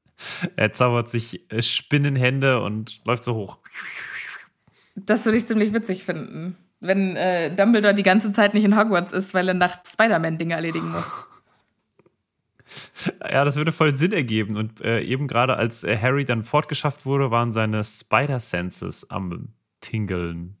Er 0.56 0.72
zaubert 0.72 1.08
sich 1.08 1.50
äh, 1.52 1.62
Spinnenhände 1.62 2.60
und 2.60 3.04
läuft 3.04 3.22
so 3.22 3.36
hoch. 3.36 3.58
Das 4.96 5.24
würde 5.24 5.38
ich 5.38 5.46
ziemlich 5.46 5.72
witzig 5.72 6.04
finden. 6.04 6.56
Wenn 6.80 7.16
äh, 7.16 7.54
Dumbledore 7.54 7.94
die 7.94 8.02
ganze 8.02 8.32
Zeit 8.32 8.54
nicht 8.54 8.64
in 8.64 8.78
Hogwarts 8.78 9.12
ist, 9.12 9.34
weil 9.34 9.48
er 9.48 9.54
nachts 9.54 9.92
Spider-Man-Dinge 9.92 10.54
erledigen 10.54 10.90
muss. 10.90 11.10
Ja, 13.22 13.44
das 13.44 13.56
würde 13.56 13.72
voll 13.72 13.94
Sinn 13.94 14.12
ergeben. 14.12 14.56
Und 14.56 14.82
äh, 14.82 15.00
eben 15.00 15.26
gerade 15.26 15.56
als 15.56 15.84
äh, 15.84 15.96
Harry 15.96 16.26
dann 16.26 16.44
fortgeschafft 16.44 17.06
wurde, 17.06 17.30
waren 17.30 17.52
seine 17.52 17.82
Spider-Senses 17.82 19.10
am 19.10 19.54
Tingeln. 19.80 20.58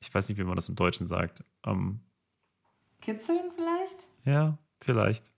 Ich 0.00 0.12
weiß 0.12 0.28
nicht, 0.28 0.38
wie 0.38 0.44
man 0.44 0.56
das 0.56 0.68
im 0.68 0.74
Deutschen 0.74 1.06
sagt. 1.06 1.44
Ähm, 1.64 2.00
Kitzeln 3.00 3.52
vielleicht? 3.54 4.06
Ja, 4.24 4.58
vielleicht. 4.80 5.30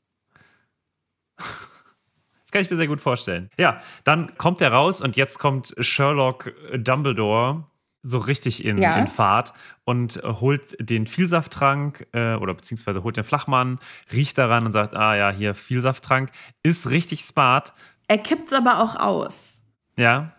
Das 1.37 2.51
kann 2.53 2.63
ich 2.63 2.71
mir 2.71 2.77
sehr 2.77 2.89
gut 2.89 3.01
vorstellen. 3.01 3.51
Ja, 3.59 3.81
dann 4.05 4.37
kommt 4.37 4.61
er 4.61 4.73
raus 4.73 5.01
und 5.01 5.17
jetzt 5.17 5.39
kommt 5.39 5.75
Sherlock 5.79 6.53
Dumbledore 6.77 7.65
so 8.03 8.19
richtig 8.19 8.65
in, 8.65 8.79
Ja. 8.79 8.99
in 8.99 9.07
Fahrt 9.09 9.53
und 9.85 10.17
äh, 10.23 10.27
holt 10.27 10.77
den 10.81 11.07
Vielsafttrank 11.07 12.07
äh, 12.13 12.35
oder 12.35 12.55
beziehungsweise 12.55 13.03
holt 13.05 13.17
den 13.17 13.25
Flachmann, 13.25 13.79
riecht 14.13 14.39
daran 14.39 14.67
und 14.67 14.73
sagt, 14.73 14.95
ah 14.95 15.15
ja, 15.17 15.31
hier 15.31 15.55
Vielsafttrank, 15.55 16.31
ist 16.63 16.91
richtig 16.91 17.25
smart. 17.25 17.73
Er 18.09 18.19
kippt's 18.19 18.53
aber 18.53 18.81
auch 18.81 18.97
aus. 18.97 19.61
Ja, 19.97 20.33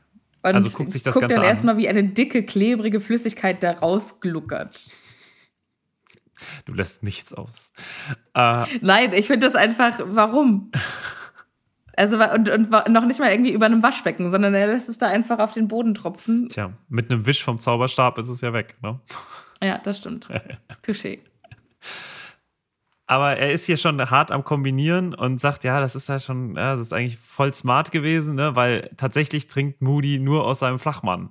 Und 0.44 0.56
Also 0.56 0.78
guckt 0.78 0.92
sich 0.92 1.04
das 1.04 1.14
guckt 1.14 1.22
Ganze 1.22 1.36
dann 1.36 1.44
an. 1.46 1.50
erstmal, 1.50 1.78
wie 1.78 1.88
eine 1.88 2.04
dicke, 2.04 2.44
klebrige 2.44 3.00
Flüssigkeit 3.00 3.64
da 3.64 3.72
rausgluckert. 3.72 4.88
du 6.66 6.74
lässt 6.74 7.04
nichts 7.04 7.34
aus. 7.34 7.72
Äh, 8.34 8.66
Nein, 8.82 9.14
ich 9.14 9.28
finde 9.28 9.48
das 9.48 9.56
einfach, 9.56 10.00
warum? 10.06 10.72
Also, 11.96 12.18
und, 12.18 12.50
und 12.50 12.70
noch 12.90 13.06
nicht 13.06 13.20
mal 13.20 13.32
irgendwie 13.32 13.52
über 13.54 13.66
einem 13.68 13.84
Waschbecken, 13.84 14.32
sondern 14.32 14.54
er 14.56 14.68
lässt 14.68 14.90
es 14.90 14.98
da 14.98 15.08
einfach 15.08 15.40
auf 15.40 15.52
den 15.54 15.68
Boden 15.68 15.94
tropfen. 15.94 16.48
tja, 16.50 16.74
mit 16.90 17.12
einem 17.12 17.26
Wisch 17.26 17.44
vom 17.44 17.60
Zauberstab 17.60 18.18
ist 18.18 18.30
es 18.30 18.42
ja 18.42 18.52
weg. 18.54 18.76
Ne? 18.82 19.00
Ja, 19.62 19.78
das 19.78 19.98
stimmt. 20.00 20.28
Touché. 20.86 21.20
Aber 23.06 23.36
er 23.38 23.52
ist 23.52 23.66
hier 23.66 23.78
schon 23.78 24.00
hart 24.10 24.32
am 24.32 24.44
Kombinieren 24.44 25.14
und 25.14 25.40
sagt, 25.40 25.64
ja, 25.66 25.80
das 25.82 25.96
ist 25.96 26.08
ja 26.10 26.20
schon, 26.20 26.56
ja, 26.56 26.76
das 26.76 26.88
ist 26.88 26.94
eigentlich 26.94 27.18
voll 27.18 27.54
smart 27.54 27.92
gewesen, 27.92 28.36
ne? 28.36 28.56
weil 28.56 28.90
tatsächlich 28.98 29.48
trinkt 29.48 29.82
Moody 29.82 30.20
nur 30.20 30.46
aus 30.46 30.60
seinem 30.60 30.80
Flachmann. 30.80 31.30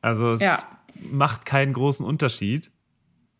Also 0.00 0.32
es 0.32 0.40
Ja. 0.40 0.58
macht 1.10 1.44
keinen 1.44 1.74
großen 1.74 2.04
Unterschied. 2.04 2.72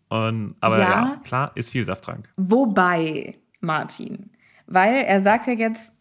Und, 0.08 0.56
aber 0.60 0.78
Ja. 0.78 0.88
ja. 0.90 1.20
klar, 1.24 1.52
ist 1.54 1.70
Vielsafttrank. 1.70 2.28
Wobei, 2.36 3.38
Martin, 3.60 4.30
weil 4.66 4.94
er 5.04 5.20
sagt 5.22 5.46
ja 5.46 5.54
jetzt, 5.54 5.94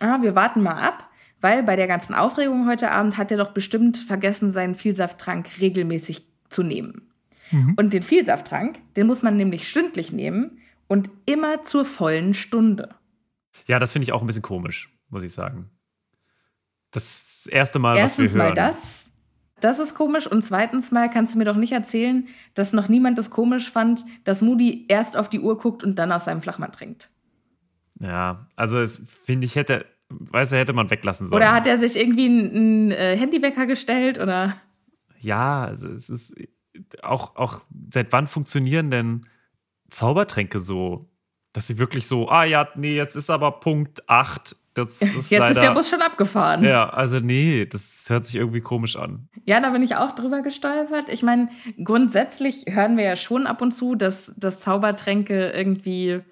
ah, 0.00 0.22
wir 0.22 0.34
warten 0.34 0.62
mal 0.62 0.76
ab, 0.76 1.08
weil 1.40 1.62
bei 1.62 1.76
der 1.76 1.86
ganzen 1.86 2.14
Aufregung 2.14 2.68
heute 2.68 2.90
Abend 2.90 3.16
hat 3.18 3.30
er 3.30 3.36
doch 3.36 3.50
bestimmt 3.52 3.96
vergessen, 3.96 4.50
seinen 4.50 4.74
Vielsafttrank 4.74 5.48
regelmäßig 5.60 6.26
zu 6.48 6.62
nehmen. 6.62 7.08
Und 7.76 7.92
den 7.92 8.02
Vielsafttrank, 8.02 8.78
den 8.96 9.06
muss 9.06 9.20
man 9.20 9.36
nämlich 9.36 9.68
stündlich 9.68 10.10
nehmen 10.10 10.58
und 10.88 11.10
immer 11.26 11.62
zur 11.64 11.84
vollen 11.84 12.32
Stunde. 12.32 12.94
Ja, 13.66 13.78
das 13.78 13.92
finde 13.92 14.04
ich 14.04 14.12
auch 14.12 14.22
ein 14.22 14.26
bisschen 14.26 14.40
komisch, 14.40 14.90
muss 15.10 15.22
ich 15.22 15.34
sagen. 15.34 15.68
Das 16.92 17.46
erste 17.50 17.78
Mal, 17.78 17.96
Erstens 17.98 18.30
was 18.30 18.34
wir 18.34 18.42
hören. 18.42 18.54
mal 18.54 18.54
das. 18.54 18.76
Das 19.60 19.78
ist 19.78 19.94
komisch. 19.94 20.26
Und 20.26 20.42
zweitens 20.42 20.90
mal 20.90 21.08
kannst 21.10 21.34
du 21.34 21.38
mir 21.38 21.44
doch 21.44 21.56
nicht 21.56 21.72
erzählen, 21.72 22.26
dass 22.54 22.72
noch 22.72 22.88
niemand 22.88 23.18
das 23.18 23.30
komisch 23.30 23.70
fand, 23.70 24.04
dass 24.24 24.40
Moody 24.40 24.86
erst 24.88 25.16
auf 25.16 25.28
die 25.28 25.40
Uhr 25.40 25.58
guckt 25.58 25.84
und 25.84 25.98
dann 25.98 26.10
aus 26.10 26.24
seinem 26.24 26.40
Flachmann 26.42 26.72
trinkt. 26.72 27.10
Ja, 28.00 28.46
also 28.56 28.84
finde 29.06 29.46
ich, 29.46 29.56
hätte, 29.56 29.86
weiß 30.08 30.52
er, 30.52 30.58
hätte 30.60 30.72
man 30.72 30.90
weglassen 30.90 31.28
sollen. 31.28 31.42
Oder 31.42 31.52
hat 31.52 31.66
er 31.66 31.78
sich 31.78 31.96
irgendwie 31.96 32.26
einen 32.26 32.90
äh, 32.90 33.16
Handywecker 33.16 33.66
gestellt 33.66 34.18
oder? 34.18 34.56
Ja, 35.18 35.64
also 35.64 35.88
es 35.88 36.08
ist 36.08 36.34
auch, 37.02 37.36
auch 37.36 37.60
seit 37.92 38.12
wann 38.12 38.26
funktionieren 38.26 38.90
denn 38.90 39.26
Zaubertränke 39.90 40.58
so, 40.58 41.08
dass 41.52 41.66
sie 41.66 41.78
wirklich 41.78 42.06
so, 42.06 42.28
ah 42.28 42.44
ja, 42.44 42.68
nee, 42.76 42.96
jetzt 42.96 43.14
ist 43.14 43.30
aber 43.30 43.52
Punkt 43.60 44.08
8. 44.08 44.56
Das 44.74 45.02
ist 45.02 45.30
Jetzt 45.30 45.40
leider, 45.40 45.50
ist 45.50 45.62
der 45.62 45.70
Bus 45.72 45.90
schon 45.90 46.00
abgefahren. 46.00 46.64
Ja. 46.64 46.70
Ja, 46.70 46.90
also 46.90 47.20
nee, 47.20 47.66
das 47.66 48.06
hört 48.08 48.24
sich 48.24 48.36
irgendwie 48.36 48.62
komisch 48.62 48.96
an. 48.96 49.28
da 49.60 49.70
bin 49.70 49.82
ich 49.82 49.96
auch 49.96 50.14
drüber 50.14 50.40
gestolpert. 50.40 51.10
Ich 51.10 51.22
meine, 51.22 51.50
grundsätzlich 51.84 52.64
hören 52.68 52.96
wir 52.96 53.04
ja 53.04 53.16
schon 53.16 53.46
ab 53.46 53.60
und 53.60 53.72
zu, 53.72 53.94
dass, 53.94 54.32
dass 54.36 54.60
Zaubertränke 54.60 55.50
irgendwie 55.50 56.22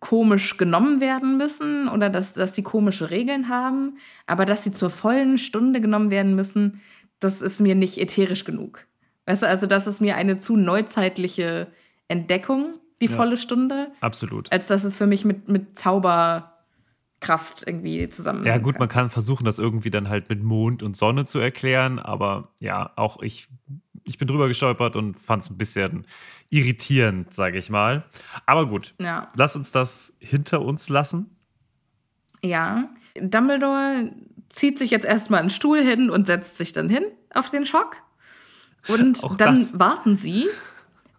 komisch 0.00 0.56
genommen 0.56 1.00
werden 1.00 1.36
müssen 1.36 1.88
oder 1.88 2.08
dass, 2.10 2.32
dass 2.32 2.52
die 2.52 2.62
komische 2.62 3.10
Regeln 3.10 3.48
haben. 3.48 3.98
Aber 4.26 4.44
dass 4.46 4.62
sie 4.64 4.70
zur 4.70 4.90
vollen 4.90 5.38
Stunde 5.38 5.80
genommen 5.80 6.10
werden 6.10 6.34
müssen, 6.34 6.80
das 7.20 7.42
ist 7.42 7.60
mir 7.60 7.74
nicht 7.74 7.98
ätherisch 7.98 8.44
genug. 8.44 8.86
Weißt 9.26 9.42
du, 9.42 9.48
also 9.48 9.66
das 9.66 9.86
ist 9.86 10.00
mir 10.00 10.16
eine 10.16 10.38
zu 10.38 10.56
neuzeitliche 10.56 11.66
Entdeckung, 12.08 12.74
die 13.02 13.06
Ja. 13.06 13.16
volle 13.16 13.36
Stunde, 13.36 13.88
Absolut. 14.00 14.50
als 14.52 14.68
dass 14.68 14.84
es 14.84 14.96
für 14.96 15.06
mich 15.06 15.24
mit, 15.24 15.48
mit 15.48 15.76
Zauberkraft 15.78 17.64
irgendwie 17.66 18.08
zusammen. 18.08 18.46
Ja, 18.46 18.58
gut, 18.58 18.78
man 18.78 18.88
kann 18.88 19.10
versuchen, 19.10 19.44
das 19.44 19.58
irgendwie 19.58 19.90
dann 19.90 20.08
halt 20.08 20.28
mit 20.28 20.42
Mond 20.42 20.82
und 20.82 20.96
Sonne 20.96 21.24
zu 21.24 21.38
erklären, 21.38 21.98
aber 21.98 22.52
ja, 22.60 22.92
auch 22.96 23.20
ich 23.22 23.48
ich 24.04 24.16
bin 24.16 24.26
drüber 24.26 24.48
gestolpert 24.48 24.96
und 24.96 25.18
fand 25.18 25.42
es 25.42 25.50
ein 25.50 25.58
bisschen 25.58 26.06
irritierend, 26.50 27.34
sage 27.34 27.58
ich 27.58 27.68
mal. 27.70 28.04
Aber 28.46 28.66
gut, 28.66 28.94
Ja. 29.00 29.30
lass 29.36 29.54
uns 29.56 29.70
das 29.72 30.16
hinter 30.20 30.62
uns 30.62 30.88
lassen. 30.88 31.36
Ja. 32.42 32.88
Dumbledore 33.20 34.12
zieht 34.48 34.78
sich 34.78 34.90
jetzt 34.90 35.04
erstmal 35.04 35.40
einen 35.40 35.50
Stuhl 35.50 35.82
hin 35.82 36.08
und 36.10 36.26
setzt 36.26 36.56
sich 36.58 36.72
dann 36.72 36.88
hin 36.88 37.04
auf 37.34 37.50
den 37.50 37.66
Schock. 37.66 37.96
Und 38.88 39.22
Auch 39.24 39.36
dann 39.36 39.60
das. 39.60 39.78
warten 39.78 40.16
sie 40.16 40.46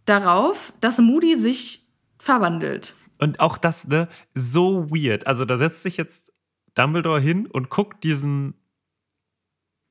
darauf, 0.06 0.74
dass 0.82 0.98
Moody 0.98 1.36
sich 1.38 1.88
verwandelt. 2.18 2.96
Und 3.20 3.40
auch 3.42 3.58
das, 3.58 3.88
ne, 3.88 4.08
so 4.34 4.90
weird. 4.90 5.28
Also 5.28 5.46
da 5.46 5.58
setzt 5.58 5.84
sich 5.84 5.98
jetzt 5.98 6.34
Dumbledore 6.74 7.20
hin 7.20 7.46
und 7.48 7.70
guckt 7.70 8.04
diesen 8.04 8.56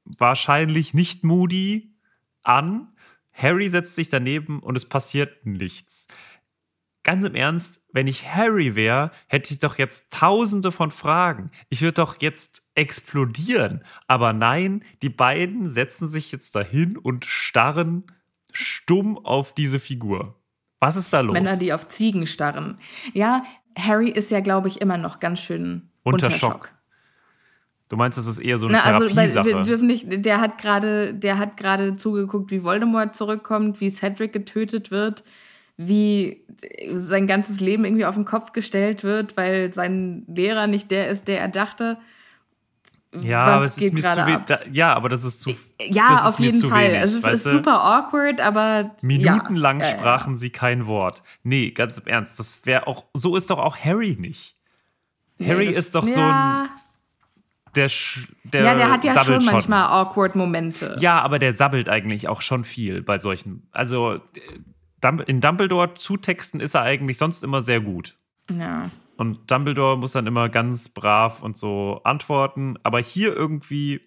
wahrscheinlich 0.05 0.95
nicht 0.95 1.24
Moody 1.24 1.95
an. 2.43 2.89
Harry 3.39 3.68
setzt 3.70 3.95
sich 3.95 4.09
daneben 4.09 4.61
und 4.61 4.76
es 4.76 4.89
passiert 4.89 5.47
nichts. 5.47 6.09
Ganz 7.05 7.24
im 7.24 7.34
Ernst, 7.34 7.80
wenn 7.93 8.07
ich 8.07 8.26
Harry 8.34 8.74
wäre, 8.74 9.12
hätte 9.28 9.55
ich 9.55 9.61
doch 9.61 9.78
jetzt 9.78 10.11
tausende 10.11 10.72
von 10.72 10.91
Fragen. 10.91 11.51
Ich 11.70 11.80
würde 11.80 11.95
doch 11.95 12.20
jetzt 12.20 12.70
explodieren. 12.74 13.82
Aber 14.09 14.32
nein, 14.32 14.84
die 15.03 15.09
beiden 15.09 15.68
setzen 15.68 16.09
sich 16.09 16.32
jetzt 16.32 16.55
dahin 16.55 16.99
und 16.99 17.24
starren 17.24 18.05
stumm 18.53 19.16
auf 19.24 19.55
diese 19.55 19.78
Figur. 19.78 20.34
Was 20.80 20.97
ist 20.97 21.12
da 21.12 21.20
los? 21.20 21.32
Männer, 21.32 21.57
die 21.57 21.72
auf 21.72 21.89
Ziegen 21.89 22.26
starren. 22.26 22.78
Ja, 23.14 23.43
Harry 23.78 24.11
ist 24.11 24.30
ja, 24.30 24.41
glaube 24.41 24.68
ich, 24.68 24.80
immer 24.80 24.99
noch 24.99 25.20
ganz 25.20 25.41
schön 25.41 25.91
Unter 26.03 26.26
unter, 26.26 26.39
Schock. 26.39 26.77
Du 27.89 27.97
meinst, 27.97 28.18
das 28.18 28.26
ist 28.26 28.39
eher 28.39 28.59
so 28.59 28.66
eine 28.66 28.76
Na, 28.78 28.84
also, 28.84 29.09
Therapiesache. 29.09 29.47
wir 29.47 29.62
dürfen 29.62 29.86
nicht, 29.86 30.07
der 30.24 30.41
hat 30.41 30.59
gerade, 30.59 31.14
der 31.14 31.39
hat 31.39 31.57
gerade 31.57 31.97
zugeguckt, 31.97 32.51
wie 32.51 32.62
Voldemort 32.62 33.16
zurückkommt, 33.16 33.80
wie 33.80 33.89
Cedric 33.91 34.32
getötet 34.32 34.91
wird, 34.91 35.24
wie 35.78 36.43
sein 36.95 37.26
ganzes 37.26 37.61
Leben 37.61 37.84
irgendwie 37.86 38.05
auf 38.05 38.14
den 38.16 38.24
Kopf 38.26 38.53
gestellt 38.53 39.05
wird, 39.05 39.36
weil 39.36 39.72
sein 39.72 40.24
Lehrer 40.26 40.66
nicht 40.66 40.91
der 40.91 41.09
ist, 41.09 41.28
der 41.28 41.41
er 41.41 41.49
dachte. 41.49 41.97
ja, 43.22 43.47
was 43.47 43.55
aber 43.57 43.64
es 43.64 43.78
ist 43.78 43.95
mir 43.95 44.07
zu 44.07 44.26
wenig. 44.26 44.74
ja, 44.76 44.93
aber 44.95 45.09
das 45.09 45.24
ist 45.24 45.41
zu. 45.41 45.55
Ja, 45.80 46.12
ist 46.12 46.24
auf 46.26 46.39
jeden 46.41 46.61
Fall. 46.68 46.89
Wenig, 46.89 47.01
also 47.01 47.26
es 47.26 47.45
ist 47.47 47.51
super 47.53 47.80
awkward, 47.82 48.43
aber 48.43 48.95
Minutenlang 49.01 49.80
ja, 49.80 49.86
sprachen 49.86 50.36
sie 50.36 50.51
kein 50.51 50.86
Wort. 50.86 51.22
Nee, 51.43 51.70
ganz 51.70 51.97
im 51.97 52.07
Ernst, 52.07 52.39
das 52.39 52.66
wäre 52.66 52.86
auch. 52.86 53.07
So 53.14 53.34
ist 53.36 53.49
doch 53.49 53.59
auch 53.59 53.78
Harry 53.78 54.16
nicht. 54.20 54.57
Harry 55.41 55.68
Nee, 55.68 55.72
das- 55.74 55.84
ist 55.86 55.95
doch 55.95 56.07
so 56.07 56.20
ja, 56.20 56.62
ein. 56.64 56.77
Der, 57.74 57.90
Sch- 57.90 58.28
der, 58.44 58.64
ja, 58.64 58.74
der 58.74 58.90
hat 58.90 59.04
ja 59.04 59.24
schon 59.24 59.44
manchmal 59.44 59.84
awkward 59.86 60.34
Momente. 60.36 60.96
Ja, 61.00 61.20
aber 61.20 61.38
der 61.38 61.52
sabbelt 61.52 61.88
eigentlich 61.88 62.28
auch 62.28 62.40
schon 62.42 62.64
viel 62.64 63.02
bei 63.02 63.18
solchen. 63.18 63.68
Also 63.72 64.20
in 65.26 65.40
Dumbledore 65.40 65.94
zutexten 65.94 66.60
ist 66.60 66.74
er 66.74 66.82
eigentlich 66.82 67.18
sonst 67.18 67.44
immer 67.44 67.62
sehr 67.62 67.80
gut. 67.80 68.16
ja. 68.50 68.90
Und 69.16 69.50
Dumbledore 69.50 69.98
muss 69.98 70.12
dann 70.12 70.28
immer 70.28 70.48
ganz 70.48 70.90
brav 70.90 71.42
und 71.42 71.56
so 71.56 72.00
antworten. 72.04 72.76
Aber 72.84 73.00
hier 73.00 73.34
irgendwie 73.34 74.00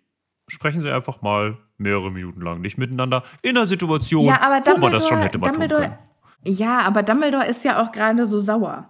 sprechen 0.48 0.84
sie 0.84 0.90
einfach 0.90 1.22
mal 1.22 1.58
mehrere 1.78 2.10
Minuten 2.12 2.40
lang 2.42 2.62
nicht 2.62 2.78
miteinander 2.78 3.24
in 3.42 3.58
einer 3.58 3.68
Situation, 3.68 4.24
Ja, 4.24 4.40
aber 4.42 4.66
wo 4.74 4.78
man 4.80 4.94
das 4.94 5.10
schon 5.10 5.20
hätte 5.20 5.38
mal 5.38 5.52
tun 5.52 5.68
können. 5.68 5.94
ja, 6.46 6.80
aber 6.80 7.04
Dumbledore 7.04 7.46
ist 7.46 7.66
ja 7.66 7.82
auch 7.84 7.92
gerade 7.92 8.26
so 8.26 8.40
sauer. 8.40 8.90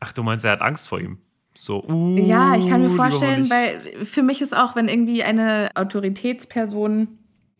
Ach, 0.00 0.12
du 0.12 0.22
meinst, 0.22 0.44
er 0.44 0.52
hat 0.52 0.60
Angst 0.60 0.86
vor 0.86 1.00
ihm? 1.00 1.16
So, 1.64 1.82
uh, 1.82 2.18
Ja, 2.18 2.56
ich 2.56 2.68
kann 2.68 2.82
mir 2.82 2.90
mal 2.90 3.08
vorstellen, 3.08 3.48
weil 3.48 4.04
für 4.04 4.22
mich 4.22 4.42
ist 4.42 4.54
auch, 4.54 4.76
wenn 4.76 4.86
irgendwie 4.86 5.24
eine 5.24 5.70
Autoritätsperson 5.74 7.08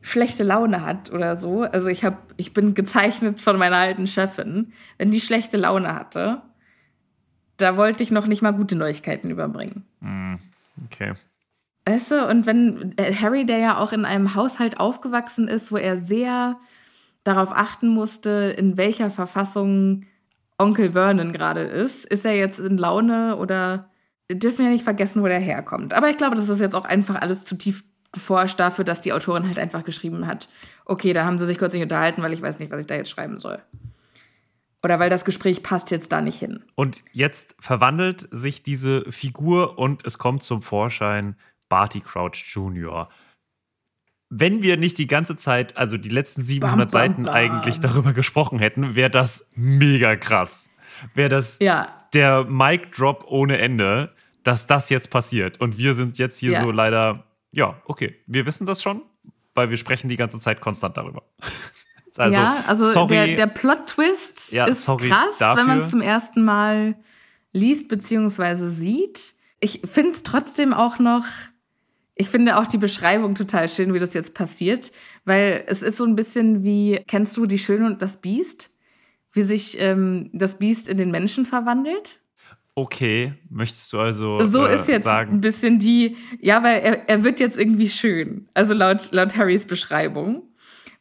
schlechte 0.02 0.44
Laune 0.44 0.84
hat 0.84 1.10
oder 1.10 1.36
so, 1.36 1.62
also 1.62 1.88
ich 1.88 2.04
habe, 2.04 2.18
ich 2.36 2.52
bin 2.52 2.74
gezeichnet 2.74 3.40
von 3.40 3.56
meiner 3.56 3.78
alten 3.78 4.06
Chefin, 4.06 4.74
wenn 4.98 5.10
die 5.10 5.22
schlechte 5.22 5.56
Laune 5.56 5.94
hatte, 5.94 6.42
da 7.56 7.78
wollte 7.78 8.02
ich 8.02 8.10
noch 8.10 8.26
nicht 8.26 8.42
mal 8.42 8.50
gute 8.50 8.76
Neuigkeiten 8.76 9.30
überbringen. 9.30 9.86
Okay. 10.84 11.14
Weißt 11.86 12.10
du, 12.10 12.28
und 12.28 12.44
wenn 12.44 12.92
äh, 12.98 13.14
Harry, 13.14 13.46
der 13.46 13.56
ja 13.56 13.78
auch 13.78 13.92
in 13.92 14.04
einem 14.04 14.34
Haushalt 14.34 14.80
aufgewachsen 14.80 15.48
ist, 15.48 15.72
wo 15.72 15.78
er 15.78 15.98
sehr 15.98 16.60
darauf 17.22 17.56
achten 17.56 17.88
musste, 17.88 18.54
in 18.58 18.76
welcher 18.76 19.08
Verfassung 19.08 20.04
Onkel 20.58 20.92
Vernon 20.92 21.32
gerade 21.32 21.62
ist, 21.62 22.04
ist 22.04 22.26
er 22.26 22.36
jetzt 22.36 22.58
in 22.58 22.76
Laune 22.76 23.38
oder 23.38 23.88
dürfen 24.30 24.64
ja 24.64 24.70
nicht 24.70 24.84
vergessen, 24.84 25.22
wo 25.22 25.26
der 25.26 25.38
herkommt. 25.38 25.94
Aber 25.94 26.10
ich 26.10 26.16
glaube, 26.16 26.36
das 26.36 26.48
ist 26.48 26.60
jetzt 26.60 26.74
auch 26.74 26.84
einfach 26.84 27.20
alles 27.20 27.44
zu 27.44 27.56
tief 27.56 27.84
geforscht 28.12 28.58
dafür, 28.58 28.84
dass 28.84 29.00
die 29.00 29.12
Autorin 29.12 29.46
halt 29.46 29.58
einfach 29.58 29.84
geschrieben 29.84 30.26
hat, 30.26 30.48
okay, 30.86 31.12
da 31.12 31.24
haben 31.24 31.38
sie 31.38 31.46
sich 31.46 31.58
kurz 31.58 31.74
nicht 31.74 31.82
unterhalten, 31.82 32.22
weil 32.22 32.32
ich 32.32 32.40
weiß 32.40 32.58
nicht, 32.58 32.70
was 32.70 32.80
ich 32.80 32.86
da 32.86 32.94
jetzt 32.94 33.10
schreiben 33.10 33.38
soll. 33.38 33.60
Oder 34.82 34.98
weil 34.98 35.10
das 35.10 35.24
Gespräch 35.24 35.62
passt 35.62 35.90
jetzt 35.90 36.12
da 36.12 36.20
nicht 36.20 36.38
hin. 36.38 36.62
Und 36.74 37.02
jetzt 37.12 37.56
verwandelt 37.58 38.28
sich 38.30 38.62
diese 38.62 39.10
Figur 39.10 39.78
und 39.78 40.06
es 40.06 40.18
kommt 40.18 40.42
zum 40.42 40.62
Vorschein 40.62 41.36
Barty 41.68 42.00
Crouch 42.00 42.44
Jr. 42.46 43.08
Wenn 44.30 44.62
wir 44.62 44.76
nicht 44.76 44.98
die 44.98 45.06
ganze 45.06 45.36
Zeit, 45.36 45.76
also 45.76 45.96
die 45.96 46.08
letzten 46.08 46.42
700 46.42 46.76
Bam, 46.76 46.78
bam, 46.78 46.88
Seiten 46.88 47.22
bam. 47.24 47.34
eigentlich 47.34 47.80
darüber 47.80 48.12
gesprochen 48.12 48.58
hätten, 48.58 48.94
wäre 48.94 49.10
das 49.10 49.48
mega 49.54 50.16
krass. 50.16 50.70
Wäre 51.14 51.30
das 51.30 51.56
Ja, 51.60 52.03
der 52.14 52.44
Mic 52.44 52.90
Drop 52.96 53.24
ohne 53.28 53.58
Ende, 53.58 54.12
dass 54.42 54.66
das 54.66 54.90
jetzt 54.90 55.10
passiert. 55.10 55.60
Und 55.60 55.78
wir 55.78 55.94
sind 55.94 56.18
jetzt 56.18 56.38
hier 56.38 56.52
Ja. 56.52 56.62
so 56.62 56.70
leider, 56.70 57.24
ja, 57.52 57.80
okay, 57.86 58.14
wir 58.26 58.46
wissen 58.46 58.66
das 58.66 58.82
schon, 58.82 59.02
weil 59.54 59.70
wir 59.70 59.76
sprechen 59.76 60.08
die 60.08 60.16
ganze 60.16 60.38
Zeit 60.38 60.60
konstant 60.60 60.96
darüber. 60.96 61.22
also, 62.16 62.32
ja, 62.34 62.64
also 62.66 62.84
sorry, 62.84 63.14
der, 63.14 63.26
der 63.36 63.46
Plot-Twist 63.46 64.52
Ja, 64.52 64.66
ist 64.66 64.86
krass, 64.86 65.38
dafür. 65.38 65.60
wenn 65.60 65.66
man 65.66 65.78
es 65.78 65.90
zum 65.90 66.00
ersten 66.00 66.44
Mal 66.44 66.96
liest 67.52 67.88
bzw. 67.88 68.68
sieht. 68.68 69.34
Ich 69.60 69.80
finde 69.84 70.10
es 70.12 70.22
trotzdem 70.22 70.74
auch 70.74 70.98
noch, 70.98 71.24
ich 72.16 72.28
finde 72.28 72.58
auch 72.58 72.66
die 72.66 72.78
Beschreibung 72.78 73.34
total 73.34 73.68
schön, 73.68 73.94
wie 73.94 73.98
das 73.98 74.12
jetzt 74.12 74.34
passiert, 74.34 74.92
weil 75.24 75.64
es 75.68 75.82
ist 75.82 75.96
so 75.96 76.04
ein 76.04 76.16
bisschen 76.16 76.62
wie, 76.64 77.00
kennst 77.06 77.36
du 77.36 77.46
Die 77.46 77.58
Schöne 77.58 77.86
und 77.86 78.02
das 78.02 78.18
Biest? 78.20 78.70
Wie 79.34 79.42
sich 79.42 79.78
ähm, 79.78 80.30
das 80.32 80.58
Biest 80.58 80.88
in 80.88 80.96
den 80.96 81.10
Menschen 81.10 81.44
verwandelt? 81.44 82.20
okay, 82.74 83.34
möchtest 83.50 83.92
du 83.92 84.00
also 84.00 84.46
So 84.48 84.66
äh, 84.66 84.74
ist 84.74 84.88
jetzt 84.88 85.06
ein 85.06 85.12
sagen, 85.12 85.40
bisschen 85.40 85.78
die, 85.78 86.16
ja, 86.40 86.62
weil 86.62 86.80
er, 86.80 87.08
er 87.08 87.24
wird 87.24 87.40
jetzt 87.40 87.58
irgendwie 87.58 87.88
schön. 87.88 88.48
Also 88.54 88.74
laut, 88.74 89.12
laut 89.12 89.36
Harrys 89.36 89.66
Beschreibung. 89.66 90.42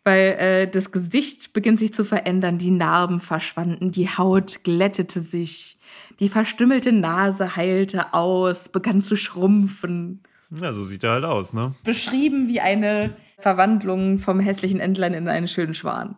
Weil 0.05 0.35
äh, 0.37 0.67
das 0.67 0.91
Gesicht 0.91 1.53
beginnt 1.53 1.79
sich 1.79 1.93
zu 1.93 2.03
verändern, 2.03 2.57
die 2.57 2.71
Narben 2.71 3.21
verschwanden, 3.21 3.91
die 3.91 4.09
Haut 4.09 4.65
glättete 4.65 5.21
sich, 5.21 5.79
die 6.19 6.27
verstümmelte 6.27 6.91
Nase 6.91 7.55
heilte 7.55 8.13
aus, 8.13 8.67
begann 8.67 9.01
zu 9.01 9.15
schrumpfen. 9.15 10.21
ja, 10.49 10.73
so 10.73 10.83
sieht 10.83 11.05
er 11.05 11.11
halt 11.11 11.23
aus, 11.23 11.53
ne? 11.53 11.71
Beschrieben 11.85 12.49
wie 12.49 12.59
eine 12.59 13.15
Verwandlung 13.37 14.19
vom 14.19 14.41
hässlichen 14.41 14.81
Entlein 14.81 15.13
in 15.13 15.29
einen 15.29 15.47
schönen 15.47 15.73
Schwan. 15.73 16.17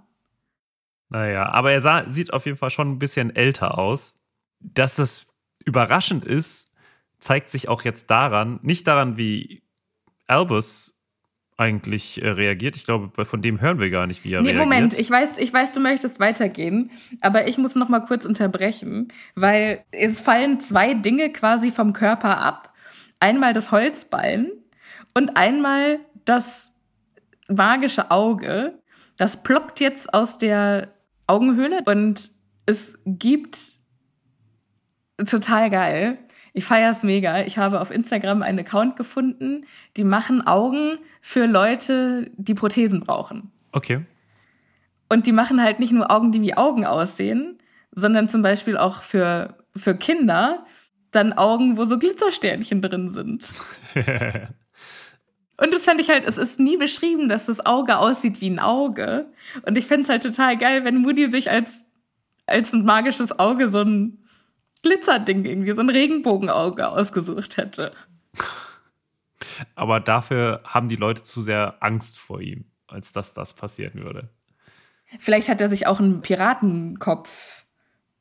Naja, 1.09 1.49
aber 1.49 1.71
er 1.71 1.81
sah, 1.81 2.09
sieht 2.09 2.33
auf 2.33 2.45
jeden 2.45 2.57
Fall 2.57 2.69
schon 2.71 2.91
ein 2.91 2.99
bisschen 2.99 3.35
älter 3.35 3.77
aus. 3.77 4.17
Dass 4.59 4.95
das 4.95 5.27
überraschend 5.63 6.25
ist, 6.25 6.71
zeigt 7.19 7.49
sich 7.49 7.67
auch 7.69 7.83
jetzt 7.83 8.09
daran, 8.09 8.59
nicht 8.61 8.87
daran, 8.87 9.17
wie 9.17 9.63
Albus 10.27 10.95
eigentlich 11.57 12.21
äh, 12.21 12.29
reagiert. 12.29 12.75
Ich 12.75 12.85
glaube, 12.85 13.25
von 13.25 13.41
dem 13.41 13.61
hören 13.61 13.79
wir 13.79 13.89
gar 13.89 14.07
nicht, 14.07 14.23
wie 14.23 14.33
er 14.33 14.41
Nee, 14.41 14.49
reagiert. 14.49 14.65
Moment, 14.65 14.93
ich 14.99 15.09
weiß, 15.09 15.37
ich 15.37 15.53
weiß, 15.53 15.71
du 15.71 15.79
möchtest 15.79 16.19
weitergehen, 16.19 16.91
aber 17.21 17.47
ich 17.47 17.57
muss 17.57 17.75
noch 17.75 17.87
mal 17.87 18.01
kurz 18.01 18.25
unterbrechen, 18.25 19.07
weil 19.35 19.83
es 19.91 20.19
fallen 20.19 20.59
zwei 20.59 20.93
Dinge 20.93 21.31
quasi 21.31 21.71
vom 21.71 21.93
Körper 21.93 22.39
ab. 22.39 22.73
Einmal 23.19 23.53
das 23.53 23.71
Holzbein 23.71 24.51
und 25.13 25.37
einmal 25.37 25.99
das 26.25 26.73
magische 27.47 28.11
Auge. 28.11 28.79
Das 29.17 29.43
ploppt 29.43 29.79
jetzt 29.79 30.13
aus 30.13 30.37
der 30.37 30.94
Augenhöhle 31.27 31.81
und 31.85 32.29
es 32.65 32.93
gibt 33.05 33.57
total 35.17 35.69
geil. 35.69 36.17
Ich 36.53 36.65
feier's 36.65 37.03
mega. 37.03 37.41
Ich 37.41 37.57
habe 37.57 37.81
auf 37.81 37.91
Instagram 37.91 38.41
einen 38.41 38.59
Account 38.59 38.95
gefunden, 38.95 39.65
die 39.97 40.03
machen 40.03 40.45
Augen 40.45 40.99
für 41.21 41.47
Leute, 41.47 42.31
die 42.37 42.53
Prothesen 42.53 43.01
brauchen. 43.01 43.51
Okay. 43.71 44.05
Und 45.09 45.27
die 45.27 45.31
machen 45.31 45.61
halt 45.61 45.79
nicht 45.79 45.91
nur 45.91 46.09
Augen, 46.11 46.31
die 46.31 46.41
wie 46.41 46.55
Augen 46.55 46.85
aussehen, 46.85 47.59
sondern 47.91 48.29
zum 48.29 48.41
Beispiel 48.41 48.77
auch 48.77 49.01
für, 49.01 49.57
für 49.75 49.95
Kinder 49.95 50.65
dann 51.11 51.33
Augen, 51.33 51.77
wo 51.77 51.85
so 51.85 51.97
Glitzersternchen 51.97 52.81
drin 52.81 53.09
sind. 53.09 53.53
Und 55.57 55.73
das 55.73 55.83
fand 55.83 56.01
ich 56.01 56.09
halt, 56.09 56.25
es 56.25 56.37
ist 56.37 56.59
nie 56.59 56.77
beschrieben, 56.77 57.29
dass 57.29 57.45
das 57.45 57.65
Auge 57.65 57.97
aussieht 57.97 58.41
wie 58.41 58.49
ein 58.49 58.59
Auge. 58.59 59.27
Und 59.65 59.77
ich 59.77 59.87
fände 59.87 60.03
es 60.03 60.09
halt 60.09 60.23
total 60.23 60.57
geil, 60.57 60.83
wenn 60.83 60.97
Moody 60.97 61.29
sich 61.29 61.49
als, 61.49 61.89
als 62.45 62.73
ein 62.73 62.83
magisches 62.83 63.39
Auge 63.39 63.69
so 63.69 63.81
ein 63.81 64.25
Glitzerding 64.81 65.45
irgendwie, 65.45 65.71
so 65.71 65.81
ein 65.81 65.89
Regenbogenauge 65.89 66.87
ausgesucht 66.87 67.57
hätte. 67.57 67.93
Aber 69.75 69.99
dafür 69.99 70.61
haben 70.65 70.89
die 70.89 70.97
Leute 70.97 71.23
zu 71.23 71.41
sehr 71.41 71.77
Angst 71.79 72.17
vor 72.17 72.41
ihm, 72.41 72.65
als 72.87 73.13
dass 73.13 73.33
das 73.33 73.53
passieren 73.53 74.03
würde. 74.03 74.29
Vielleicht 75.19 75.47
hat 75.47 75.61
er 75.61 75.69
sich 75.69 75.87
auch 75.87 75.99
einen 75.99 76.21
Piratenkopf, 76.21 77.65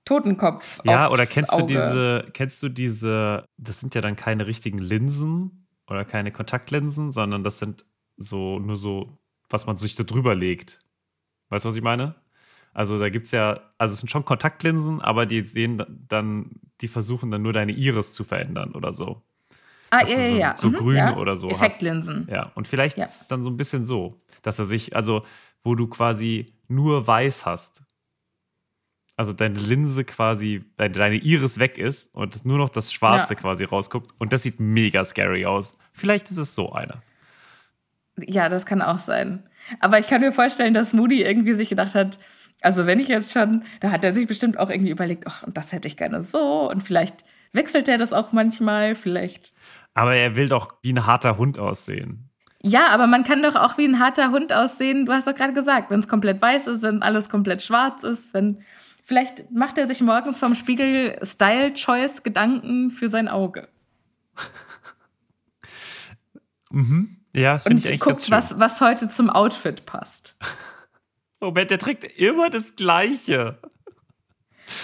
Totenkopf. 0.04 0.80
Ja, 0.84 1.06
aufs 1.06 1.14
oder 1.14 1.26
kennst 1.26 1.52
du 1.52 1.56
Auge. 1.56 1.66
diese, 1.66 2.26
kennst 2.32 2.62
du 2.62 2.68
diese, 2.68 3.44
das 3.56 3.80
sind 3.80 3.94
ja 3.94 4.00
dann 4.00 4.16
keine 4.16 4.46
richtigen 4.46 4.78
Linsen 4.78 5.63
oder 5.88 6.04
keine 6.04 6.32
Kontaktlinsen, 6.32 7.12
sondern 7.12 7.44
das 7.44 7.58
sind 7.58 7.84
so, 8.16 8.58
nur 8.58 8.76
so, 8.76 9.18
was 9.48 9.66
man 9.66 9.76
sich 9.76 9.96
da 9.96 10.04
drüber 10.04 10.34
legt. 10.34 10.80
Weißt 11.50 11.64
du, 11.64 11.68
was 11.68 11.76
ich 11.76 11.82
meine? 11.82 12.14
Also 12.72 12.98
da 12.98 13.08
gibt 13.08 13.26
es 13.26 13.32
ja, 13.32 13.60
also 13.78 13.92
es 13.94 14.00
sind 14.00 14.08
schon 14.10 14.24
Kontaktlinsen, 14.24 15.00
aber 15.00 15.26
die 15.26 15.42
sehen 15.42 15.82
dann, 16.08 16.50
die 16.80 16.88
versuchen 16.88 17.30
dann 17.30 17.42
nur 17.42 17.52
deine 17.52 17.72
Iris 17.72 18.12
zu 18.12 18.24
verändern 18.24 18.72
oder 18.72 18.92
so. 18.92 19.22
Ah, 19.90 20.00
dass 20.00 20.10
ja, 20.10 20.18
ja, 20.18 20.28
so- 20.28 20.36
ja. 20.38 20.56
so 20.56 20.68
Mhm, 20.70 20.74
grün 20.74 20.96
ja. 20.96 21.16
oder 21.16 21.36
so 21.36 21.48
hast. 21.50 21.52
Effektlinsen. 21.62 22.26
Ja, 22.30 22.50
und 22.56 22.66
vielleicht 22.66 22.98
Ja. 22.98 23.04
ist 23.04 23.20
es 23.22 23.28
dann 23.28 23.44
so 23.44 23.50
ein 23.50 23.56
bisschen 23.56 23.84
so, 23.84 24.20
dass 24.42 24.58
er 24.58 24.64
sich, 24.64 24.96
also 24.96 25.24
wo 25.62 25.74
du 25.76 25.86
quasi 25.86 26.52
nur 26.66 27.06
weiß 27.06 27.46
hast. 27.46 27.82
Also 29.16 29.32
deine 29.32 29.58
Linse 29.58 30.04
quasi, 30.04 30.64
deine, 30.76 30.92
deine 30.92 31.16
Iris 31.16 31.58
weg 31.58 31.78
ist 31.78 32.12
und 32.14 32.44
nur 32.44 32.58
noch 32.58 32.68
das 32.68 32.92
Schwarze 32.92 33.34
Ja. 33.34 33.40
quasi 33.40 33.64
rausguckt. 33.64 34.12
Und 34.18 34.32
das 34.32 34.42
sieht 34.42 34.58
mega 34.58 35.04
scary 35.04 35.46
aus. 35.46 35.78
Vielleicht 35.92 36.30
ist 36.30 36.38
es 36.38 36.54
so 36.54 36.72
einer. 36.72 37.02
Ja, 38.18 38.48
das 38.48 38.66
kann 38.66 38.82
auch 38.82 38.98
sein. 38.98 39.42
Aber 39.80 39.98
ich 39.98 40.06
kann 40.08 40.20
mir 40.20 40.32
vorstellen, 40.32 40.74
dass 40.74 40.92
Moody 40.92 41.22
irgendwie 41.22 41.54
sich 41.54 41.68
gedacht 41.68 41.94
hat, 41.94 42.18
also 42.60 42.86
wenn 42.86 43.00
ich 43.00 43.08
jetzt 43.08 43.32
schon, 43.32 43.64
da 43.80 43.90
hat 43.90 44.04
er 44.04 44.12
sich 44.12 44.26
bestimmt 44.26 44.58
auch 44.58 44.70
irgendwie 44.70 44.90
überlegt, 44.90 45.26
ach, 45.26 45.42
und 45.42 45.56
das 45.56 45.72
hätte 45.72 45.88
ich 45.88 45.96
gerne 45.96 46.22
so 46.22 46.70
und 46.70 46.82
vielleicht 46.82 47.24
wechselt 47.52 47.88
er 47.88 47.98
das 47.98 48.12
auch 48.12 48.32
manchmal, 48.32 48.94
vielleicht. 48.94 49.52
Aber 49.94 50.14
er 50.14 50.34
will 50.36 50.48
doch 50.48 50.74
wie 50.82 50.92
ein 50.92 51.06
harter 51.06 51.36
Hund 51.38 51.58
aussehen. 51.58 52.30
Ja, 52.62 52.88
aber 52.88 53.06
man 53.06 53.24
kann 53.24 53.42
doch 53.42 53.54
auch 53.56 53.76
wie 53.78 53.84
ein 53.84 53.98
harter 54.00 54.30
Hund 54.30 54.52
aussehen. 54.52 55.04
Du 55.06 55.12
hast 55.12 55.26
doch 55.28 55.34
gerade 55.34 55.52
gesagt, 55.52 55.90
wenn 55.90 56.00
es 56.00 56.08
komplett 56.08 56.40
weiß 56.40 56.66
ist, 56.68 56.82
wenn 56.82 57.02
alles 57.02 57.28
komplett 57.28 57.62
schwarz 57.62 58.02
ist, 58.02 58.32
wenn 58.32 58.62
vielleicht 59.04 59.50
macht 59.52 59.78
er 59.78 59.86
sich 59.86 60.00
morgens 60.00 60.38
vom 60.38 60.54
Spiegel 60.54 61.18
Style 61.22 61.72
Choice 61.74 62.22
Gedanken 62.22 62.90
für 62.90 63.08
sein 63.08 63.28
Auge 63.28 63.68
Ja, 67.34 67.54
das 67.54 67.64
finde 67.64 67.76
und 67.76 67.84
ich 67.84 67.90
eigentlich 67.90 68.00
guckt, 68.00 68.30
was 68.30 68.58
was 68.58 68.80
heute 68.80 69.08
zum 69.08 69.30
Outfit 69.30 69.86
passt. 69.86 70.36
Moment, 71.40 71.70
der 71.70 71.78
trägt 71.78 72.04
immer 72.18 72.50
das 72.50 72.74
Gleiche. 72.76 73.58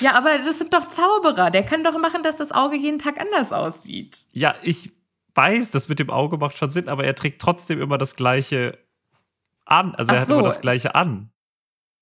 Ja, 0.01 0.14
aber 0.14 0.39
das 0.39 0.59
sind 0.59 0.75
doch 0.75 0.87
Zauberer. 0.87 1.51
Der 1.51 1.64
kann 1.64 1.85
doch 1.85 1.99
machen, 1.99 2.23
dass 2.23 2.37
das 2.37 2.53
Auge 2.53 2.77
jeden 2.77 2.99
Tag 2.99 3.21
anders 3.21 3.53
aussieht. 3.53 4.27
Ja, 4.33 4.55
ich 4.62 4.93
weiß, 5.35 5.71
das 5.71 5.89
mit 5.89 5.99
dem 5.99 6.11
Auge 6.11 6.37
macht 6.37 6.59
schon 6.59 6.71
Sinn, 6.71 6.89
aber 6.89 7.05
er 7.05 7.14
trägt 7.14 7.41
trotzdem 7.41 7.81
immer 7.81 7.99
das 7.99 8.14
Gleiche 8.14 8.79
an. 9.64 9.95
Also 9.95 10.12
er 10.12 10.16
Ach 10.16 10.21
hat 10.23 10.29
so. 10.29 10.35
immer 10.35 10.43
das 10.45 10.61
Gleiche 10.61 10.95
an. 10.95 11.31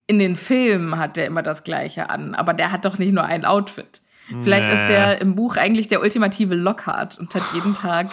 In 0.09 0.19
den 0.19 0.35
Filmen 0.35 0.99
hat 0.99 1.17
der 1.17 1.27
immer 1.27 1.43
das 1.43 1.63
Gleiche 1.63 2.11
an, 2.11 2.35
aber 2.35 2.53
der 2.55 2.73
hat 2.73 2.85
doch 2.85 2.99
nicht 2.99 3.13
nur 3.13 3.25
ein 3.25 3.45
Outfit. 3.45 4.03
Vielleicht 4.43 4.73
Nee. 4.73 4.81
ist 4.81 4.89
der 4.89 5.21
im 5.21 5.35
Buch 5.37 5.57
eigentlich 5.57 5.87
der 5.89 6.01
ultimative 6.03 6.55
Lockhart 6.55 7.19
und 7.19 7.33
hat 7.35 7.43
jeden 7.55 7.75
Tag 7.75 8.11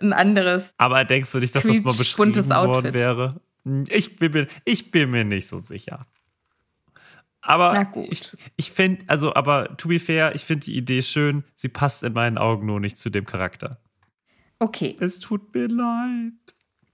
ein 0.00 0.12
anderes. 0.12 0.72
Aber 0.78 1.04
denkst 1.04 1.32
du 1.32 1.38
nicht, 1.38 1.54
dass 1.54 1.64
das 1.64 1.82
mal 1.82 1.92
beschrieben 1.92 2.34
worden 2.48 2.52
Outfit. 2.52 2.94
wäre? 2.94 3.40
Ich 3.88 4.16
bin, 4.16 4.32
mir, 4.32 4.46
ich 4.64 4.90
bin 4.90 5.10
mir 5.10 5.24
nicht 5.24 5.48
so 5.48 5.58
sicher. 5.58 6.06
Aber 7.42 7.90
ich, 8.10 8.32
ich 8.56 8.70
finde, 8.70 9.04
also, 9.08 9.34
aber 9.34 9.76
to 9.76 9.88
be 9.88 9.98
fair, 9.98 10.34
ich 10.34 10.44
finde 10.44 10.66
die 10.66 10.76
Idee 10.76 11.02
schön. 11.02 11.42
Sie 11.54 11.68
passt 11.68 12.02
in 12.02 12.12
meinen 12.12 12.38
Augen 12.38 12.66
nur 12.66 12.80
nicht 12.80 12.98
zu 12.98 13.08
dem 13.10 13.24
Charakter. 13.24 13.80
Okay, 14.58 14.96
Es 15.00 15.20
tut 15.20 15.54
mir 15.54 15.68
leid. 15.68 16.32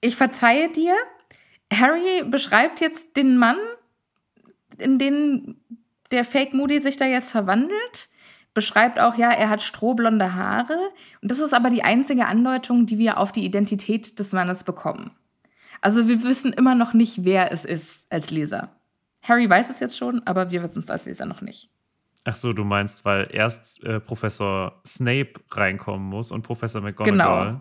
ich 0.00 0.14
verzeihe 0.14 0.72
dir. 0.72 0.94
Harry 1.72 2.22
beschreibt 2.30 2.80
jetzt 2.80 3.16
den 3.16 3.38
Mann, 3.38 3.56
in 4.78 4.98
den 4.98 5.60
der 6.10 6.24
Fake 6.24 6.54
Moody 6.54 6.80
sich 6.80 6.96
da 6.96 7.04
jetzt 7.04 7.30
verwandelt. 7.32 8.08
Beschreibt 8.54 8.98
auch, 9.00 9.16
ja, 9.16 9.30
er 9.30 9.50
hat 9.50 9.60
strohblonde 9.60 10.34
Haare. 10.34 10.78
Und 11.20 11.30
das 11.30 11.40
ist 11.40 11.52
aber 11.52 11.68
die 11.68 11.82
einzige 11.84 12.26
Andeutung, 12.26 12.86
die 12.86 12.98
wir 12.98 13.18
auf 13.18 13.32
die 13.32 13.44
Identität 13.44 14.18
des 14.18 14.32
Mannes 14.32 14.64
bekommen. 14.64 15.10
Also 15.82 16.08
wir 16.08 16.22
wissen 16.22 16.52
immer 16.54 16.74
noch 16.74 16.94
nicht, 16.94 17.24
wer 17.24 17.52
es 17.52 17.64
ist 17.64 18.06
als 18.08 18.30
Leser. 18.30 18.70
Harry 19.22 19.50
weiß 19.50 19.68
es 19.68 19.80
jetzt 19.80 19.98
schon, 19.98 20.22
aber 20.26 20.50
wir 20.50 20.62
wissen 20.62 20.78
es 20.78 20.88
als 20.88 21.04
Leser 21.04 21.26
noch 21.26 21.42
nicht. 21.42 21.68
Ach 22.24 22.34
so, 22.34 22.52
du 22.52 22.64
meinst, 22.64 23.04
weil 23.04 23.28
erst 23.30 23.84
äh, 23.84 24.00
Professor 24.00 24.80
Snape 24.86 25.34
reinkommen 25.50 26.08
muss 26.08 26.32
und 26.32 26.42
Professor 26.42 26.80
McGonagall, 26.80 27.46
Genau. 27.46 27.60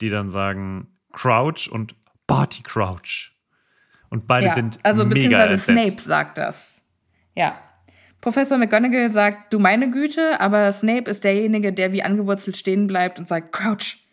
die 0.00 0.08
dann 0.08 0.30
sagen 0.30 0.88
Crouch 1.12 1.68
und 1.70 1.94
Barty 2.26 2.62
Crouch. 2.62 3.32
Und 4.12 4.26
beide 4.26 4.48
ja, 4.48 4.54
sind 4.54 4.78
also 4.82 5.06
mega 5.06 5.14
beziehungsweise 5.14 5.52
entsetzt. 5.54 6.00
Snape 6.00 6.02
sagt 6.02 6.36
das. 6.36 6.82
Ja. 7.34 7.58
Professor 8.20 8.58
McGonagall 8.58 9.10
sagt, 9.10 9.54
du 9.54 9.58
meine 9.58 9.90
Güte, 9.90 10.38
aber 10.38 10.70
Snape 10.70 11.10
ist 11.10 11.24
derjenige, 11.24 11.72
der 11.72 11.92
wie 11.92 12.02
angewurzelt 12.02 12.58
stehen 12.58 12.86
bleibt 12.86 13.18
und 13.18 13.26
sagt, 13.26 13.54
Crouch, 13.54 14.04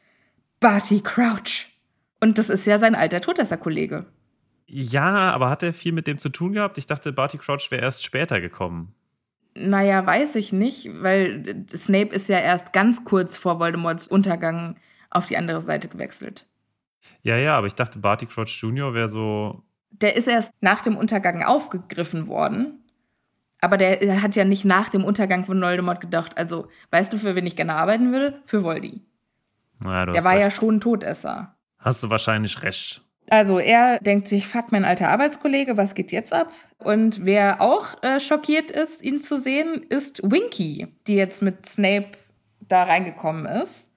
Barty 0.61 1.01
Crouch. 1.01 1.67
Und 2.21 2.37
das 2.37 2.49
ist 2.49 2.65
ja 2.65 2.77
sein 2.77 2.95
alter 2.95 3.19
Todesser-Kollege. 3.19 4.05
Ja, 4.67 5.33
aber 5.33 5.49
hat 5.49 5.63
er 5.63 5.73
viel 5.73 5.91
mit 5.91 6.07
dem 6.07 6.17
zu 6.17 6.29
tun 6.29 6.53
gehabt? 6.53 6.77
Ich 6.77 6.87
dachte, 6.87 7.11
Barty 7.11 7.37
Crouch 7.37 7.69
wäre 7.69 7.81
erst 7.81 8.05
später 8.05 8.39
gekommen. 8.39 8.95
Naja, 9.53 10.05
weiß 10.05 10.35
ich 10.35 10.53
nicht, 10.53 10.89
weil 11.03 11.65
Snape 11.75 12.15
ist 12.15 12.29
ja 12.29 12.39
erst 12.39 12.71
ganz 12.71 13.03
kurz 13.03 13.35
vor 13.35 13.59
Voldemorts 13.59 14.07
Untergang 14.07 14.77
auf 15.09 15.25
die 15.25 15.35
andere 15.35 15.61
Seite 15.61 15.89
gewechselt. 15.89 16.45
Ja, 17.21 17.35
ja, 17.35 17.57
aber 17.57 17.67
ich 17.67 17.75
dachte, 17.75 17.99
Barty 17.99 18.27
Crouch 18.27 18.61
Jr. 18.61 18.93
wäre 18.93 19.09
so. 19.09 19.61
Der 19.91 20.15
ist 20.15 20.27
erst 20.27 20.53
nach 20.61 20.81
dem 20.81 20.95
Untergang 20.97 21.43
aufgegriffen 21.43 22.27
worden. 22.27 22.83
Aber 23.61 23.77
der 23.77 24.01
er 24.01 24.21
hat 24.21 24.35
ja 24.35 24.45
nicht 24.45 24.63
nach 24.63 24.87
dem 24.89 25.03
Untergang 25.03 25.43
von 25.43 25.61
Voldemort 25.61 25.99
gedacht. 25.99 26.37
Also, 26.37 26.67
weißt 26.91 27.11
du, 27.11 27.17
für 27.17 27.35
wen 27.35 27.45
ich 27.45 27.55
gerne 27.57 27.75
arbeiten 27.75 28.11
würde? 28.13 28.39
Für 28.45 28.63
Voldy. 28.63 29.01
Naja, 29.81 30.05
du 30.05 30.11
Der 30.13 30.23
war 30.23 30.37
ja 30.37 30.45
recht. 30.45 30.57
schon 30.57 30.75
ein 30.75 30.81
Todesser. 30.81 31.55
Hast 31.77 32.03
du 32.03 32.09
wahrscheinlich 32.09 32.61
recht. 32.63 33.01
Also 33.29 33.59
er 33.59 33.99
denkt 33.99 34.27
sich, 34.27 34.47
fuck, 34.47 34.71
mein 34.71 34.85
alter 34.85 35.09
Arbeitskollege, 35.09 35.77
was 35.77 35.93
geht 35.93 36.11
jetzt 36.11 36.33
ab? 36.33 36.51
Und 36.79 37.25
wer 37.25 37.61
auch 37.61 38.01
äh, 38.01 38.19
schockiert 38.19 38.71
ist, 38.71 39.03
ihn 39.03 39.21
zu 39.21 39.37
sehen, 39.39 39.83
ist 39.89 40.21
Winky, 40.23 40.87
die 41.05 41.15
jetzt 41.15 41.41
mit 41.43 41.65
Snape 41.67 42.07
da 42.61 42.83
reingekommen 42.83 43.45
ist. 43.45 43.89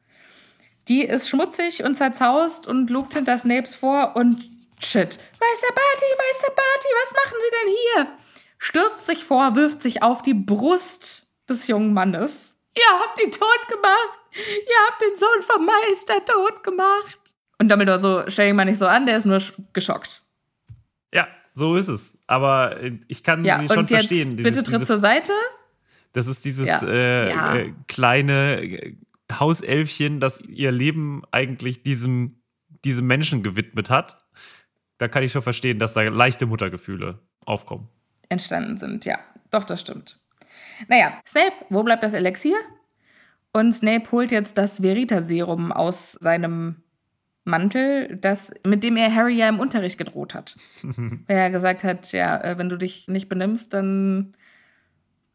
Die 0.89 1.03
ist 1.03 1.29
schmutzig 1.29 1.83
und 1.83 1.95
zerzaust 1.95 2.67
und 2.67 2.91
lugt 2.91 3.15
hinter 3.15 3.39
Snapes 3.39 3.75
vor 3.75 4.17
und 4.17 4.45
shit. 4.85 5.19
Meister 5.41 5.69
Barty, 5.75 6.07
Meister 6.19 6.53
Barty, 6.55 6.89
was 7.03 7.13
machen 7.25 7.39
Sie 7.41 7.57
denn 7.57 7.75
hier? 8.07 8.19
Stürzt 8.59 9.07
sich 9.07 9.25
vor, 9.25 9.57
wirft 9.57 9.83
sich 9.83 10.03
auf 10.03 10.23
die 10.23 10.35
Brust 10.35 11.27
des 11.49 11.67
jungen 11.67 11.93
Mannes. 11.95 12.55
Ihr 12.77 13.01
habt 13.01 13.21
ihn 13.23 13.31
tot 13.31 13.69
gemacht. 13.69 14.19
Ihr 14.35 14.89
habt 14.89 15.03
den 15.03 15.17
Sohn 15.17 15.43
vom 15.43 15.67
Meister 15.67 16.25
tot 16.25 16.63
gemacht. 16.63 17.19
Und 17.59 17.69
Dumbledore 17.71 17.99
so, 17.99 18.23
stell 18.29 18.49
ihn 18.49 18.57
mal 18.57 18.65
nicht 18.65 18.79
so 18.79 18.87
an, 18.87 19.05
der 19.07 19.17
ist 19.19 19.27
nur 19.27 19.37
sch- 19.39 19.53
geschockt. 19.73 20.23
Ja, 21.13 21.29
so 21.55 21.77
ist 21.77 21.89
es. 21.89 22.17
Aber 22.27 22.81
äh, 22.81 22.93
ich 23.09 23.23
kann 23.23 23.45
Ja, 23.45 23.59
sie 23.59 23.69
schon 23.69 23.87
verstehen. 23.87 24.37
bitte 24.37 24.63
tritt 24.63 24.87
zur 24.87 24.99
Seite. 24.99 25.33
Das 26.13 26.27
ist 26.27 26.45
dieses 26.45 26.67
Ja. 26.67 26.83
Äh, 26.83 27.29
Ja. 27.31 27.57
Äh, 27.57 27.75
kleine 27.89 28.63
äh, 28.63 28.97
Hauselfchen, 29.33 30.21
das 30.21 30.41
ihr 30.41 30.73
Leben 30.73 31.23
eigentlich 31.31 31.83
diesem, 31.83 32.43
diesem 32.85 33.07
Menschen 33.07 33.43
gewidmet 33.43 33.91
hat. 33.91 34.22
Da 34.99 35.09
kann 35.09 35.23
ich 35.23 35.33
schon 35.33 35.43
verstehen, 35.43 35.79
dass 35.79 35.95
da 35.95 36.03
leichte 36.03 36.47
Muttergefühle 36.47 37.19
aufkommen. 37.45 37.89
entstanden 38.29 38.79
sind. 38.79 39.05
Ja, 39.05 39.19
doch, 39.51 39.65
das 39.65 39.81
stimmt. 39.81 40.19
Naja, 40.89 41.21
Snape, 41.27 41.55
wo 41.71 41.83
bleibt 41.83 42.03
das 42.03 42.15
Elixier? 42.15 42.57
Und 43.53 43.73
Snape 43.73 44.11
holt 44.13 44.33
jetzt 44.33 44.57
das 44.57 44.81
Verita-Serum 44.81 45.73
aus 45.73 46.13
seinem 46.13 46.83
Mantel, 47.45 48.17
das, 48.17 48.51
mit 48.65 48.85
dem 48.85 48.97
er 48.97 49.15
Harry 49.15 49.35
ja 49.35 49.49
im 49.49 49.61
Unterricht 49.61 49.99
gedroht 49.99 50.35
hat. 50.35 50.57
Weil 50.83 51.37
er 51.37 51.51
gesagt 51.51 51.85
hat, 51.85 52.13
ja, 52.13 52.41
äh, 52.43 52.59
wenn 52.59 52.69
du 52.69 52.77
dich 52.77 53.09
nicht 53.09 53.29
benimmst, 53.29 53.75
dann 53.75 54.35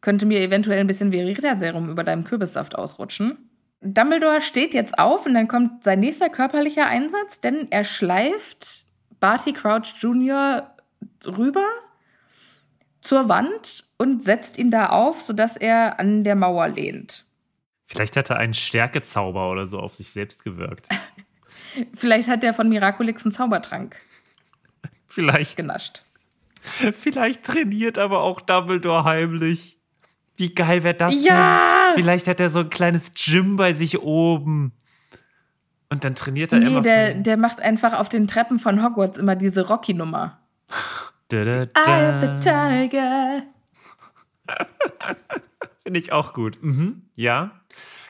könnte 0.00 0.26
mir 0.26 0.40
eventuell 0.40 0.80
ein 0.80 0.86
bisschen 0.86 1.12
Verita-Serum 1.12 1.90
über 1.90 2.04
deinem 2.04 2.24
Kürbissaft 2.24 2.76
ausrutschen. 2.76 3.50
Dumbledore 3.80 4.40
steht 4.40 4.74
jetzt 4.74 4.98
auf 4.98 5.26
und 5.26 5.34
dann 5.34 5.48
kommt 5.48 5.84
sein 5.84 6.00
nächster 6.00 6.28
körperlicher 6.28 6.86
Einsatz, 6.86 7.40
denn 7.40 7.68
er 7.70 7.84
schleift 7.84 8.86
Barty 9.20 9.52
Crouch 9.52 9.94
Jr. 10.00 10.70
rüber 11.26 11.66
zur 13.00 13.28
Wand 13.28 13.84
und 13.98 14.22
setzt 14.22 14.58
ihn 14.58 14.70
da 14.70 14.86
auf, 14.90 15.20
sodass 15.22 15.56
er 15.56 15.98
an 16.00 16.24
der 16.24 16.34
Mauer 16.36 16.68
lehnt. 16.68 17.24
Vielleicht 17.84 18.16
hat 18.16 18.30
er 18.30 18.36
einen 18.36 18.54
Stärkezauber 18.54 19.50
oder 19.50 19.66
so 19.66 19.78
auf 19.80 19.94
sich 19.94 20.10
selbst 20.12 20.44
gewirkt. 20.44 20.88
Vielleicht 21.94 22.28
hat 22.28 22.42
er 22.44 22.54
von 22.54 22.68
Miraculix 22.68 23.24
einen 23.24 23.32
Zaubertrank 23.32 23.96
Vielleicht, 25.08 25.56
genascht. 25.56 26.02
vielleicht 27.00 27.44
trainiert 27.44 27.98
aber 27.98 28.20
auch 28.22 28.40
Dumbledore 28.40 29.04
heimlich. 29.04 29.78
Wie 30.36 30.54
geil 30.54 30.82
wäre 30.82 30.94
das 30.94 31.14
Ja! 31.22 31.92
denn? 31.94 32.02
Vielleicht 32.02 32.26
hat 32.26 32.40
er 32.40 32.50
so 32.50 32.60
ein 32.60 32.70
kleines 32.70 33.12
Gym 33.14 33.56
bei 33.56 33.72
sich 33.74 33.98
oben. 34.00 34.72
Und 35.90 36.04
dann 36.04 36.14
trainiert 36.14 36.52
er 36.52 36.58
Nee, 36.60 36.66
immer 36.66 36.82
der, 36.82 37.12
von- 37.12 37.22
der 37.22 37.36
macht 37.36 37.60
einfach 37.60 37.94
auf 37.94 38.08
den 38.08 38.26
Treppen 38.28 38.58
von 38.58 38.82
Hogwarts 38.84 39.18
immer 39.18 39.36
diese 39.36 39.66
Rocky-Nummer. 39.68 40.38
Da, 41.30 41.44
da, 41.44 41.62
of 41.64 42.20
the 42.40 42.48
da. 42.48 42.68
Tiger. 42.70 43.42
Finde 45.82 46.00
ich 46.00 46.10
auch 46.10 46.32
gut. 46.32 46.56
Mhm. 46.62 47.02
Ja. 47.16 47.50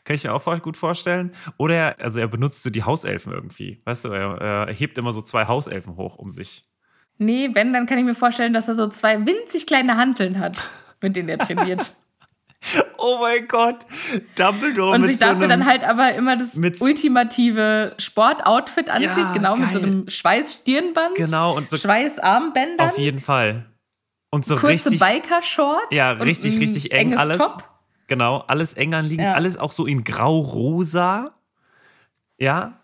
Kann 0.05 0.15
ich 0.15 0.23
mir 0.23 0.33
auch 0.33 0.63
gut 0.63 0.77
vorstellen. 0.77 1.33
Oder 1.57 1.75
er, 1.75 2.01
also 2.01 2.21
er 2.21 2.29
benutzt 2.29 2.63
so 2.63 2.71
die 2.71 2.85
Hauselfen 2.85 3.33
irgendwie. 3.33 3.83
Weißt 3.85 4.05
du, 4.05 4.11
er, 4.11 4.67
er 4.69 4.73
hebt 4.73 4.99
immer 4.99 5.13
so 5.13 5.21
zwei 5.21 5.49
Hauselfen 5.49 5.97
hoch 5.97 6.17
um 6.17 6.31
sich. 6.31 6.65
Nee, 7.19 7.51
wenn, 7.55 7.73
dann 7.73 7.87
kann 7.87 7.99
ich 7.99 8.05
mir 8.05 8.15
vorstellen, 8.15 8.53
dass 8.53 8.69
er 8.69 8.77
so 8.77 8.87
zwei 8.87 9.19
winzig 9.27 9.67
kleine 9.67 9.97
Hanteln 9.97 10.39
hat, 10.39 10.71
mit 11.01 11.17
denen 11.17 11.29
er 11.29 11.39
trainiert. 11.39 11.93
Oh 13.01 13.19
mein 13.21 13.47
Gott, 13.47 13.87
Dumbledore 14.37 14.95
Und 14.97 15.03
mit 15.03 15.11
sich 15.11 15.19
so 15.21 15.27
dafür 15.27 15.47
dann 15.47 15.65
halt 15.67 15.85
aber 15.85 16.15
immer 16.15 16.37
das 16.37 16.55
mit- 16.55 16.81
ultimative 16.81 17.95
Sportoutfit 17.99 18.91
anzieht, 18.91 19.17
Ja, 19.17 19.33
genau, 19.33 19.57
mit 19.57 19.69
so 19.71 19.79
geil. 19.81 19.89
einem 19.89 20.09
Schweißstirnband, 20.11 21.15
Genau, 21.15 21.57
und 21.57 21.71
so 21.71 21.77
Schweißarmbändern, 21.77 22.89
auf 22.89 22.99
jeden 22.99 23.21
Fall. 23.21 23.67
Und 24.31 24.45
so 24.45 24.57
kurze 24.57 24.91
richtig, 24.91 24.99
Biker-Shorts. 25.01 25.87
ja, 25.91 26.11
richtig, 26.11 26.59
richtig 26.59 26.91
eng 26.93 27.17
alles. 27.17 27.39
Top. 27.39 27.63
Genau, 28.09 28.39
alles 28.49 28.75
eng 28.75 28.93
anliegend, 28.95 29.25
Ja. 29.27 29.35
alles 29.35 29.57
auch 29.57 29.73
so 29.73 29.87
in 29.87 30.03
grau-rosa. 30.03 31.35
Ja. 32.39 32.79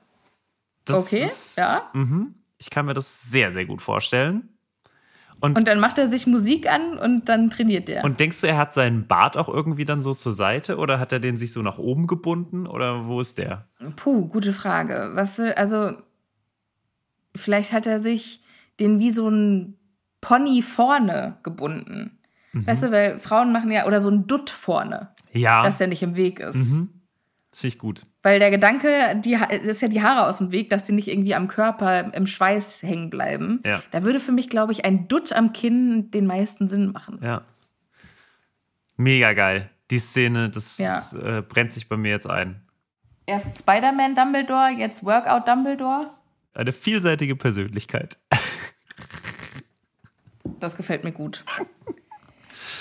Das 0.84 1.06
Okay, 1.06 1.24
ist, 1.24 1.58
ja. 1.58 1.90
Mhm. 1.92 2.34
Ich 2.58 2.70
kann 2.70 2.86
mir 2.86 2.94
das 2.94 3.30
sehr, 3.30 3.50
sehr 3.52 3.64
gut 3.66 3.82
vorstellen. 3.82 4.53
Und, 5.44 5.58
Und 5.58 5.68
dann 5.68 5.78
macht 5.78 5.98
er 5.98 6.08
sich 6.08 6.26
Musik 6.26 6.72
an 6.72 6.96
und 6.96 7.28
dann 7.28 7.50
trainiert 7.50 7.90
er. 7.90 8.02
und 8.02 8.18
denkst 8.18 8.40
du, 8.40 8.46
er 8.46 8.56
hat 8.56 8.72
seinen 8.72 9.06
Bart 9.06 9.36
auch 9.36 9.48
irgendwie 9.48 9.84
dann 9.84 10.00
so 10.00 10.14
zur 10.14 10.32
Seite 10.32 10.78
oder 10.78 10.98
hat 10.98 11.12
er 11.12 11.20
den 11.20 11.36
sich 11.36 11.52
so 11.52 11.60
nach 11.60 11.76
oben 11.78 12.06
gebunden 12.06 12.66
oder 12.66 13.06
wo 13.06 13.20
ist 13.20 13.36
der? 13.36 13.68
Puh, 13.96 14.26
gute 14.28 14.54
Frage. 14.54 15.10
Was 15.12 15.36
will, 15.36 15.52
also, 15.52 15.92
vielleicht 17.36 17.72
hat 17.72 17.86
er 17.86 18.00
sich 18.00 18.40
den 18.80 18.98
wie 19.00 19.10
so 19.10 19.28
ein 19.28 19.76
Pony 20.22 20.62
vorne 20.62 21.36
gebunden. 21.42 22.18
Mhm. 22.52 22.66
Weißt 22.66 22.82
du, 22.84 22.90
weil 22.90 23.18
Frauen 23.18 23.52
machen 23.52 23.70
ja, 23.70 23.86
oder 23.86 24.00
so 24.00 24.10
ein 24.10 24.26
Dutt 24.26 24.48
vorne, 24.48 25.10
Ja, 25.32 25.62
dass 25.62 25.78
der 25.78 25.88
nicht 25.88 26.02
im 26.02 26.16
Weg 26.16 26.40
ist. 26.40 26.54
Mhm. 26.56 26.88
das 27.50 27.60
finde 27.60 27.74
ich 27.74 27.78
gut. 27.78 28.06
Weil 28.24 28.38
der 28.40 28.50
Gedanke, 28.50 28.88
die, 29.22 29.36
das 29.38 29.66
ist 29.68 29.82
ja 29.82 29.88
die 29.88 30.02
Haare 30.02 30.26
aus 30.26 30.38
dem 30.38 30.50
Weg, 30.50 30.70
dass 30.70 30.84
die 30.84 30.92
nicht 30.92 31.08
irgendwie 31.08 31.34
am 31.34 31.46
Körper 31.46 32.14
im 32.14 32.26
Schweiß 32.26 32.82
hängen 32.82 33.10
bleiben. 33.10 33.60
Ja. 33.66 33.82
Da 33.90 34.02
würde 34.02 34.18
für 34.18 34.32
mich, 34.32 34.48
glaube 34.48 34.72
ich, 34.72 34.86
ein 34.86 35.08
Dutt 35.08 35.34
am 35.34 35.52
Kinn 35.52 36.10
den 36.10 36.26
meisten 36.26 36.66
Sinn 36.66 36.90
machen. 36.90 37.20
Ja. 37.22 37.42
Mega 38.96 39.34
geil. 39.34 39.68
Die 39.90 39.98
Szene, 39.98 40.48
das 40.48 40.78
Ja. 40.78 41.02
äh, 41.12 41.42
brennt 41.42 41.70
sich 41.70 41.86
bei 41.86 41.98
mir 41.98 42.12
jetzt 42.12 42.28
ein. 42.28 42.62
Erst 43.26 43.58
Spider-Man 43.58 44.14
Dumbledore, 44.14 44.70
jetzt 44.70 45.04
Workout 45.04 45.46
Dumbledore. 45.46 46.08
Eine 46.54 46.72
vielseitige 46.72 47.36
Persönlichkeit. 47.36 48.16
Das 50.60 50.76
gefällt 50.76 51.04
mir 51.04 51.12
gut. 51.12 51.44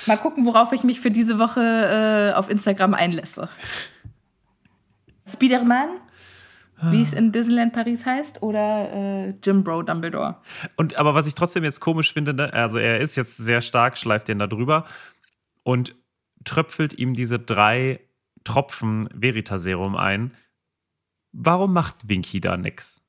Mal 0.06 0.18
gucken, 0.18 0.46
worauf 0.46 0.72
ich 0.72 0.84
mich 0.86 1.02
für 1.02 1.12
diese 1.12 1.38
Woche 1.40 2.32
äh, 2.32 2.34
auf 2.38 2.50
Instagram 2.50 2.94
einlasse. 2.94 3.50
Spiderman, 5.28 5.90
wie 6.92 7.02
es 7.02 7.14
in 7.14 7.32
Disneyland 7.32 7.74
Paris 7.74 8.06
heißt, 8.06 8.42
oder 8.42 8.92
äh, 8.92 9.34
Jim 9.44 9.64
Bro 9.64 9.84
Dumbledore. 9.84 10.38
Und 10.76 10.98
aber 10.98 11.16
was 11.16 11.28
ich 11.28 11.36
trotzdem 11.36 11.64
jetzt 11.64 11.80
komisch 11.80 12.12
finde, 12.12 12.34
ne, 12.34 12.52
also 12.52 12.78
er 12.78 13.00
ist 13.00 13.16
jetzt 13.16 13.38
sehr 13.38 13.62
stark, 13.62 13.98
schleift 13.98 14.28
den 14.28 14.40
da 14.40 14.48
drüber 14.48 14.86
und 15.64 15.96
tröpfelt 16.44 16.94
ihm 16.94 17.14
diese 17.14 17.40
drei 17.40 18.02
Tropfen 18.44 19.08
Veritaserum 19.14 19.96
ein. 19.96 20.34
Warum 21.32 21.74
macht 21.74 22.10
Winky 22.10 22.42
da 22.42 22.58
nix? 22.58 23.02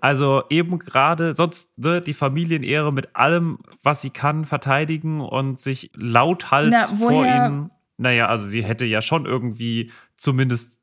Also 0.00 0.44
eben 0.48 0.78
gerade 0.78 1.34
sonst 1.34 1.76
ne, 1.78 2.00
die 2.00 2.14
Familienehre 2.14 2.92
mit 2.92 3.14
allem, 3.16 3.58
was 3.82 4.00
sie 4.00 4.10
kann, 4.10 4.44
verteidigen 4.44 5.20
und 5.20 5.60
sich 5.60 5.90
lauthals 5.94 6.70
Na, 6.70 6.86
vor 6.86 7.24
ihnen. 7.24 7.70
Naja, 7.98 8.28
also 8.28 8.46
sie 8.46 8.64
hätte 8.64 8.86
ja 8.86 9.02
schon 9.02 9.26
irgendwie 9.26 9.90
zumindest 10.16 10.80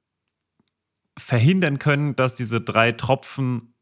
verhindern 1.18 1.80
können, 1.80 2.16
dass 2.16 2.36
diese 2.36 2.62
drei 2.62 2.92
Tropfen 2.92 3.74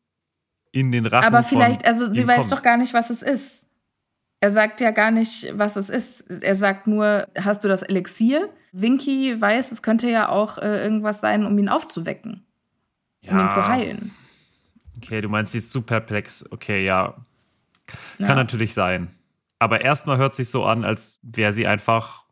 in 0.71 0.91
den 0.91 1.05
Rachen 1.05 1.27
Aber 1.27 1.43
vielleicht, 1.43 1.86
also 1.86 2.11
sie 2.11 2.25
weiß 2.27 2.38
kommen. 2.38 2.49
doch 2.49 2.61
gar 2.61 2.77
nicht, 2.77 2.93
was 2.93 3.09
es 3.09 3.21
ist. 3.21 3.67
Er 4.41 4.51
sagt 4.51 4.81
ja 4.81 4.91
gar 4.91 5.11
nicht, 5.11 5.57
was 5.57 5.75
es 5.75 5.89
ist. 5.89 6.21
Er 6.21 6.55
sagt 6.55 6.88
nur, 6.88 7.27
hast 7.38 7.63
du 7.63 7.67
das 7.67 7.81
Elixier? 7.81 8.49
Winky 8.71 9.39
weiß, 9.39 9.71
es 9.71 9.81
könnte 9.81 10.09
ja 10.09 10.29
auch 10.29 10.57
äh, 10.57 10.83
irgendwas 10.83 11.21
sein, 11.21 11.45
um 11.45 11.57
ihn 11.57 11.69
aufzuwecken, 11.69 12.45
um 13.27 13.39
ihn 13.39 13.51
zu 13.51 13.67
heilen. 13.67 14.11
Okay, 14.97 15.21
du 15.21 15.29
meinst, 15.29 15.53
sie 15.53 15.59
ist 15.59 15.71
zu 15.71 15.81
perplex. 15.81 16.45
Okay, 16.51 16.86
ja. 16.86 17.15
Ja. 18.17 18.27
Kann 18.27 18.38
natürlich 18.38 18.73
sein. 18.73 19.15
Aber 19.59 19.81
erstmal 19.81 20.17
hört 20.17 20.36
sich 20.36 20.49
so 20.49 20.65
an, 20.65 20.83
als 20.83 21.19
wäre 21.21 21.53
sie 21.53 21.67
einfach. 21.67 22.25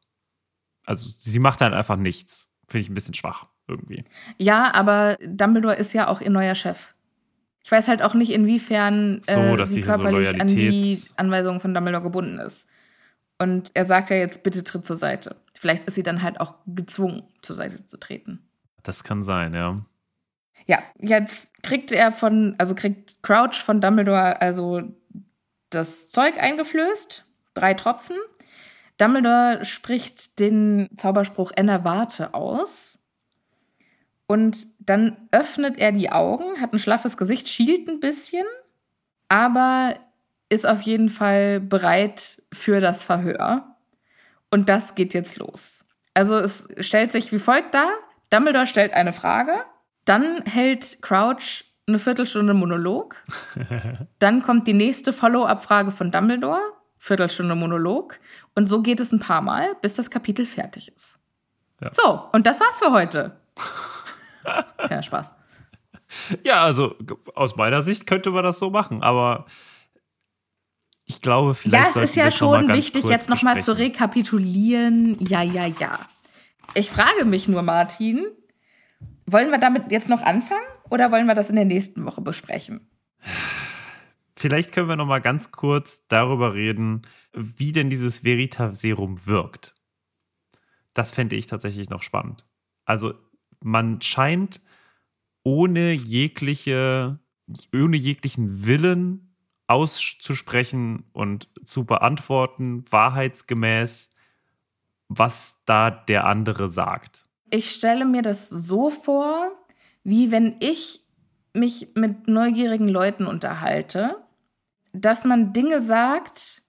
Also, 0.85 1.11
sie 1.19 1.39
macht 1.39 1.61
dann 1.61 1.73
einfach 1.73 1.95
nichts. 1.95 2.49
Finde 2.67 2.81
ich 2.83 2.89
ein 2.89 2.93
bisschen 2.93 3.13
schwach 3.13 3.47
irgendwie. 3.73 4.03
Ja, 4.37 4.73
aber 4.73 5.17
Dumbledore 5.25 5.75
ist 5.75 5.93
ja 5.93 6.07
auch 6.07 6.21
ihr 6.21 6.29
neuer 6.29 6.55
Chef. 6.55 6.93
Ich 7.63 7.71
weiß 7.71 7.87
halt 7.87 8.01
auch 8.01 8.13
nicht, 8.13 8.31
inwiefern 8.31 9.21
So, 9.27 9.39
äh, 9.39 9.57
dass 9.57 9.69
sie 9.69 9.83
hier 9.83 9.85
so 9.85 10.03
körperlich 10.03 10.39
an 10.39 10.47
die 10.47 10.99
Anweisungen 11.15 11.59
von 11.59 11.73
Dumbledore 11.73 12.03
gebunden 12.03 12.39
ist. 12.39 12.67
Und 13.39 13.71
er 13.73 13.85
sagt 13.85 14.09
ja 14.09 14.15
jetzt, 14.17 14.43
bitte 14.43 14.63
tritt 14.63 14.85
zur 14.85 14.95
Seite. 14.95 15.35
Vielleicht 15.53 15.85
ist 15.85 15.95
sie 15.95 16.03
dann 16.03 16.21
halt 16.21 16.39
auch 16.39 16.55
gezwungen, 16.65 17.23
zur 17.41 17.55
Seite 17.55 17.85
zu 17.85 17.97
treten. 17.97 18.39
Das 18.83 19.03
kann 19.03 19.23
sein, 19.23 19.53
ja. 19.53 19.85
Ja, 20.65 20.79
jetzt 20.99 21.61
kriegt 21.63 21.91
er 21.91 22.11
von, 22.11 22.55
also 22.57 22.75
kriegt 22.75 23.21
Crouch 23.23 23.55
von 23.55 23.81
Dumbledore 23.81 24.41
also 24.41 24.83
das 25.69 26.09
Zeug 26.09 26.37
eingeflößt, 26.37 27.25
drei 27.53 27.73
Tropfen. 27.73 28.15
Dumbledore 28.97 29.65
spricht 29.65 30.39
den 30.39 30.89
Zauberspruch 30.97 31.51
Enervate 31.55 32.33
aus. 32.33 32.99
Und 34.27 34.67
dann 34.79 35.17
öffnet 35.31 35.77
er 35.77 35.91
die 35.91 36.11
Augen, 36.11 36.61
hat 36.61 36.73
ein 36.73 36.79
schlaffes 36.79 37.17
Gesicht, 37.17 37.49
schielt 37.49 37.87
ein 37.87 37.99
bisschen, 37.99 38.45
aber 39.29 39.95
ist 40.49 40.67
auf 40.67 40.81
jeden 40.81 41.09
Fall 41.09 41.59
bereit 41.59 42.41
für 42.51 42.79
das 42.79 43.03
Verhör. 43.03 43.75
Und 44.51 44.69
das 44.69 44.95
geht 44.95 45.13
jetzt 45.13 45.37
los. 45.37 45.85
Also 46.13 46.37
es 46.37 46.67
stellt 46.79 47.11
sich 47.11 47.31
wie 47.31 47.39
folgt 47.39 47.73
dar. 47.73 47.89
Dumbledore 48.29 48.67
stellt 48.67 48.93
eine 48.93 49.13
Frage, 49.13 49.63
dann 50.05 50.43
hält 50.45 51.01
Crouch 51.01 51.65
eine 51.87 51.99
Viertelstunde 51.99 52.53
Monolog, 52.53 53.15
dann 54.19 54.41
kommt 54.41 54.67
die 54.67 54.73
nächste 54.73 55.13
Follow-up-Frage 55.13 55.91
von 55.91 56.11
Dumbledore, 56.11 56.61
Viertelstunde 56.97 57.55
Monolog 57.55 58.17
und 58.55 58.67
so 58.67 58.81
geht 58.81 58.99
es 58.99 59.11
ein 59.11 59.19
paar 59.19 59.41
Mal, 59.41 59.75
bis 59.81 59.95
das 59.95 60.09
Kapitel 60.09 60.45
fertig 60.45 60.91
ist. 60.95 61.15
Ja. 61.81 61.89
So, 61.93 62.23
und 62.31 62.47
das 62.47 62.59
war's 62.59 62.79
für 62.79 62.91
heute. 62.91 63.37
ja, 64.89 65.03
Spaß. 65.03 65.33
Ja, 66.43 66.63
also 66.63 66.95
aus 67.35 67.55
meiner 67.55 67.81
Sicht 67.81 68.05
könnte 68.05 68.31
man 68.31 68.43
das 68.43 68.59
so 68.59 68.69
machen, 68.69 69.01
aber 69.01 69.45
ich 71.05 71.21
glaube, 71.21 71.53
vielleicht. 71.53 71.95
Ja, 71.95 72.01
es 72.01 72.09
ist 72.09 72.15
ja 72.15 72.31
schon 72.31 72.69
wichtig, 72.69 73.05
jetzt 73.05 73.29
nochmal 73.29 73.61
zu 73.61 73.77
rekapitulieren. 73.77 75.17
Ja, 75.19 75.41
ja, 75.41 75.65
ja. 75.65 75.99
Ich 76.75 76.89
frage 76.89 77.25
mich 77.25 77.47
nur, 77.47 77.61
Martin, 77.61 78.25
wollen 79.25 79.51
wir 79.51 79.57
damit 79.57 79.91
jetzt 79.91 80.09
noch 80.09 80.21
anfangen 80.21 80.65
oder 80.89 81.11
wollen 81.11 81.25
wir 81.25 81.35
das 81.35 81.49
in 81.49 81.55
der 81.55 81.65
nächsten 81.65 82.05
Woche 82.05 82.21
besprechen? 82.21 82.87
Vielleicht 84.35 84.73
können 84.73 84.89
wir 84.89 84.95
noch 84.95 85.05
mal 85.05 85.21
ganz 85.21 85.51
kurz 85.51 86.05
darüber 86.07 86.53
reden, 86.53 87.03
wie 87.33 87.71
denn 87.71 87.89
dieses 87.89 88.23
Veritaserum 88.23 89.25
wirkt. 89.25 89.75
Das 90.93 91.11
fände 91.11 91.35
ich 91.35 91.47
tatsächlich 91.47 91.89
noch 91.89 92.03
spannend. 92.03 92.45
Also 92.85 93.13
man 93.63 94.01
scheint 94.01 94.61
ohne 95.43 95.93
jegliche, 95.93 97.19
ohne 97.73 97.97
jeglichen 97.97 98.65
Willen 98.65 99.35
auszusprechen 99.67 101.05
und 101.13 101.49
zu 101.65 101.85
beantworten, 101.85 102.85
wahrheitsgemäß, 102.89 104.13
was 105.09 105.61
da 105.65 105.89
der 105.89 106.25
andere 106.25 106.69
sagt. 106.69 107.25
Ich 107.49 107.71
stelle 107.71 108.05
mir 108.05 108.21
das 108.21 108.49
so 108.49 108.89
vor, 108.89 109.51
wie 110.03 110.31
wenn 110.31 110.55
ich 110.59 111.01
mich 111.53 111.89
mit 111.95 112.27
neugierigen 112.27 112.87
Leuten 112.87 113.25
unterhalte, 113.25 114.17
dass 114.91 115.23
man 115.23 115.53
Dinge 115.53 115.81
sagt, 115.81 116.63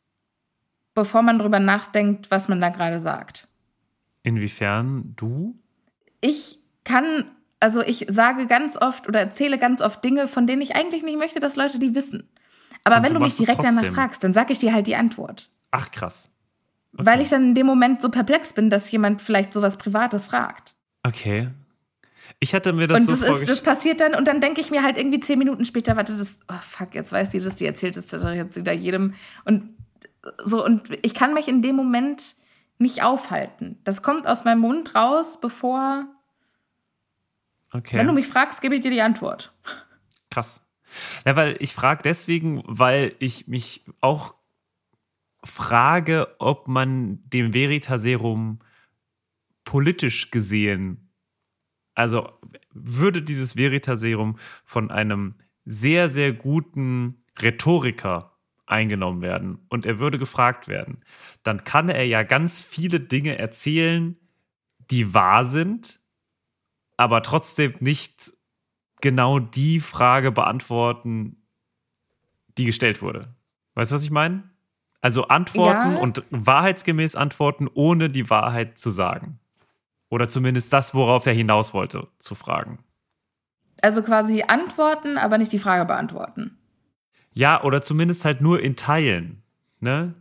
bevor 0.94 1.22
man 1.22 1.38
drüber 1.38 1.58
nachdenkt, 1.58 2.30
was 2.30 2.48
man 2.48 2.60
da 2.60 2.68
gerade 2.68 3.00
sagt. 3.00 3.48
Inwiefern 4.22 5.14
du? 5.16 5.58
ich 6.24 6.58
kann, 6.84 7.30
also 7.60 7.82
ich 7.82 8.06
sage 8.08 8.46
ganz 8.46 8.76
oft 8.76 9.08
oder 9.08 9.20
erzähle 9.20 9.58
ganz 9.58 9.80
oft 9.80 10.04
Dinge, 10.04 10.28
von 10.28 10.46
denen 10.46 10.62
ich 10.62 10.76
eigentlich 10.76 11.02
nicht 11.02 11.18
möchte, 11.18 11.40
dass 11.40 11.56
Leute 11.56 11.78
die 11.78 11.94
wissen. 11.94 12.28
Aber 12.84 12.98
Und 12.98 13.02
wenn 13.02 13.14
du 13.14 13.18
du 13.18 13.24
mich 13.24 13.32
es 13.32 13.38
direkt 13.38 13.64
danach 13.64 13.84
fragst, 13.86 14.22
dann 14.22 14.32
sage 14.32 14.52
ich 14.52 14.58
dir 14.58 14.72
halt 14.72 14.86
die 14.86 14.96
Antwort. 14.96 15.50
Ach 15.70 15.90
krass. 15.90 16.30
Weil 16.92 17.20
ich 17.20 17.30
dann 17.30 17.42
in 17.42 17.54
dem 17.54 17.66
Moment 17.66 18.00
so 18.00 18.08
perplex 18.08 18.52
bin, 18.52 18.70
dass 18.70 18.90
jemand 18.90 19.20
vielleicht 19.20 19.52
sowas 19.52 19.76
Privates 19.76 20.26
fragt. 20.26 20.74
Okay. 21.02 21.48
Ich 22.38 22.54
hatte 22.54 22.72
mir 22.72 22.86
das 22.86 23.00
und 23.00 23.10
so 23.10 23.26
das, 23.26 23.40
ist, 23.40 23.48
das 23.48 23.62
passiert 23.62 24.00
dann 24.00 24.14
und 24.14 24.28
dann 24.28 24.40
denke 24.40 24.60
ich 24.60 24.70
mir 24.70 24.82
halt 24.82 24.96
irgendwie 24.96 25.20
zehn 25.20 25.38
Minuten 25.38 25.64
später, 25.64 25.96
warte, 25.96 26.16
das, 26.16 26.40
oh 26.48 26.60
fuck, 26.60 26.94
jetzt 26.94 27.12
weiß 27.12 27.30
die 27.30 27.40
das, 27.40 27.56
die 27.56 27.66
erzählt 27.66 27.96
das 27.96 28.10
jetzt 28.10 28.56
wieder 28.56 28.72
jedem. 28.72 29.14
Und 29.44 29.74
So, 30.44 30.64
und 30.64 30.88
ich 31.02 31.14
kann 31.14 31.34
mich 31.34 31.48
in 31.48 31.62
dem 31.62 31.76
Moment 31.76 32.36
nicht 32.78 33.02
aufhalten. 33.02 33.78
Das 33.84 34.02
kommt 34.02 34.26
aus 34.26 34.44
meinem 34.44 34.60
Mund 34.60 34.94
raus, 34.94 35.40
bevor. 35.40 36.06
Okay. 37.74 37.98
Wenn 37.98 38.06
du 38.06 38.12
mich 38.12 38.28
fragst, 38.28 38.60
gebe 38.60 38.76
ich 38.76 38.82
dir 38.82 38.92
die 38.92 39.02
Antwort. 39.02 39.52
Krass. 40.30 40.64
Ja, 41.26 41.34
weil 41.34 41.56
ich 41.58 41.74
frage 41.74 42.02
deswegen, 42.04 42.62
weil 42.66 43.16
ich 43.18 43.48
mich 43.48 43.84
auch 44.00 44.34
frage, 45.42 46.36
ob 46.38 46.68
man 46.68 47.18
dem 47.28 47.52
Veritaserum 47.52 48.60
politisch 49.64 50.30
gesehen, 50.30 51.10
also 51.94 52.30
würde 52.72 53.22
dieses 53.22 53.56
Veritaserum 53.56 54.38
von 54.64 54.92
einem 54.92 55.34
sehr, 55.64 56.08
sehr 56.08 56.32
guten 56.32 57.18
Rhetoriker 57.40 58.38
eingenommen 58.66 59.20
werden 59.20 59.66
und 59.68 59.84
er 59.84 59.98
würde 59.98 60.18
gefragt 60.18 60.68
werden, 60.68 61.02
dann 61.42 61.64
kann 61.64 61.88
er 61.88 62.06
ja 62.06 62.22
ganz 62.22 62.62
viele 62.62 63.00
Dinge 63.00 63.36
erzählen, 63.36 64.16
die 64.90 65.12
wahr 65.12 65.44
sind, 65.44 66.03
aber 66.96 67.22
trotzdem 67.22 67.74
nicht 67.80 68.32
genau 69.00 69.38
die 69.38 69.80
Frage 69.80 70.32
beantworten, 70.32 71.36
die 72.56 72.64
gestellt 72.64 73.02
wurde. 73.02 73.34
Weißt 73.74 73.90
du, 73.90 73.96
was 73.96 74.04
ich 74.04 74.10
meine? 74.10 74.44
Also 75.00 75.28
antworten 75.28 75.92
Ja. 75.92 75.98
und 75.98 76.22
wahrheitsgemäß 76.30 77.16
antworten, 77.16 77.68
ohne 77.74 78.08
die 78.08 78.30
Wahrheit 78.30 78.78
zu 78.78 78.90
sagen. 78.90 79.38
Oder 80.08 80.28
zumindest 80.28 80.72
das, 80.72 80.94
worauf 80.94 81.26
er 81.26 81.32
hinaus 81.34 81.74
wollte, 81.74 82.08
zu 82.18 82.34
fragen. 82.34 82.78
Also 83.82 84.02
quasi 84.02 84.44
antworten, 84.46 85.18
aber 85.18 85.36
nicht 85.36 85.52
die 85.52 85.58
Frage 85.58 85.84
beantworten. 85.84 86.56
Ja, 87.34 87.62
oder 87.64 87.82
zumindest 87.82 88.24
halt 88.24 88.40
nur 88.40 88.60
in 88.60 88.76
Teilen. 88.76 89.42
Ne? 89.80 90.14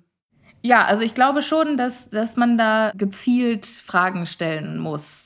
Ja, 0.64 0.84
also 0.86 1.04
ich 1.04 1.14
glaube 1.14 1.42
schon, 1.44 1.78
dass, 1.78 2.10
dass 2.10 2.36
man 2.36 2.58
da 2.58 2.92
gezielt 2.96 3.66
Fragen 3.66 4.26
stellen 4.26 4.80
muss, 4.80 5.23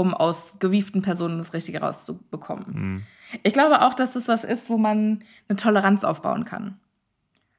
um 0.00 0.14
aus 0.14 0.58
gewieften 0.58 1.02
Personen 1.02 1.38
das 1.38 1.52
Richtige 1.52 1.80
rauszubekommen. 1.80 2.66
Mhm. 2.68 3.02
Ich 3.42 3.52
glaube 3.52 3.82
auch, 3.82 3.94
dass 3.94 4.12
das 4.12 4.26
was 4.28 4.44
ist, 4.44 4.70
wo 4.70 4.78
man 4.78 5.22
eine 5.48 5.56
Toleranz 5.56 6.04
aufbauen 6.04 6.44
kann. 6.44 6.80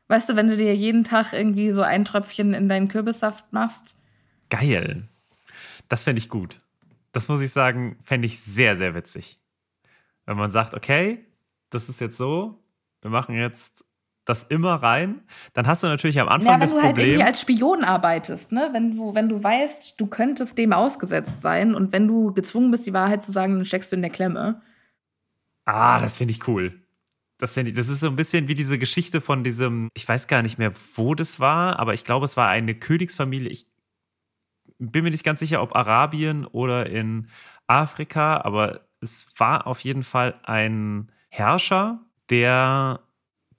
Weißt 0.07 0.29
du, 0.29 0.35
wenn 0.35 0.49
du 0.49 0.57
dir 0.57 0.75
jeden 0.75 1.05
Tag 1.05 1.31
irgendwie 1.31 1.71
so 1.71 1.81
ein 1.81 2.03
Tröpfchen 2.03 2.53
in 2.53 2.67
deinen 2.67 2.89
Kürbissaft 2.89 3.53
machst, 3.53 3.95
Geil. 4.51 5.07
Das 5.87 6.03
fände 6.03 6.19
ich 6.19 6.29
gut. 6.29 6.61
Das 7.13 7.29
muss 7.29 7.41
ich 7.41 7.51
sagen, 7.51 7.97
fände 8.03 8.25
ich 8.27 8.41
sehr, 8.41 8.75
sehr 8.75 8.93
witzig. 8.93 9.39
Wenn 10.25 10.37
man 10.37 10.51
sagt, 10.51 10.75
okay, 10.75 11.25
das 11.71 11.89
ist 11.89 12.01
jetzt 12.01 12.17
so, 12.17 12.61
wir 13.01 13.09
machen 13.09 13.35
jetzt 13.35 13.85
das 14.25 14.43
immer 14.43 14.75
rein, 14.75 15.21
dann 15.53 15.67
hast 15.67 15.83
du 15.83 15.87
natürlich 15.87 16.19
am 16.19 16.27
Anfang 16.29 16.47
Ja, 16.47 16.53
wenn 16.53 16.61
das 16.61 16.71
du 16.71 16.75
halt 16.77 16.85
Problem. 16.95 17.07
irgendwie 17.09 17.23
als 17.25 17.41
Spion 17.41 17.83
arbeitest, 17.83 18.51
ne? 18.51 18.69
Wenn 18.71 18.95
du, 18.95 19.15
wenn 19.15 19.29
du 19.29 19.43
weißt, 19.43 19.99
du 19.99 20.07
könntest 20.07 20.57
dem 20.57 20.73
ausgesetzt 20.73 21.41
sein 21.41 21.73
und 21.73 21.91
wenn 21.91 22.07
du 22.07 22.33
gezwungen 22.33 22.71
bist, 22.71 22.85
die 22.85 22.93
Wahrheit 22.93 23.23
zu 23.23 23.31
sagen, 23.31 23.55
dann 23.55 23.65
steckst 23.65 23.91
du 23.91 23.95
in 23.95 24.01
der 24.01 24.11
Klemme. 24.11 24.61
Ah, 25.65 25.99
das 25.99 26.17
finde 26.17 26.33
ich 26.33 26.47
cool. 26.47 26.81
Das, 27.37 27.57
ich, 27.57 27.73
das 27.73 27.89
ist 27.89 28.01
so 28.01 28.07
ein 28.07 28.15
bisschen 28.15 28.47
wie 28.47 28.53
diese 28.53 28.77
Geschichte 28.77 29.21
von 29.21 29.43
diesem, 29.43 29.89
ich 29.95 30.07
weiß 30.07 30.27
gar 30.27 30.43
nicht 30.43 30.59
mehr, 30.59 30.73
wo 30.95 31.15
das 31.15 31.39
war, 31.39 31.79
aber 31.79 31.93
ich 31.93 32.03
glaube, 32.03 32.25
es 32.25 32.37
war 32.37 32.47
eine 32.49 32.75
Königsfamilie. 32.75 33.49
Ich 33.49 33.65
bin 34.77 35.03
mir 35.03 35.09
nicht 35.11 35.23
ganz 35.23 35.39
sicher, 35.39 35.61
ob 35.61 35.75
Arabien 35.75 36.45
oder 36.45 36.87
in 36.87 37.27
Afrika, 37.67 38.41
aber 38.41 38.87
es 38.99 39.27
war 39.37 39.65
auf 39.65 39.79
jeden 39.79 40.03
Fall 40.03 40.39
ein 40.43 41.11
Herrscher, 41.29 41.99
der 42.29 42.99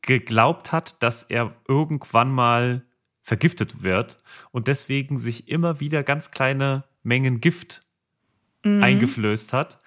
geglaubt 0.03 0.73
hat, 0.73 1.03
dass 1.03 1.23
er 1.23 1.55
irgendwann 1.67 2.31
mal 2.31 2.83
vergiftet 3.23 3.83
wird 3.83 4.19
und 4.51 4.67
deswegen 4.69 5.19
sich 5.19 5.49
immer 5.49 5.81
wieder 5.81 6.03
ganz 6.03 6.31
kleine 6.31 6.85
Mengen 7.03 7.41
Gift 7.41 7.83
eingeflößt 8.65 9.53
hat. 9.53 9.79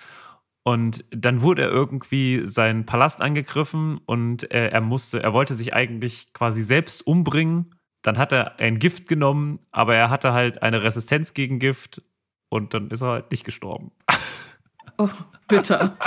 Und 0.63 1.05
dann 1.11 1.41
wurde 1.41 1.63
er 1.63 1.69
irgendwie 1.69 2.47
seinen 2.47 2.85
Palast 2.85 3.21
angegriffen 3.21 3.99
und 4.05 4.51
äh, 4.51 4.69
er 4.69 4.81
musste, 4.81 5.21
er 5.21 5.31
wollte 5.31 5.53
sich 5.53 5.73
eigentlich 5.75 6.33
quasi 6.33 6.63
selbst 6.63 7.05
umbringen. 7.05 7.75
Dann 8.01 8.17
hat 8.17 8.33
er 8.33 8.59
ein 8.59 8.79
Gift 8.79 9.07
genommen, 9.07 9.59
aber 9.71 9.95
er 9.95 10.09
hatte 10.09 10.33
halt 10.33 10.63
eine 10.63 10.81
Resistenz 10.81 11.35
gegen 11.35 11.59
Gift 11.59 12.01
und 12.49 12.73
dann 12.73 12.89
ist 12.89 13.01
er 13.01 13.09
halt 13.09 13.31
nicht 13.31 13.43
gestorben. 13.43 13.91
Oh, 14.97 15.09
bitter. 15.47 15.97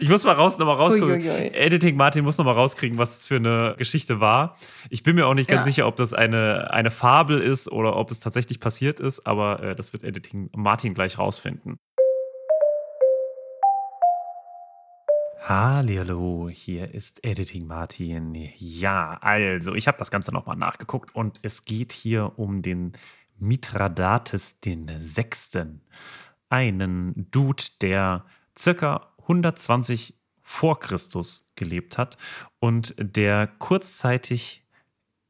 Ich 0.00 0.08
muss 0.08 0.24
mal 0.24 0.32
raus, 0.32 0.58
nochmal 0.58 0.74
rausgucken. 0.76 1.20
Uiuiui. 1.20 1.48
Editing 1.54 1.96
Martin 1.96 2.24
muss 2.24 2.36
nochmal 2.38 2.54
rauskriegen, 2.54 2.98
was 2.98 3.12
das 3.12 3.26
für 3.26 3.36
eine 3.36 3.76
Geschichte 3.78 4.18
war. 4.20 4.56
Ich 4.90 5.04
bin 5.04 5.14
mir 5.14 5.26
auch 5.26 5.34
nicht 5.34 5.48
ganz 5.48 5.60
Ja. 5.60 5.64
sicher, 5.64 5.86
ob 5.86 5.94
das 5.96 6.12
eine, 6.14 6.70
eine 6.72 6.90
Fabel 6.90 7.38
ist 7.40 7.70
oder 7.70 7.94
ob 7.96 8.10
es 8.10 8.18
tatsächlich 8.18 8.58
passiert 8.58 8.98
ist, 8.98 9.24
aber 9.26 9.62
äh, 9.62 9.74
das 9.76 9.92
wird 9.92 10.02
Editing 10.02 10.50
Martin 10.56 10.94
gleich 10.94 11.18
rausfinden. 11.18 11.78
Hallo, 15.44 16.48
hier 16.52 16.94
ist 16.94 17.24
Editing 17.24 17.66
Martin. 17.66 18.34
Ja, 18.56 19.18
also 19.20 19.74
ich 19.74 19.88
habe 19.88 19.98
das 19.98 20.10
Ganze 20.10 20.32
nochmal 20.32 20.56
nachgeguckt 20.56 21.14
und 21.14 21.40
es 21.42 21.64
geht 21.64 21.92
hier 21.92 22.32
um 22.36 22.62
den 22.62 22.92
Mithradates 23.38 24.60
den 24.60 24.88
Sechsten, 24.98 25.80
einen 26.52 27.30
Dude, 27.30 27.64
der 27.80 28.26
circa 28.56 29.14
120 29.22 30.14
vor 30.42 30.78
Christus 30.78 31.50
gelebt 31.56 31.96
hat 31.96 32.18
und 32.58 32.94
der 32.98 33.46
kurzzeitig 33.46 34.64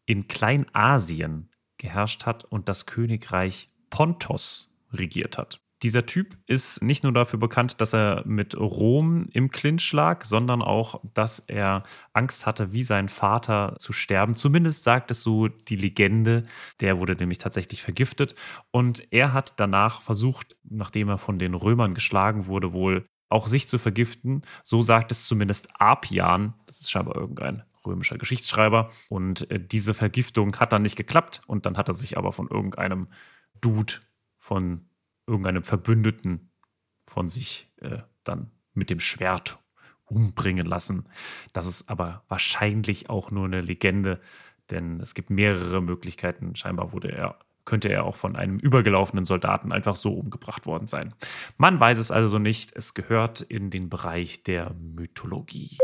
in 0.05 0.27
Kleinasien 0.27 1.51
geherrscht 1.79 2.27
hat 2.27 2.45
und 2.45 2.69
das 2.69 2.87
Königreich 2.87 3.71
Pontos 3.89 4.69
regiert 4.93 5.39
hat. 5.39 5.62
Dieser 5.83 6.07
Typ 6.07 6.39
ist 6.47 6.81
nicht 6.81 7.03
nur 7.03 7.13
dafür 7.13 7.41
bekannt, 7.41 7.81
dass 7.81 7.93
er 7.93 8.23
mit 8.25 8.57
Rom 8.57 9.27
im 9.33 9.51
Clinch 9.51 9.93
lag, 9.93 10.25
sondern 10.25 10.63
auch, 10.63 11.01
dass 11.13 11.41
er 11.41 11.83
Angst 12.13 12.47
hatte, 12.47 12.73
wie 12.73 12.85
sein 12.85 13.09
Vater 13.09 13.75
zu 13.79 13.93
sterben. 13.93 14.37
Zumindest 14.37 14.85
sagt 14.85 15.11
es 15.11 15.23
so 15.23 15.49
die 15.49 15.75
Legende. 15.75 16.45
Der 16.81 17.01
wurde 17.01 17.17
nämlich 17.17 17.39
tatsächlich 17.39 17.83
vergiftet. 17.83 18.37
Und 18.71 19.13
er 19.13 19.33
hat 19.33 19.59
danach 19.59 20.03
versucht, 20.03 20.57
nachdem 20.63 21.09
er 21.09 21.19
von 21.19 21.41
den 21.41 21.55
Römern 21.55 21.95
geschlagen 21.95 22.47
wurde, 22.47 22.73
wohl 22.73 23.05
auch 23.29 23.49
sich 23.49 23.67
zu 23.67 23.79
vergiften. 23.79 24.43
So 24.63 24.83
sagt 24.83 25.11
es 25.11 25.27
zumindest 25.27 25.69
Apian. 25.81 26.55
Das 26.67 26.81
ist 26.81 26.93
scheinbar 26.93 27.17
irgendein 27.17 27.65
römischer 27.85 28.19
Geschichtsschreiber. 28.19 28.91
Und 29.09 29.51
äh, 29.51 29.59
diese 29.59 29.95
Vergiftung 29.95 30.55
hat 30.61 30.73
dann 30.73 30.83
nicht 30.83 30.97
geklappt. 30.97 31.43
Und 31.49 31.67
dann 31.67 31.77
hat 31.77 31.89
er 31.89 31.95
sich 31.95 32.17
aber 32.19 32.33
von 32.33 32.47
irgendeinem 32.47 33.09
Dude, 33.61 33.95
von 34.39 34.89
irgendeinem 35.27 35.63
Verbündeten 35.63 36.51
von 37.07 37.29
sich 37.29 37.71
äh, 37.81 37.99
dann 38.25 38.51
mit 38.75 38.91
dem 38.91 39.01
Schwert 39.01 39.59
umbringen 40.05 40.67
lassen. 40.67 41.05
Das 41.53 41.67
ist 41.67 41.89
aber 41.89 42.25
wahrscheinlich 42.29 43.11
auch 43.11 43.31
nur 43.31 43.47
eine 43.47 43.61
Legende, 43.61 44.21
denn 44.71 45.01
es 45.01 45.15
gibt 45.15 45.31
mehrere 45.31 45.81
Möglichkeiten. 45.81 46.55
Scheinbar 46.57 46.93
wurde 46.93 47.13
er, 47.13 47.39
könnte 47.65 47.89
er 47.89 48.05
auch 48.05 48.17
von 48.17 48.37
einem 48.37 48.59
übergelaufenen 48.59 49.25
Soldaten 49.25 49.73
einfach 49.73 49.97
so 49.97 50.13
umgebracht 50.13 50.67
worden 50.67 50.87
sein. 50.87 51.15
Man 51.57 51.81
weiß 51.81 51.99
es 51.99 52.11
also 52.11 52.39
nicht. 52.39 52.75
Es 52.75 52.95
gehört 52.95 53.41
in 53.41 53.71
den 53.71 53.89
Bereich 53.89 54.43
der 54.43 54.75
Mythologie. 54.75 55.79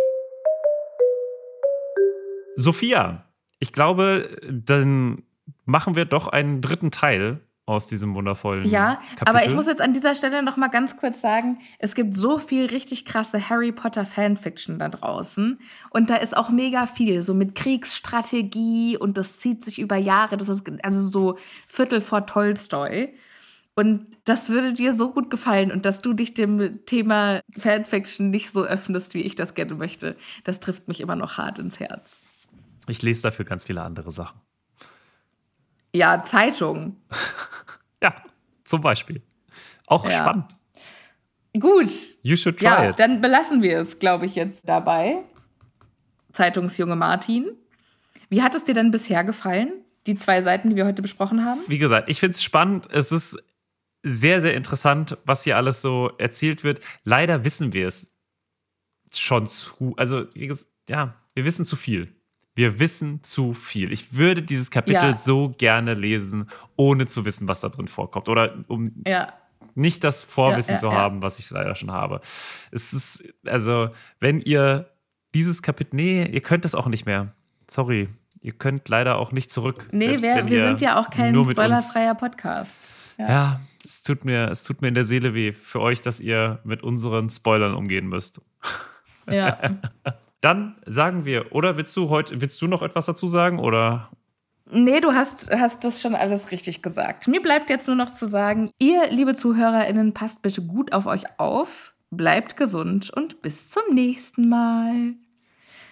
Sophia, 2.56 3.24
ich 3.60 3.72
glaube, 3.72 4.36
dann 4.50 5.22
machen 5.64 5.94
wir 5.94 6.04
doch 6.04 6.28
einen 6.28 6.60
dritten 6.60 6.90
Teil 6.90 7.40
aus 7.68 7.86
diesem 7.86 8.14
wundervollen 8.14 8.64
Ja, 8.68 8.94
Kapitel. 8.94 9.28
aber 9.28 9.46
ich 9.46 9.54
muss 9.54 9.66
jetzt 9.66 9.80
an 9.80 9.92
dieser 9.92 10.14
Stelle 10.14 10.42
noch 10.42 10.56
mal 10.56 10.68
ganz 10.68 10.96
kurz 10.96 11.20
sagen, 11.20 11.58
es 11.78 11.94
gibt 11.94 12.14
so 12.14 12.38
viel 12.38 12.66
richtig 12.66 13.04
krasse 13.04 13.50
Harry 13.50 13.72
Potter 13.72 14.06
Fanfiction 14.06 14.78
da 14.78 14.88
draußen 14.88 15.58
und 15.90 16.10
da 16.10 16.16
ist 16.16 16.36
auch 16.36 16.50
mega 16.50 16.86
viel 16.86 17.22
so 17.22 17.34
mit 17.34 17.54
Kriegsstrategie 17.54 18.96
und 18.96 19.16
das 19.16 19.38
zieht 19.38 19.64
sich 19.64 19.78
über 19.78 19.96
Jahre, 19.96 20.36
das 20.36 20.48
ist 20.48 20.62
also 20.82 21.02
so 21.06 21.38
Viertel 21.66 22.00
vor 22.00 22.26
Tolstoi. 22.26 23.14
Und 23.74 24.08
das 24.24 24.48
würde 24.48 24.72
dir 24.72 24.92
so 24.92 25.12
gut 25.12 25.30
gefallen 25.30 25.70
und 25.70 25.84
dass 25.84 26.02
du 26.02 26.12
dich 26.12 26.34
dem 26.34 26.84
Thema 26.84 27.42
Fanfiction 27.56 28.28
nicht 28.28 28.50
so 28.50 28.64
öffnest, 28.64 29.14
wie 29.14 29.20
ich 29.20 29.36
das 29.36 29.54
gerne 29.54 29.76
möchte, 29.76 30.16
das 30.42 30.58
trifft 30.58 30.88
mich 30.88 31.00
immer 31.00 31.14
noch 31.14 31.38
hart 31.38 31.60
ins 31.60 31.78
Herz. 31.78 32.48
Ich 32.88 33.02
lese 33.02 33.22
dafür 33.22 33.44
ganz 33.44 33.66
viele 33.66 33.82
andere 33.82 34.10
Sachen. 34.10 34.40
Ja, 35.98 36.22
Zeitung. 36.24 36.96
Ja, 38.00 38.14
zum 38.62 38.80
Beispiel. 38.80 39.20
Auch 39.86 40.08
Ja. 40.08 40.20
spannend. 40.20 40.56
Gut. 41.58 41.90
You 42.22 42.36
should 42.36 42.58
try 42.58 42.64
Ja, 42.66 42.90
it. 42.90 43.00
dann 43.00 43.20
belassen 43.20 43.60
wir 43.60 43.80
es, 43.80 43.98
glaube 43.98 44.24
ich, 44.26 44.36
jetzt 44.36 44.68
dabei. 44.68 45.24
Zeitungsjunge 46.32 46.94
Martin. 46.94 47.50
Wie 48.28 48.40
hat 48.42 48.54
es 48.54 48.62
dir 48.62 48.74
denn 48.74 48.92
bisher 48.92 49.24
gefallen? 49.24 49.72
Die 50.06 50.14
zwei 50.16 50.42
Seiten, 50.42 50.70
die 50.70 50.76
wir 50.76 50.86
heute 50.86 51.02
besprochen 51.02 51.44
haben? 51.44 51.60
Wie 51.66 51.78
gesagt, 51.78 52.08
ich 52.08 52.20
finde 52.20 52.34
es 52.34 52.42
spannend. 52.44 52.86
Es 52.92 53.10
ist 53.10 53.36
sehr, 54.04 54.40
sehr 54.40 54.54
interessant, 54.54 55.18
was 55.24 55.42
hier 55.42 55.56
alles 55.56 55.82
so 55.82 56.12
erzählt 56.18 56.62
wird. 56.62 56.78
Leider 57.02 57.44
wissen 57.44 57.72
wir 57.72 57.88
es 57.88 58.14
schon 59.12 59.48
zu. 59.48 59.94
Also, 59.96 60.26
wie 60.34 60.46
gesagt, 60.46 60.68
ja, 60.88 61.14
wir 61.34 61.44
wissen 61.44 61.64
zu 61.64 61.74
viel. 61.74 62.14
Wir 62.58 62.80
wissen 62.80 63.22
zu 63.22 63.54
viel. 63.54 63.92
Ich 63.92 64.14
würde 64.16 64.42
dieses 64.42 64.72
Kapitel 64.72 64.94
Ja. 65.10 65.14
so 65.14 65.54
gerne 65.58 65.94
lesen, 65.94 66.50
ohne 66.74 67.06
zu 67.06 67.24
wissen, 67.24 67.46
was 67.46 67.60
da 67.60 67.68
drin 67.68 67.86
vorkommt. 67.86 68.28
Oder 68.28 68.64
um 68.66 68.90
Ja. 69.06 69.32
nicht 69.76 70.02
das 70.02 70.24
Vorwissen 70.24 70.72
Ja, 70.74 70.78
zu 70.78 70.92
haben, 70.92 71.22
was 71.22 71.38
ich 71.38 71.48
leider 71.50 71.76
schon 71.76 71.92
habe. 71.92 72.20
Es 72.72 72.92
ist, 72.92 73.22
also, 73.46 73.90
wenn 74.18 74.40
ihr 74.40 74.90
dieses 75.36 75.62
Kapitel, 75.62 75.94
nee, 75.94 76.24
ihr 76.26 76.40
könnt 76.40 76.64
es 76.64 76.74
auch 76.74 76.88
nicht 76.88 77.06
mehr. 77.06 77.32
Sorry. 77.70 78.08
Ihr 78.40 78.54
könnt 78.54 78.88
leider 78.88 79.18
auch 79.18 79.30
nicht 79.30 79.52
zurück. 79.52 79.86
Nee, 79.92 80.16
selbst 80.18 80.50
wir, 80.50 80.66
sind 80.66 80.80
ja 80.80 80.98
auch 80.98 81.10
kein 81.10 81.36
spoilerfreier 81.44 82.16
Podcast. 82.16 82.76
Ja, 83.18 83.60
es 83.84 84.02
tut 84.02 84.24
mir, 84.24 84.48
es 84.50 84.64
tut 84.64 84.82
mir 84.82 84.88
in 84.88 84.94
der 84.94 85.04
Seele 85.04 85.32
weh 85.32 85.52
für 85.52 85.80
euch, 85.80 86.02
dass 86.02 86.18
ihr 86.18 86.58
mit 86.64 86.82
unseren 86.82 87.30
Spoilern 87.30 87.74
umgehen 87.74 88.08
müsst. 88.08 88.40
Ja. 89.30 89.58
Dann 90.40 90.76
sagen 90.86 91.24
wir, 91.24 91.52
oder 91.52 91.76
willst 91.76 91.96
du 91.96 92.08
heute, 92.08 92.40
willst 92.40 92.60
du 92.62 92.66
noch 92.66 92.82
etwas 92.82 93.06
dazu 93.06 93.26
sagen? 93.26 93.58
Oder 93.58 94.10
Nee, 94.70 95.00
du 95.00 95.12
hast, 95.12 95.50
hast 95.50 95.84
das 95.84 96.02
schon 96.02 96.14
alles 96.14 96.50
richtig 96.50 96.82
gesagt. 96.82 97.26
Mir 97.26 97.40
bleibt 97.40 97.70
jetzt 97.70 97.86
nur 97.86 97.96
noch 97.96 98.12
zu 98.12 98.26
sagen, 98.26 98.70
ihr, 98.78 99.10
liebe 99.10 99.34
ZuhörerInnen, 99.34 100.12
passt 100.12 100.42
bitte 100.42 100.62
gut 100.62 100.92
auf 100.92 101.06
euch 101.06 101.24
auf, 101.38 101.94
bleibt 102.10 102.56
gesund 102.56 103.10
und 103.10 103.40
bis 103.40 103.70
zum 103.70 103.94
nächsten 103.94 104.48
Mal. 104.48 105.14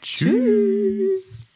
tschüss. 0.02 1.55